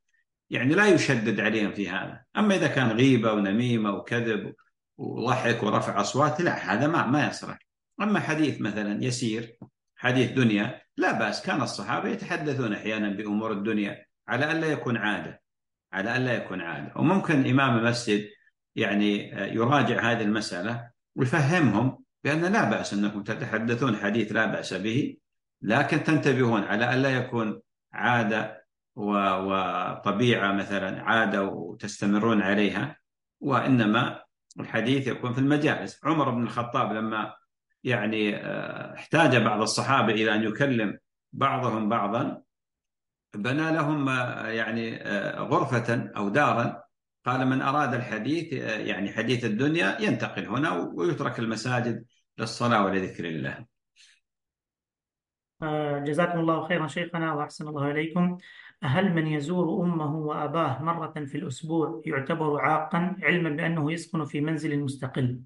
يعني 0.51 0.75
لا 0.75 0.87
يشدد 0.87 1.41
عليهم 1.41 1.73
في 1.73 1.89
هذا. 1.89 2.23
أما 2.37 2.55
إذا 2.55 2.67
كان 2.67 2.89
غيبة 2.89 3.33
ونميمة 3.33 3.91
وكذب 3.91 4.55
وضحك 4.99 5.63
ورفع 5.63 6.01
أصوات 6.01 6.41
لا 6.41 6.75
هذا 6.75 6.87
ما 6.87 7.07
ما 7.07 7.27
يصلح. 7.29 7.59
أما 8.01 8.21
حديث 8.21 8.61
مثلا 8.61 9.05
يسير 9.05 9.59
حديث 9.97 10.31
دنيا 10.31 10.83
لا 10.97 11.13
بأس 11.13 11.47
كان 11.47 11.63
الصحابة 11.63 12.09
يتحدثون 12.09 12.73
أحيانا 12.73 13.09
بأمور 13.09 13.53
الدنيا 13.53 14.05
على 14.29 14.53
ألا 14.53 14.67
يكون 14.67 14.97
عادة 14.97 15.43
على 15.93 16.17
ألا 16.17 16.35
يكون 16.35 16.61
عادة. 16.61 16.93
وممكن 16.97 17.47
إمام 17.47 17.79
المسجد 17.79 18.29
يعني 18.77 19.29
يراجع 19.55 20.13
هذه 20.13 20.23
المسألة 20.23 20.91
ويفهمهم 21.17 22.05
بأن 22.25 22.53
لا 22.53 22.71
بأس 22.71 22.95
أنكم 22.95 23.23
تتحدثون 23.23 23.97
حديث 23.97 24.33
لا 24.33 24.47
بأس 24.47 24.75
به 24.75 25.17
لكن 25.63 26.05
تنتبهون 26.05 26.63
على 26.63 26.95
ألا 26.95 27.11
يكون 27.11 27.61
عادة 27.93 28.67
وطبيعة 28.97 30.53
مثلا 30.53 31.03
عادة 31.03 31.43
وتستمرون 31.45 32.43
عليها 32.43 32.97
وإنما 33.41 34.23
الحديث 34.61 35.07
يكون 35.07 35.33
في 35.33 35.39
المجالس. 35.39 36.05
عمر 36.05 36.31
بن 36.31 36.43
الخطاب 36.43 36.93
لما 36.93 37.35
يعني 37.85 38.37
آه، 38.37 38.95
احتاج 38.95 39.37
بعض 39.37 39.61
الصحابة 39.61 40.13
إلى 40.13 40.35
أن 40.35 40.43
يكلم 40.43 40.99
بعضهم 41.33 41.89
بعضا 41.89 42.43
بنى 43.35 43.73
لهم 43.73 44.09
آه، 44.09 44.49
يعني 44.49 45.03
آه، 45.03 45.41
غرفة 45.41 46.11
أو 46.17 46.29
دارا. 46.29 46.83
قال 47.25 47.47
من 47.47 47.63
أراد 47.63 47.95
الحديث 47.95 48.53
يعني 48.53 49.13
حديث 49.13 49.45
الدنيا 49.45 50.01
ينتقل 50.01 50.47
هنا 50.47 50.73
ويترك 50.95 51.39
المساجد 51.39 52.05
للصلاة 52.39 52.85
ولذكر 52.85 53.25
الله. 53.25 53.67
جزاكم 56.05 56.41
الله 56.41 56.69
خيرا 56.69 56.87
شيخنا 56.87 57.33
وأحسن 57.35 57.69
الله 57.69 57.91
إليكم. 57.91 58.39
هل 58.83 59.15
من 59.15 59.27
يزور 59.27 59.85
أمه 59.85 60.17
وأباه 60.17 60.83
مرة 60.83 61.25
في 61.27 61.39
الأسبوع 61.39 62.03
يعتبر 62.07 62.61
عاقا 62.61 63.17
علما 63.23 63.51
بأنه 63.51 63.93
يسكن 63.93 64.25
في 64.25 64.41
منزل 64.41 64.79
مستقل؟ 64.79 65.41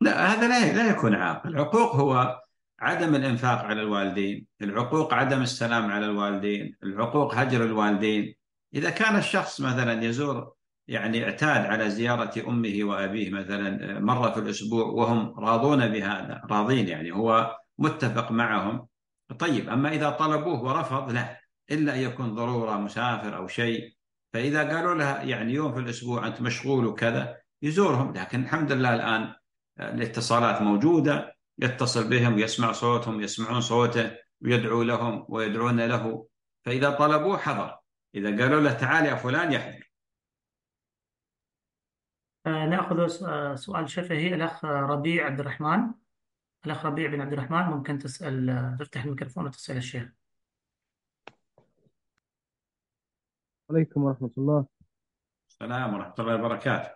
لا 0.00 0.26
هذا 0.26 0.48
لا 0.48 0.72
لا 0.72 0.90
يكون 0.90 1.14
عاق 1.14 1.46
العقوق 1.46 1.94
هو 1.96 2.40
عدم 2.80 3.14
الإنفاق 3.14 3.58
على 3.58 3.82
الوالدين 3.82 4.46
العقوق 4.62 5.14
عدم 5.14 5.42
السلام 5.42 5.90
على 5.90 6.06
الوالدين 6.06 6.76
العقوق 6.82 7.34
هجر 7.34 7.64
الوالدين. 7.64 8.34
إذا 8.74 8.90
كان 8.90 9.16
الشخص 9.16 9.60
مثلا 9.60 10.04
يزور 10.04 10.52
يعني 10.88 11.24
اعتاد 11.24 11.66
على 11.66 11.90
زيارة 11.90 12.48
أمه 12.48 12.78
وأبيه 12.82 13.30
مثلا 13.30 14.00
مرة 14.00 14.30
في 14.30 14.40
الأسبوع 14.40 14.84
وهم 14.84 15.34
راضون 15.38 15.88
بهذا 15.88 16.42
راضين 16.50 16.88
يعني 16.88 17.12
هو 17.12 17.56
متفق 17.78 18.30
معهم 18.30 18.86
طيب 19.38 19.68
أما 19.68 19.92
إذا 19.92 20.10
طلبوه 20.10 20.62
ورفض 20.62 21.10
لا. 21.10 21.41
إلا 21.70 21.94
أن 21.94 22.00
يكون 22.00 22.34
ضرورة 22.34 22.76
مسافر 22.76 23.36
أو 23.36 23.46
شيء. 23.46 23.94
فإذا 24.32 24.76
قالوا 24.76 24.94
له 24.94 25.22
يعني 25.22 25.52
يوم 25.52 25.72
في 25.72 25.80
الأسبوع 25.80 26.26
أنت 26.26 26.40
مشغول 26.40 26.86
وكذا 26.86 27.40
يزورهم. 27.62 28.12
لكن 28.12 28.42
الحمد 28.42 28.72
لله 28.72 28.94
الآن 28.94 29.34
الاتصالات 29.80 30.62
موجودة 30.62 31.36
يتصل 31.58 32.10
بهم 32.10 32.34
ويسمع 32.34 32.72
صوتهم 32.72 33.20
يسمعون 33.20 33.60
صوته 33.60 34.16
ويدعو 34.40 34.82
لهم 34.82 35.26
ويدعون 35.28 35.80
له. 35.80 36.28
فإذا 36.64 36.90
طلبوه 36.90 37.38
حضر. 37.38 37.78
إذا 38.14 38.42
قالوا 38.42 38.60
له 38.60 38.72
تعال 38.72 39.06
يا 39.06 39.14
فلان 39.14 39.52
يحضر. 39.52 39.92
آه، 42.46 42.66
نأخذ 42.66 43.06
سؤال 43.54 43.90
شفهي. 43.90 44.34
الأخ 44.34 44.64
ربيع 44.64 45.26
عبد 45.26 45.40
الرحمن. 45.40 45.92
الأخ 46.66 46.86
ربيع 46.86 47.10
بن 47.10 47.20
عبد 47.20 47.32
الرحمن 47.32 47.62
ممكن 47.62 47.98
تسأل 47.98 48.76
تفتح 48.80 49.04
الميكروفون 49.04 49.46
وتسأل 49.46 49.76
الشيخ. 49.76 50.21
عليكم 53.70 54.04
ورحمة 54.04 54.30
الله. 54.38 54.66
السلام 55.50 55.94
ورحمة 55.94 56.14
الله 56.18 56.34
وبركاته. 56.34 56.90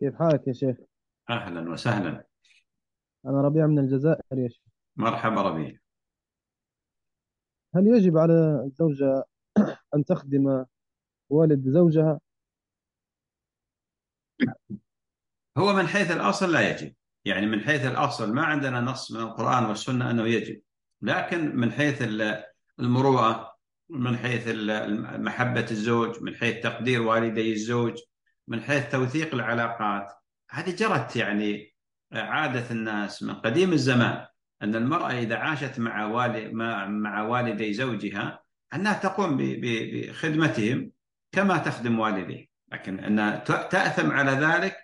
كيف 0.00 0.14
حالك 0.14 0.48
يا 0.48 0.52
شيخ؟ 0.52 0.76
أهلا 1.30 1.70
وسهلا. 1.70 2.26
أنا 3.26 3.40
ربيع 3.42 3.66
من 3.66 3.78
الجزائر 3.78 4.38
يا 4.38 4.48
شيخ. 4.48 4.62
مرحبا 4.96 5.42
ربيع. 5.42 5.78
هل 7.74 7.86
يجب 7.86 8.16
على 8.16 8.64
الزوجة 8.64 9.24
أن 9.94 10.04
تخدم 10.04 10.64
والد 11.30 11.68
زوجها؟ 11.68 12.20
هو 15.58 15.72
من 15.72 15.86
حيث 15.86 16.10
الأصل 16.10 16.52
لا 16.52 16.70
يجب. 16.70 16.94
يعني 17.24 17.46
من 17.46 17.60
حيث 17.60 17.86
الأصل 17.86 18.32
ما 18.32 18.44
عندنا 18.44 18.80
نص 18.80 19.12
من 19.12 19.20
القرآن 19.20 19.64
والسنة 19.64 20.10
أنه 20.10 20.26
يجب. 20.26 20.62
لكن 21.02 21.56
من 21.56 21.72
حيث 21.72 22.02
المروءة 22.80 23.57
من 23.90 24.18
حيث 24.18 24.48
محبة 25.18 25.66
الزوج 25.70 26.22
من 26.22 26.36
حيث 26.36 26.62
تقدير 26.62 27.02
والدي 27.02 27.52
الزوج 27.52 27.98
من 28.48 28.62
حيث 28.62 28.88
توثيق 28.92 29.34
العلاقات. 29.34 30.12
هذه 30.50 30.76
جرت 30.76 31.16
يعني 31.16 31.74
عادة 32.12 32.70
الناس 32.70 33.22
من 33.22 33.34
قديم 33.34 33.72
الزمان 33.72 34.26
أن 34.62 34.74
المرأة 34.74 35.10
إذا 35.10 35.36
عاشت 35.36 35.80
مع 35.80 36.04
والي 36.04 36.48
مع 36.88 37.22
والدي 37.22 37.72
زوجها 37.72 38.42
أنها 38.74 38.92
تقوم 38.92 39.36
بخدمتهم 39.40 40.90
كما 41.32 41.58
تخدم 41.58 41.98
والديه 41.98 42.48
لكن 42.72 43.00
أنها 43.00 43.36
تأثم 43.44 44.10
على 44.10 44.30
ذلك 44.30 44.76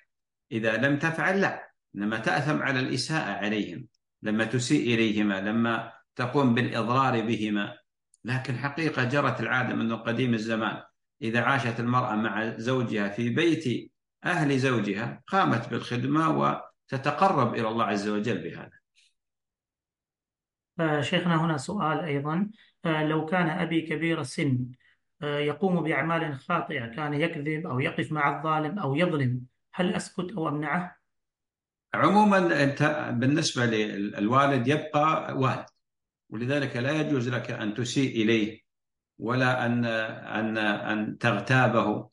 إذا 0.53 0.77
لم 0.77 0.99
تفعل 0.99 1.41
لا. 1.41 1.71
إنما 1.97 2.19
تأثم 2.19 2.63
على 2.63 2.81
الإساءة 2.81 3.31
عليهم 3.31 3.87
لما 4.23 4.45
تسيء 4.45 4.95
إليهما 4.95 5.41
لما 5.41 5.93
تقوم 6.17 6.55
بالإضرار 6.55 7.21
بهما. 7.21 7.79
لكن 8.25 8.59
حقيقة 8.59 9.05
جرت 9.05 9.41
العادة 9.41 9.75
منذ 9.75 9.97
قديم 9.97 10.35
الزمان. 10.35 10.83
إذا 11.22 11.41
عاشت 11.41 11.81
المرأة 11.81 12.14
مع 12.14 12.57
زوجها 12.57 13.09
في 13.09 13.31
بيت 13.31 13.93
أهل 14.25 14.59
زوجها 14.59 15.22
قامت 15.27 15.68
بالخدمة 15.68 16.39
وتتقرب 16.39 17.55
إلى 17.55 17.68
الله 17.68 17.85
عز 17.85 18.09
وجل 18.09 18.39
بهذا. 18.39 18.85
شيخنا 21.03 21.45
هنا 21.45 21.57
سؤال 21.57 22.01
أيضا. 22.01 22.51
آه، 22.85 23.05
لو 23.05 23.27
كان 23.27 23.47
أبي 23.49 23.81
كبير 23.81 24.20
السن 24.20 24.66
آه، 25.22 25.39
يقوم 25.39 25.83
بأعمال 25.83 26.35
خاطئة 26.35 26.87
كان 26.87 27.14
يكذب 27.14 27.66
أو 27.66 27.81
يقف 27.81 28.12
مع 28.12 28.39
الظالم 28.39 28.79
أو 28.79 28.95
يظلم 28.95 29.41
هل 29.75 29.95
أسكت 29.95 30.33
أو 30.37 30.49
أمنعه؟ 30.49 30.97
عموما 31.95 32.62
أنت 32.64 33.11
بالنسبة 33.12 33.66
للوالد 33.66 34.68
يبقى 34.68 35.35
والد 35.37 35.66
ولذلك 36.35 36.76
لا 36.76 37.01
يجوز 37.01 37.28
لك 37.28 37.51
أن 37.51 37.74
تسيء 37.74 38.22
إليه 38.22 38.61
ولا 39.18 39.66
أن 39.66 39.85
أن 39.85 40.59
أن 40.59 41.18
تغتابه 41.18 42.11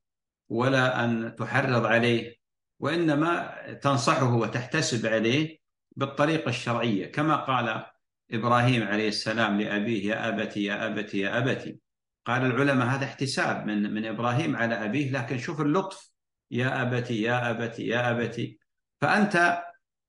ولا 0.49 1.05
أن 1.05 1.35
تحرض 1.35 1.85
عليه 1.85 2.35
وإنما 2.79 3.55
تنصحه 3.81 4.33
وتحتسب 4.35 5.05
عليه 5.05 5.57
بالطريقة 5.95 6.49
الشرعية. 6.49 7.11
كما 7.11 7.35
قال 7.35 7.85
إبراهيم 8.31 8.83
عليه 8.83 9.07
السلام 9.07 9.61
لأبيه 9.61 10.09
يا 10.09 10.27
أبتي 10.27 10.63
يا 10.63 10.87
أبتي 10.87 11.19
يا 11.19 11.37
أبتي. 11.37 11.79
قال 12.25 12.45
العلماء 12.45 12.87
هذا 12.87 13.05
احتساب 13.05 13.65
من 13.65 13.93
من 13.93 14.05
إبراهيم 14.05 14.55
على 14.55 14.85
أبيه 14.85 15.11
لكن 15.11 15.37
شوف 15.37 15.61
اللطف. 15.61 16.11
يا 16.51 16.81
أبتي 16.81 17.21
يا 17.21 17.49
أبتي 17.49 17.87
يا 17.87 18.11
أبتي. 18.11 18.59
فأنت 19.01 19.63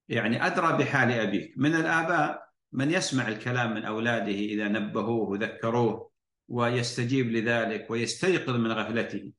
يعني 0.09 0.47
أدرى 0.47 0.77
بحال 0.77 1.13
أبيك. 1.13 1.55
من 1.57 1.75
الآباء 1.75 2.42
من 2.73 2.91
يسمع 2.91 3.29
الكلام 3.29 3.75
من 3.75 3.85
أولاده 3.85 4.33
إذا 4.33 4.69
نبهوه 4.69 5.29
وذكروه 5.29 6.11
ويستجيب 6.49 7.31
لذلك 7.31 7.91
ويستيقظ 7.91 8.57
من 8.57 8.73
غفلته. 8.73 9.33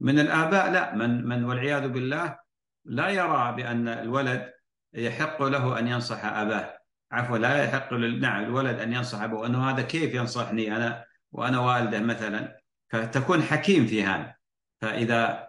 من 0.00 0.18
الآباء 0.18 0.70
لا 0.70 0.94
من 0.94 1.24
من 1.24 1.44
والعياذ 1.44 1.88
بالله 1.88 2.38
لا 2.84 3.08
يرى 3.08 3.54
بأن 3.56 3.88
الولد 3.88 4.52
يحق 4.94 5.42
له 5.42 5.78
أن 5.78 5.88
ينصح 5.88 6.24
أباه. 6.24 6.78
عفوا 7.12 7.38
لا 7.38 7.64
يحق 7.64 7.92
نعم 7.92 8.44
الولد 8.44 8.78
أن 8.78 8.92
ينصح 8.92 9.22
أبوه 9.22 9.46
أنه 9.46 9.70
هذا 9.70 9.82
كيف 9.82 10.14
ينصحني 10.14 10.76
أنا 10.76 11.04
وأنا 11.32 11.60
والده 11.60 12.00
مثلا؟ 12.00 12.58
فتكون 12.88 13.42
حكيم 13.42 13.86
في 13.86 14.02
هذا. 14.04 14.34
فإذا 14.80 15.48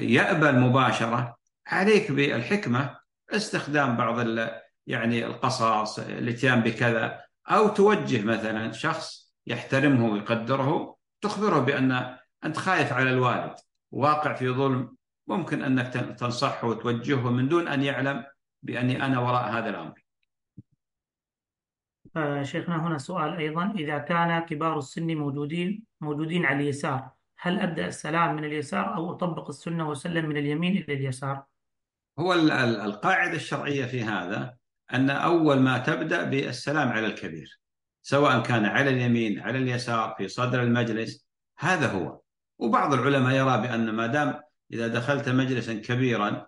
يأبى 0.00 0.50
المباشرة 0.50 1.36
عليك 1.66 2.12
بالحكمة 2.12 3.00
استخدام 3.30 3.96
بعض 3.96 4.18
يعني 4.90 5.26
القصص 5.26 5.98
الاتيان 5.98 6.60
بكذا 6.60 7.20
أو 7.50 7.68
توجه 7.68 8.22
مثلا 8.22 8.72
شخص 8.72 9.34
يحترمه 9.46 10.12
ويقدره 10.12 10.96
تخبره 11.20 11.58
بأن 11.58 12.16
أنت 12.44 12.56
خايف 12.56 12.92
على 12.92 13.10
الوالد 13.10 13.54
واقع 13.90 14.32
في 14.34 14.48
ظلم 14.48 14.96
ممكن 15.26 15.62
أنك 15.62 15.92
تنصحه 16.18 16.68
وتوجهه 16.68 17.30
من 17.30 17.48
دون 17.48 17.68
أن 17.68 17.82
يعلم 17.82 18.24
بأني 18.62 19.04
أنا 19.04 19.18
وراء 19.18 19.52
هذا 19.52 19.70
الأمر 19.70 20.04
آه، 22.16 22.42
شيخنا 22.42 22.86
هنا 22.86 22.98
سؤال 22.98 23.36
أيضا 23.36 23.70
إذا 23.70 23.98
كان 23.98 24.40
كبار 24.40 24.78
السن 24.78 25.14
موجودين 25.14 25.84
موجودين 26.00 26.46
على 26.46 26.60
اليسار 26.60 27.10
هل 27.38 27.60
أبدأ 27.60 27.86
السلام 27.86 28.36
من 28.36 28.44
اليسار 28.44 28.96
أو 28.96 29.12
أطبق 29.12 29.48
السنة 29.48 29.88
وسلم 29.88 30.28
من 30.28 30.36
اليمين 30.36 30.76
إلى 30.76 30.94
اليسار؟ 30.94 31.44
هو 32.18 32.32
القاعدة 32.32 33.32
الشرعية 33.32 33.84
في 33.84 34.02
هذا 34.02 34.56
أن 34.94 35.10
أول 35.10 35.60
ما 35.60 35.78
تبدأ 35.78 36.24
بالسلام 36.24 36.88
على 36.88 37.06
الكبير 37.06 37.60
سواء 38.02 38.42
كان 38.42 38.64
على 38.64 38.90
اليمين 38.90 39.40
على 39.40 39.58
اليسار 39.58 40.14
في 40.18 40.28
صدر 40.28 40.62
المجلس 40.62 41.26
هذا 41.58 41.92
هو. 41.92 42.20
وبعض 42.58 42.94
العلماء 42.94 43.34
يرى 43.34 43.68
بأن 43.68 43.90
ما 43.90 44.06
دام 44.06 44.40
إذا 44.72 44.88
دخلت 44.88 45.28
مجلسا 45.28 45.74
كبيرا 45.74 46.46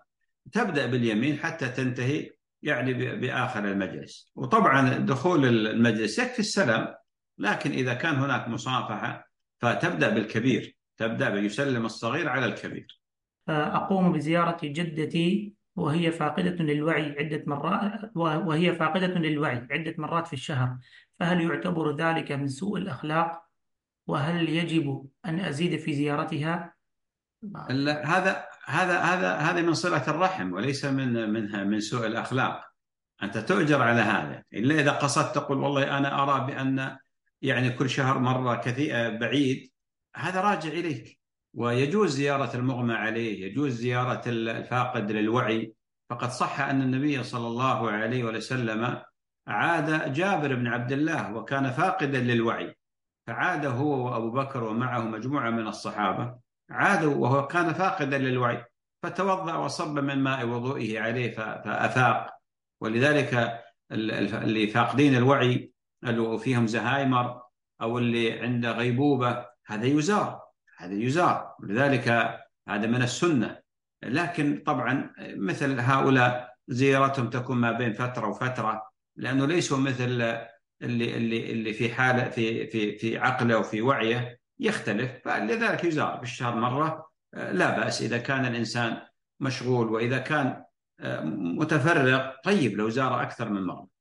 تبدأ 0.51 0.85
باليمين 0.85 1.37
حتى 1.37 1.69
تنتهي 1.69 2.29
يعني 2.61 2.93
بآخر 2.93 3.65
المجلس. 3.65 4.31
وطبعا 4.35 4.97
دخول 4.97 5.67
المجلس 5.67 6.19
يكفي 6.19 6.39
السلام 6.39 6.95
لكن 7.37 7.71
إذا 7.71 7.93
كان 7.93 8.15
هناك 8.15 8.47
مصافحة 8.47 9.29
فتبدأ 9.59 10.09
بالكبير 10.09 10.77
تبدأ 10.97 11.29
بيسلم 11.29 11.85
الصغير 11.85 12.29
على 12.29 12.45
الكبير. 12.45 13.01
أقوم 13.49 14.13
بزيارة 14.13 14.57
جدتي 14.63 15.53
وهي 15.75 16.11
فاقدة 16.11 16.63
للوعي 16.63 17.15
عدة 17.19 17.43
مرات 17.47 18.11
وهي 18.15 18.75
فاقدة 18.75 19.07
للوعي 19.07 19.67
عدة 19.71 19.95
مرات 19.97 20.27
في 20.27 20.33
الشهر. 20.33 20.77
فهل 21.19 21.41
يعتبر 21.41 21.95
ذلك 21.95 22.31
من 22.31 22.47
سوء 22.47 22.77
الأخلاق؟ 22.77 23.43
وهل 24.07 24.49
يجب 24.49 25.07
أن 25.25 25.39
أزيد 25.39 25.79
في 25.79 25.93
زيارتها؟ 25.93 26.73
هذا 28.05 28.49
هذا 28.65 28.99
هذا 28.99 29.33
هذا 29.33 29.61
من 29.61 29.73
صلة 29.73 30.09
الرحم 30.09 30.53
وليس 30.53 30.85
من 30.85 31.29
منها 31.29 31.63
من 31.63 31.79
سوء 31.79 32.07
الأخلاق. 32.07 32.73
أنت 33.23 33.37
تؤجر 33.37 33.81
على 33.81 34.01
هذا. 34.01 34.43
إلا 34.53 34.75
إذا 34.75 34.91
قصدت 34.91 35.35
تقول 35.35 35.57
والله 35.57 35.97
أنا 35.97 36.23
أرى 36.23 36.47
بأن 36.47 36.97
يعني 37.41 37.69
كل 37.69 37.89
شهر 37.89 38.19
مرة 38.19 38.55
كثير 38.55 39.17
بعيد 39.17 39.71
هذا 40.15 40.41
راجع 40.41 40.69
إليك. 40.69 41.22
ويجوز 41.53 42.11
زيارة 42.11 42.55
المغمى 42.55 42.93
عليه 42.93 43.45
يجوز 43.45 43.71
زيارة 43.71 44.21
الفاقد 44.27 45.11
للوعي. 45.11 45.73
فقد 46.09 46.29
صح 46.29 46.59
أن 46.59 46.81
النبي 46.81 47.23
صلى 47.23 47.47
الله 47.47 47.91
عليه 47.91 48.23
وسلم 48.23 49.01
عاد 49.47 50.13
جابر 50.13 50.55
بن 50.55 50.67
عبد 50.67 50.91
الله 50.91 51.35
وكان 51.35 51.71
فاقدا 51.71 52.19
للوعي. 52.19 52.75
فعاد 53.27 53.65
هو 53.65 54.05
وأبو 54.05 54.31
بكر 54.31 54.63
ومعه 54.63 55.01
مجموعة 55.01 55.49
من 55.49 55.67
الصحابة 55.67 56.35
عادوا 56.69 57.15
وهو 57.15 57.47
كان 57.47 57.73
فاقدا 57.73 58.17
للوعي. 58.17 58.65
فتوضأ 59.03 59.55
وصب 59.55 59.99
من 59.99 60.19
ماء 60.19 60.45
وضوئه 60.45 60.99
عليه 60.99 61.31
فأفاق. 61.31 62.33
ولذلك 62.81 63.61
اللي 63.91 64.67
فاقدين 64.67 65.15
الوعي 65.15 65.71
اللي 66.03 66.37
فيهم 66.37 66.67
زهايمر 66.67 67.41
أو 67.81 67.97
اللي 67.97 68.39
عنده 68.39 68.71
غيبوبة 68.71 69.45
هذا 69.67 69.85
يزار. 69.85 70.42
هذا 70.77 70.93
يزار. 70.93 71.55
ولذلك 71.59 72.07
هذا 72.67 72.87
من 72.87 73.01
السنة. 73.01 73.59
لكن 74.03 74.63
طبعا 74.65 75.13
مثل 75.19 75.79
هؤلاء 75.79 76.53
زيارتهم 76.67 77.29
تكون 77.29 77.57
ما 77.57 77.71
بين 77.71 77.93
فترة 77.93 78.27
وفترة 78.27 78.89
لأنه 79.15 79.45
ليسوا 79.45 79.77
مثل 79.77 80.03
اللي 80.03 81.17
اللي 81.17 81.51
اللي 81.51 81.73
في 81.73 81.93
حالة 81.93 82.29
في 82.29 82.67
في 82.67 82.97
في 82.97 83.17
عقله 83.17 83.57
وفي 83.57 83.81
وعيه 83.81 84.39
يختلف. 84.59 85.11
فلذلك 85.25 85.83
يزار 85.83 86.15
بالشهر 86.15 86.55
مرة. 86.55 87.09
لا 87.33 87.79
بأس 87.79 88.01
إذا 88.01 88.17
كان 88.17 88.45
الإنسان 88.45 89.01
مشغول 89.39 89.89
وإذا 89.89 90.17
كان 90.17 90.63
متفرغ 91.33 92.31
طيب 92.43 92.77
لو 92.77 92.89
زار 92.89 93.21
أكثر 93.21 93.49
من 93.49 93.63
مرة. 93.63 93.92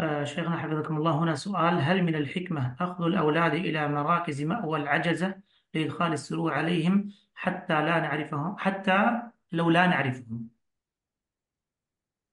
آه، 0.00 0.24
شيخنا 0.24 0.56
حفظكم 0.56 0.96
الله. 0.96 1.18
هنا 1.18 1.34
سؤال 1.34 1.80
هل 1.80 2.02
من 2.02 2.14
الحكمة 2.14 2.76
أخذ 2.80 3.04
الأولاد 3.04 3.54
إلى 3.54 3.88
مراكز 3.88 4.42
مأوى 4.42 4.78
العجزة 4.78 5.34
لإدخال 5.74 6.12
السرور 6.12 6.52
عليهم 6.54 7.12
حتى 7.34 7.72
لا 7.72 8.00
نعرفهم 8.00 8.56
حتى 8.58 9.22
لو 9.52 9.70
لا 9.70 9.86
نعرفهم؟ 9.86 10.48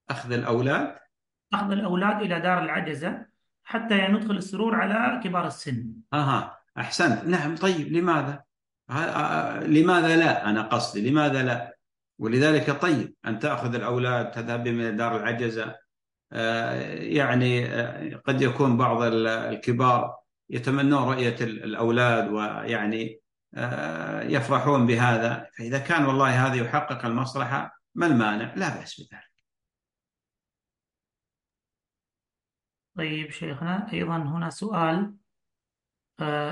أخذ 0.09 0.31
الأولاد؟ 0.31 0.95
أخذ 1.53 1.71
الأولاد 1.71 2.21
إلى 2.21 2.39
دار 2.39 2.63
العجزة 2.63 3.25
حتى 3.63 4.07
ندخل 4.07 4.37
السرور 4.37 4.75
على 4.75 5.21
كبار 5.23 5.47
السن. 5.47 5.93
أها 6.13 6.57
أحسنت. 6.77 7.23
نعم 7.25 7.55
طيب 7.55 7.91
لماذا؟ 7.91 8.43
لماذا 9.65 10.15
لا؟ 10.15 10.49
أنا 10.49 10.61
قصدي 10.61 11.09
لماذا 11.09 11.43
لا؟ 11.43 11.77
ولذلك 12.19 12.81
طيب 12.81 13.13
أن 13.25 13.39
تأخذ 13.39 13.75
الأولاد 13.75 14.31
تذهب 14.31 14.67
من 14.67 14.95
دار 14.95 15.17
العجزة. 15.17 15.86
يعني 16.31 17.65
قد 18.15 18.41
يكون 18.41 18.77
بعض 18.77 19.01
الكبار 19.03 20.17
يتمنون 20.49 21.03
رؤية 21.13 21.35
الأولاد 21.41 22.31
ويعني 22.31 23.19
يفرحون 24.33 24.85
بهذا. 24.85 25.49
فإذا 25.57 25.79
كان 25.79 26.05
والله 26.05 26.47
هذا 26.47 26.55
يحقق 26.55 27.05
المصلحة 27.05 27.81
ما 27.95 28.05
المانع؟ 28.05 28.53
لا 28.55 28.77
بأس 28.77 29.01
بذلك. 29.01 29.27
طيب 32.97 33.31
شيخنا 33.31 33.93
أيضا 33.93 34.17
هنا 34.17 34.49
سؤال 34.49 35.13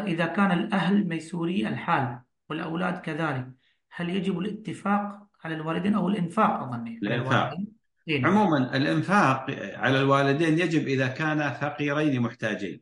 إذا 0.08 0.26
كان 0.26 0.52
الأهل 0.52 1.08
ميسوري 1.08 1.68
الحال 1.68 2.20
والأولاد 2.50 3.02
كذلك 3.02 3.48
هل 3.92 4.10
يجب 4.10 4.40
الاتفاق 4.40 5.28
على 5.44 5.56
الوالدين 5.56 5.96
أو 5.96 6.10
الإنفاق 6.10 6.50
أظن؟ 6.50 6.88
الإنفاق. 6.88 7.58
عموما 8.10 8.78
الإنفاق 8.78 9.45
على 9.76 9.99
الوالدين 9.99 10.60
يجب 10.60 10.88
إذا 10.88 11.08
كان 11.08 11.53
فقيرين 11.53 12.22
محتاجين. 12.22 12.82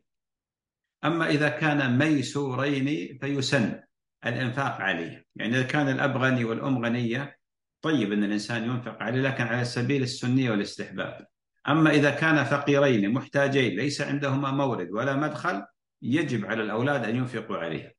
أما 1.04 1.28
إذا 1.28 1.48
كان 1.48 1.98
ميسورين 1.98 3.18
فيسن 3.18 3.80
الإنفاق 4.26 4.80
عليه. 4.80 5.26
يعني 5.36 5.56
إذا 5.56 5.62
كان 5.62 5.88
الأب 5.88 6.16
غني 6.16 6.44
والأم 6.44 6.84
غنية 6.84 7.38
طيب 7.82 8.12
أن 8.12 8.24
الإنسان 8.24 8.64
ينفق 8.64 9.02
عليه 9.02 9.20
لكن 9.20 9.44
على 9.44 9.64
سبيل 9.64 10.02
السنية 10.02 10.50
والاستحباب. 10.50 11.26
أما 11.68 11.90
إذا 11.90 12.10
كان 12.10 12.44
فقيرين 12.44 13.12
محتاجين 13.12 13.76
ليس 13.76 14.00
عندهما 14.00 14.50
مورد 14.50 14.90
ولا 14.90 15.16
مدخل 15.16 15.66
يجب 16.02 16.46
على 16.46 16.62
الأولاد 16.62 17.04
أن 17.04 17.16
ينفقوا 17.16 17.56
عليه. 17.56 17.94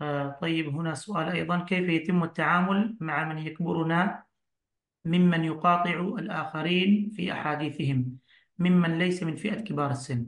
آه 0.00 0.38
طيب 0.40 0.68
هنا 0.68 0.94
سؤال 0.94 1.28
أيضا 1.28 1.64
كيف 1.64 1.88
يتم 1.88 2.24
التعامل 2.24 2.96
مع 3.00 3.24
من 3.28 3.38
يكبرنا 3.38 4.27
ممن 5.04 5.44
يقاطع 5.44 6.00
الآخرين 6.18 7.10
في 7.16 7.32
أحاديثهم 7.32 8.16
ممن 8.58 8.98
ليس 8.98 9.22
من 9.22 9.36
فئة 9.36 9.60
كبار 9.60 9.90
السن. 9.90 10.26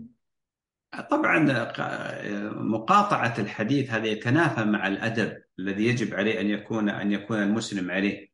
طبعا 1.11 1.39
مقاطعة 2.53 3.35
الحديث 3.39 3.91
هذا 3.91 4.07
يتنافى 4.07 4.65
مع 4.65 4.89
الأدب 4.89 5.43
الذي 5.59 5.87
يجب 5.87 6.15
عليه 6.15 6.41
أن 6.41 6.47
يكون 6.47 6.89
أن 6.89 7.13
يكون 7.13 7.43
المسلم 7.43 7.91
عليه. 7.91 8.31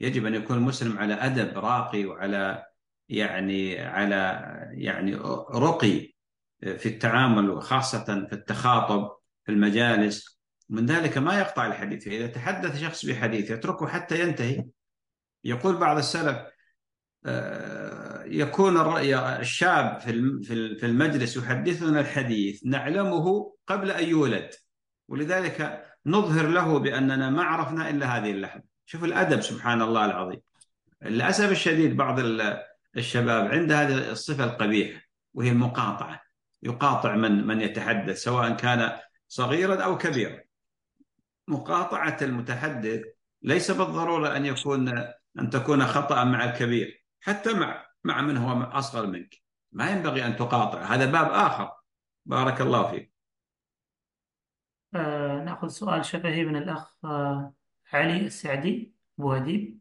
يجب 0.00 0.26
أن 0.26 0.34
يكون 0.34 0.56
المسلم 0.56 0.98
على 0.98 1.14
أدب 1.14 1.58
راقي 1.58 2.04
وعلى 2.04 2.66
يعني 3.08 3.80
على 3.80 4.42
يعني 4.72 5.14
رقي 5.54 6.14
في 6.60 6.86
التعامل 6.86 7.50
وخاصة 7.50 8.04
في 8.04 8.32
التخاطب 8.32 9.10
في 9.44 9.52
المجالس. 9.52 10.40
من 10.68 10.86
ذلك 10.86 11.18
ما 11.18 11.38
يقطع 11.38 11.66
الحديث. 11.66 12.04
فإذا 12.04 12.26
تحدث 12.26 12.80
شخص 12.80 13.06
بحديث 13.06 13.50
يتركه 13.50 13.86
حتى 13.86 14.20
ينتهي. 14.20 14.64
يقول 15.46 15.76
بعض 15.76 15.96
السلف 15.96 16.36
يكون 18.26 18.98
الشاب 19.06 20.00
في 20.00 20.82
المجلس 20.82 21.36
يحدثنا 21.36 22.00
الحديث 22.00 22.64
نعلمه 22.66 23.56
قبل 23.66 23.90
أن 23.90 24.08
يولد. 24.08 24.50
ولذلك 25.08 25.86
نظهر 26.06 26.46
له 26.46 26.78
بأننا 26.78 27.30
ما 27.30 27.42
عرفنا 27.42 27.90
إلا 27.90 28.06
هذه 28.06 28.30
اللحظة. 28.30 28.62
شوف 28.86 29.04
الأدب 29.04 29.40
سبحان 29.40 29.82
الله 29.82 30.04
العظيم. 30.04 30.40
للأسف 31.02 31.50
الشديد 31.50 31.96
بعض 31.96 32.18
الشباب 32.96 33.46
عند 33.46 33.72
هذه 33.72 34.10
الصفة 34.10 34.44
القبيحة 34.44 35.00
وهي 35.34 35.50
المقاطعة 35.50 36.22
يقاطع 36.62 37.16
من 37.16 37.46
من 37.46 37.60
يتحدث 37.60 38.22
سواء 38.22 38.56
كان 38.56 38.92
صغيرا 39.28 39.82
أو 39.82 39.98
كبيرا. 39.98 40.40
مقاطعة 41.48 42.16
المتحدث 42.22 43.00
ليس 43.42 43.70
بالضرورة 43.70 44.36
أن 44.36 44.46
يكون 44.46 44.94
أن 45.38 45.50
تكون 45.50 45.86
خطأ 45.86 46.24
مع 46.24 46.44
الكبير 46.44 47.04
حتى 47.20 47.52
مع 47.54 47.86
مع 48.04 48.20
من 48.20 48.36
هو 48.36 48.62
أصغر 48.62 49.06
منك. 49.06 49.42
ما 49.72 49.90
ينبغي 49.90 50.26
أن 50.26 50.36
تقاطع 50.36 50.82
هذا 50.82 51.06
باب 51.06 51.30
آخر. 51.30 51.72
بارك 52.26 52.60
الله 52.60 52.90
فيك. 52.90 53.12
آه 54.94 55.44
نأخذ 55.44 55.68
سؤال 55.68 56.04
شفهي 56.04 56.44
من 56.44 56.56
الأخ 56.56 57.04
آه 57.04 57.54
علي 57.92 58.20
السعدي 58.26 58.94
أبو 59.18 59.32
هديب. 59.32 59.78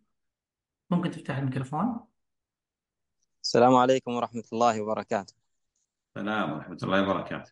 ممكن 0.90 1.12
تفتح 1.12 1.38
الميكروفون؟ 1.38 2.00
السلام 3.44 3.76
عليكم 3.76 4.12
ورحمة 4.12 4.44
الله 4.54 4.82
وبركاته. 4.82 5.34
السلام 6.18 6.54
ورحمة 6.54 6.78
الله 6.84 7.02
وبركاته. 7.02 7.52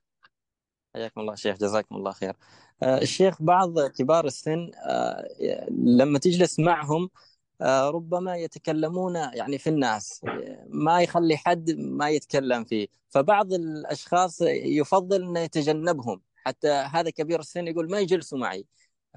حياكم 0.96 1.22
الله 1.22 1.36
شيخ 1.36 1.58
جزاكم 1.58 1.96
الله 1.96 2.12
خير. 2.12 2.36
الشيخ 2.84 3.42
بعض 3.42 3.80
كبار 3.80 4.26
السن 4.26 4.72
لما 5.72 6.20
تجلس 6.20 6.60
معهم 6.60 7.10
ربما 7.62 8.36
يتكلمون 8.36 9.16
يعني 9.16 9.58
في 9.58 9.70
الناس. 9.70 10.22
ما 10.70 11.02
يخلي 11.02 11.38
حد 11.38 11.72
ما 11.72 12.10
يتكلم 12.10 12.64
فيه. 12.64 12.88
فبعض 13.10 13.54
الأشخاص 13.54 14.42
يفضل 14.66 15.24
أنه 15.24 15.40
يتجنبهم. 15.40 16.22
حتى 16.36 16.70
هذا 16.70 17.10
كبير 17.10 17.40
السن 17.40 17.68
يقول 17.68 17.92
ما 17.92 18.00
يجلسوا 18.00 18.38
معي. 18.38 18.66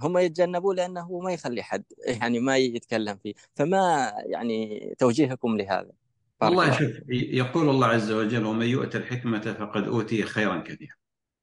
هم 0.00 0.18
يتجنبوه 0.18 0.74
لأنه 0.74 1.18
ما 1.18 1.32
يخلي 1.32 1.62
حد 1.62 1.84
يعني 2.20 2.40
ما 2.40 2.56
يتكلم 2.56 3.16
فيه. 3.16 3.34
فما 3.54 4.12
يعني 4.26 4.94
توجيهكم 4.98 5.56
لهذا؟ 5.56 5.92
والله 6.40 6.78
شوف 6.78 6.90
يقول 7.10 7.68
الله 7.68 7.86
عز 7.86 8.10
وجل 8.10 8.44
ومن 8.44 8.66
يؤت 8.66 8.96
الحكمة 8.96 9.40
فقد 9.40 9.88
أوتي 9.88 10.22
خيرا 10.22 10.60
كثيرا. 10.60 10.94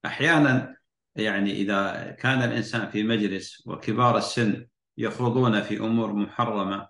أحيانا 0.05 0.75
يعني 1.15 1.51
إذا 1.51 2.11
كان 2.19 2.43
الإنسان 2.43 2.89
في 2.89 3.03
مجلس 3.03 3.67
وكبار 3.67 4.17
السن 4.17 4.67
يخوضون 4.97 5.61
في 5.61 5.79
أمور 5.79 6.13
محرمة 6.13 6.87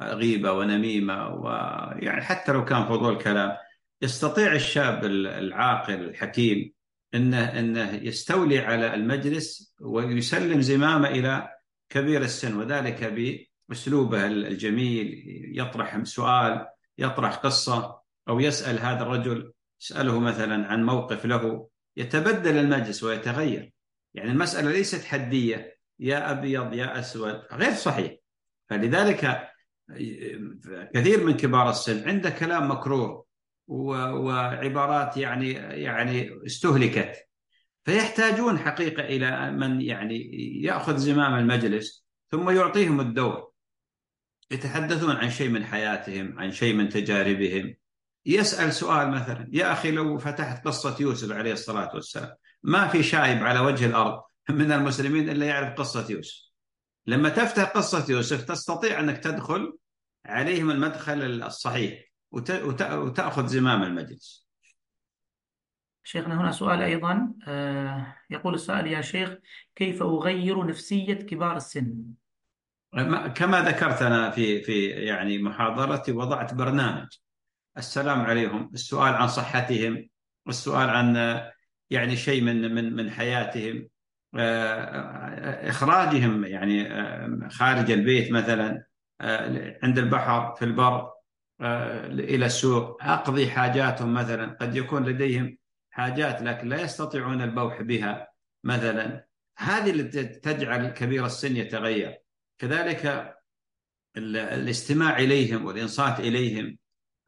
غيبة 0.00 0.52
ونميمة 0.52 1.28
ويعني 1.28 2.22
حتى 2.22 2.52
لو 2.52 2.64
كان 2.64 2.84
فضول 2.84 3.18
كلام. 3.18 3.56
يستطيع 4.02 4.52
الشاب 4.52 5.04
العاقل 5.04 5.94
الحكيم 5.94 6.72
إنه 7.14 7.58
إنه 7.58 7.94
يستولي 7.94 8.58
على 8.58 8.94
المجلس 8.94 9.74
ويسلم 9.80 10.60
زمامه 10.60 11.08
إلى 11.08 11.48
كبير 11.88 12.22
السن 12.22 12.56
وذلك 12.56 13.04
بأسلوبه 13.68 14.26
الجميل. 14.26 15.24
يطرح 15.58 16.02
سؤال 16.02 16.66
يطرح 16.98 17.36
قصة 17.36 18.00
أو 18.28 18.40
يسأل 18.40 18.78
هذا 18.78 19.02
الرجل 19.02 19.52
يسأله 19.80 20.20
مثلا 20.20 20.66
عن 20.66 20.84
موقف 20.84 21.26
له 21.26 21.68
يتبدل 21.96 22.56
المجلس 22.56 23.02
ويتغير. 23.02 23.72
يعني 24.14 24.30
المسألة 24.30 24.72
ليست 24.72 25.04
حدية 25.04 25.77
يا 25.98 26.30
أبيض 26.30 26.72
يا 26.74 26.98
أسود. 26.98 27.42
غير 27.52 27.72
صحيح. 27.74 28.12
فلذلك 28.68 29.48
كثير 30.94 31.24
من 31.24 31.36
كبار 31.36 31.70
السن 31.70 32.08
عنده 32.08 32.30
كلام 32.30 32.70
مكروه 32.70 33.26
وعبارات 33.68 35.16
يعني 35.16 35.52
يعني 35.52 36.46
استهلكت. 36.46 37.28
فيحتاجون 37.84 38.58
حقيقة 38.58 39.02
إلى 39.02 39.50
من 39.50 39.80
يعني 39.80 40.30
يأخذ 40.62 40.96
زمام 40.96 41.34
المجلس 41.34 42.06
ثم 42.30 42.50
يعطيهم 42.50 43.00
الدور. 43.00 43.50
يتحدثون 44.50 45.16
عن 45.16 45.30
شيء 45.30 45.48
من 45.48 45.64
حياتهم 45.64 46.38
عن 46.38 46.50
شيء 46.50 46.74
من 46.74 46.88
تجاربهم. 46.88 47.74
يسأل 48.26 48.72
سؤال 48.72 49.10
مثلا 49.10 49.48
يا 49.52 49.72
أخي 49.72 49.90
لو 49.90 50.18
فتحت 50.18 50.66
قصة 50.66 50.96
يوسف 51.00 51.32
عليه 51.32 51.52
الصلاة 51.52 51.90
والسلام 51.94 52.34
ما 52.62 52.88
في 52.88 53.02
شايب 53.02 53.38
على 53.38 53.60
وجه 53.60 53.86
الأرض؟ 53.86 54.20
من 54.50 54.72
المسلمين 54.72 55.28
إلا 55.28 55.46
يعرف 55.46 55.74
قصة 55.74 56.10
يوسف. 56.10 56.48
لما 57.06 57.28
تفتح 57.28 57.62
قصة 57.62 58.12
يوسف 58.12 58.44
تستطيع 58.44 59.00
أنك 59.00 59.18
تدخل 59.18 59.78
عليهم 60.26 60.70
المدخل 60.70 61.42
الصحيح 61.42 62.04
وتأخذ 62.30 63.46
زمام 63.46 63.82
المجلس. 63.82 64.48
شيخنا 66.04 66.40
هنا 66.40 66.52
سؤال 66.52 66.82
أيضا 66.82 67.34
آه، 67.48 68.16
يقول 68.30 68.54
السائل 68.54 68.86
يا 68.86 69.00
شيخ 69.00 69.34
كيف 69.76 70.02
أغير 70.02 70.66
نفسية 70.66 71.14
كبار 71.14 71.56
السن؟ 71.56 72.04
كما 73.34 73.62
ذكرت 73.62 74.02
أنا 74.02 74.30
في 74.30 74.62
في 74.62 74.86
يعني 74.86 75.38
محاضرتي 75.38 76.12
وضعت 76.12 76.54
برنامج. 76.54 77.08
السلام 77.78 78.20
عليهم. 78.20 78.70
السؤال 78.74 79.14
عن 79.14 79.28
صحتهم. 79.28 80.08
السؤال 80.48 80.90
عن 80.90 81.40
يعني 81.90 82.16
شيء 82.16 82.42
من 82.42 82.74
من 82.74 82.96
من 82.96 83.10
حياتهم. 83.10 83.76
آه، 83.76 83.97
إخراجهم 84.34 86.44
يعني 86.44 86.92
آه، 86.92 87.48
خارج 87.50 87.90
البيت 87.90 88.32
مثلا 88.32 88.84
آه، 89.20 89.78
عند 89.82 89.98
البحر 89.98 90.54
في 90.54 90.64
البر 90.64 91.10
إلى 92.10 92.46
السوق 92.46 93.02
أقضي 93.02 93.50
حاجاتهم 93.50 94.14
مثلا. 94.14 94.56
قد 94.60 94.76
يكون 94.76 95.04
لديهم 95.04 95.58
حاجات 95.90 96.42
لكن 96.42 96.68
لا 96.68 96.80
يستطيعون 96.80 97.42
البوح 97.42 97.82
بها 97.82 98.28
مثلا. 98.64 99.26
هذه 99.58 99.90
التي 99.90 100.24
تجعل 100.24 100.88
كبير 100.88 101.26
السن 101.26 101.56
يتغير. 101.56 102.18
كذلك 102.58 103.34
الاستماع 104.16 105.18
إليهم 105.18 105.64
والإنصات 105.64 106.20
إليهم 106.20 106.78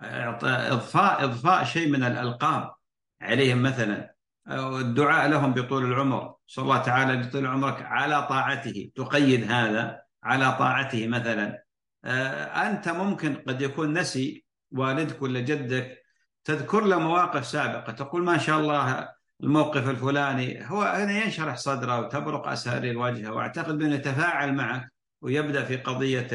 اضفاء 0.00 1.24
إضفاء 1.24 1.64
شيء 1.64 1.88
من 1.88 2.02
الألقاب 2.02 2.74
عليهم 3.20 3.62
مثلا. 3.62 4.14
الدعاء 4.48 5.28
لهم 5.28 5.54
بطول 5.54 5.84
العمر. 5.84 6.34
صلى 6.46 6.62
الله 6.62 6.82
تعالى 6.82 7.16
بطول 7.16 7.46
عمرك 7.46 7.82
على 7.82 8.26
طاعته. 8.26 8.90
تقيد 8.94 9.50
هذا 9.52 10.02
على 10.22 10.52
طاعته 10.52 11.06
مثلا. 11.06 11.62
آه، 12.04 12.44
أنت 12.44 12.88
ممكن 12.88 13.34
قد 13.34 13.62
يكون 13.62 13.98
نسي 13.98 14.44
والدك 14.72 15.22
ولا 15.22 15.40
جدك 15.40 15.98
تذكر 16.44 16.84
له 16.84 16.98
مواقف 16.98 17.46
سابقة. 17.46 17.92
تقول 17.92 18.24
ما 18.24 18.38
شاء 18.38 18.60
الله 18.60 19.08
الموقف 19.42 19.90
الفلاني. 19.90 20.70
هو 20.70 20.82
هنا 20.82 21.24
ينشرح 21.24 21.56
صدره 21.56 22.00
وتبرق 22.00 22.48
أسارير 22.48 22.98
وجهه 22.98 23.32
وأعتقد 23.32 23.78
بأنه 23.78 23.94
يتفاعل 23.94 24.54
معك 24.54 24.92
ويبدأ 25.22 25.64
في 25.64 25.76
قضية 25.76 26.28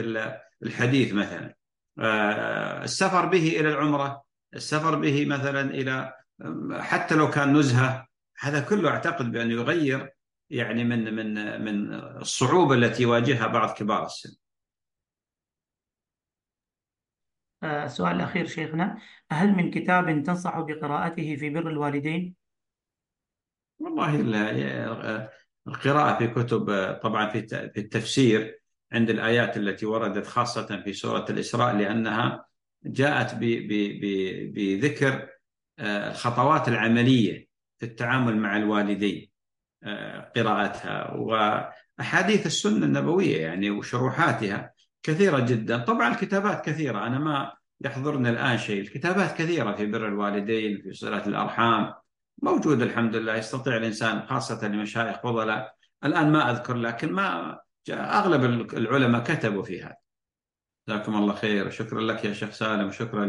الحديث 0.63 1.13
مثلا. 1.13 1.55
آه، 1.99 2.83
السفر 2.83 3.25
به 3.25 3.59
إلى 3.59 3.69
العمرة. 3.69 4.23
السفر 4.53 4.95
به 4.95 5.25
مثلا 5.25 5.61
إلى 5.61 6.13
حتى 6.79 7.15
لو 7.15 7.29
كان 7.29 7.57
نزهة 7.57 8.07
هذا 8.39 8.59
كله 8.59 8.89
أعتقد 8.89 9.31
بأنه 9.31 9.53
يغير 9.53 10.13
يعني 10.49 10.83
من 10.83 11.15
من 11.15 11.61
من 11.61 11.93
الصعوبة 11.93 12.75
التي 12.75 13.03
يواجهها 13.03 13.47
بعض 13.47 13.77
كبار 13.77 14.05
السن 14.05 14.35
السؤال 17.63 18.11
آه، 18.11 18.15
الأخير 18.15 18.47
شيخنا 18.47 18.97
هل 19.31 19.55
من 19.55 19.71
كتاب 19.71 20.23
تنصح 20.23 20.59
بقراءته 20.59 21.35
في 21.35 21.49
بر 21.49 21.69
الوالدين؟ 21.69 22.35
والله 23.79 24.21
القراءة 25.67 26.17
في 26.17 26.27
كتب 26.27 26.93
طبعا 27.03 27.29
في 27.29 27.77
التفسير 27.77 28.61
عند 28.91 29.09
الآيات 29.09 29.57
التي 29.57 29.85
وردت 29.85 30.27
خاصة 30.27 30.81
في 30.83 30.93
سورة 30.93 31.25
الإسراء 31.29 31.75
لأنها 31.75 32.45
جاءت 32.83 33.35
بذكر 34.55 35.13
آه، 35.13 35.34
الخطوات 35.79 36.67
العملية 36.67 37.47
في 37.77 37.85
التعامل 37.85 38.37
مع 38.37 38.57
الوالدين 38.57 39.29
آه، 39.83 40.31
قراءتها 40.35 41.11
وأحاديث 41.13 42.45
السنة 42.45 42.85
النبوية 42.85 43.41
يعني 43.41 43.69
وشروحاتها 43.69 44.73
كثيرة 45.03 45.39
جدا. 45.39 45.77
طبعا 45.77 46.07
الكتابات 46.11 46.65
كثيرة 46.65 47.07
أنا 47.07 47.19
ما 47.19 47.53
يحضرني 47.81 48.29
الآن 48.29 48.57
شيء. 48.57 48.81
الكتابات 48.81 49.37
كثيرة 49.37 49.75
في 49.75 49.85
بر 49.85 50.07
الوالدين 50.07 50.81
في 50.81 50.93
صلة 50.93 51.27
الأرحام 51.27 51.93
موجود 52.43 52.81
الحمد 52.81 53.15
لله 53.15 53.35
يستطيع 53.35 53.77
الإنسان 53.77 54.27
خاصة 54.27 54.67
لمشايخ 54.67 55.17
فضلاء. 55.23 55.75
الآن 56.03 56.31
ما 56.31 56.51
أذكر 56.51 56.73
لكن 56.73 57.11
ما 57.13 57.59
أغلب 57.89 58.43
العلماء 58.73 59.23
كتبوا 59.23 59.63
في 59.63 59.83
هذا. 59.83 59.95
جزاكم 60.87 61.15
الله 61.15 61.33
خير. 61.33 61.69
شكرا 61.69 62.01
لك 62.01 62.25
يا 62.25 62.33
شيخ 62.33 62.51
سالم 62.51 62.87
وشكرا 62.87 63.25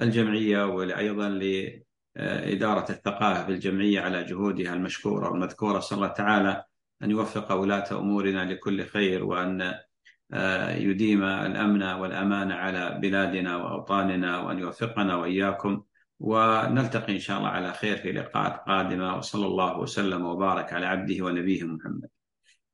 للجمعية 0.00 0.66
وأيضا 0.66 1.28
لإدارة 1.28 2.92
الثقافة 2.92 3.46
في 3.46 3.52
الجمعية 3.52 4.00
على 4.00 4.24
جهودها 4.24 4.74
المشكورة 4.74 5.30
والمذكورة. 5.30 5.80
صلى 5.80 5.96
الله 5.96 6.08
تعالى 6.08 6.64
أن 7.02 7.10
يوفق 7.10 7.52
ولاة 7.52 7.98
أمورنا 7.98 8.52
لكل 8.52 8.84
خير 8.84 9.24
وأن 9.24 9.74
آه، 10.32 10.70
يديم 10.70 11.22
الأمن 11.22 11.82
والأمان 11.82 12.52
على 12.52 12.98
بلادنا 13.02 13.56
وأوطاننا 13.56 14.40
وأن 14.40 14.58
يوفقنا 14.58 15.16
وإياكم. 15.16 15.82
ونلتقي 16.20 17.12
إن 17.12 17.18
شاء 17.18 17.38
الله 17.38 17.48
على 17.48 17.72
خير 17.72 17.96
في 17.96 18.12
لقاءات 18.12 18.60
قادمة. 18.66 19.16
وصلى 19.16 19.46
الله 19.46 19.78
وسلم 19.78 20.26
وبارك 20.26 20.72
على 20.72 20.86
عبده 20.86 21.24
ونبيه 21.24 21.64
محمد. 21.64 22.17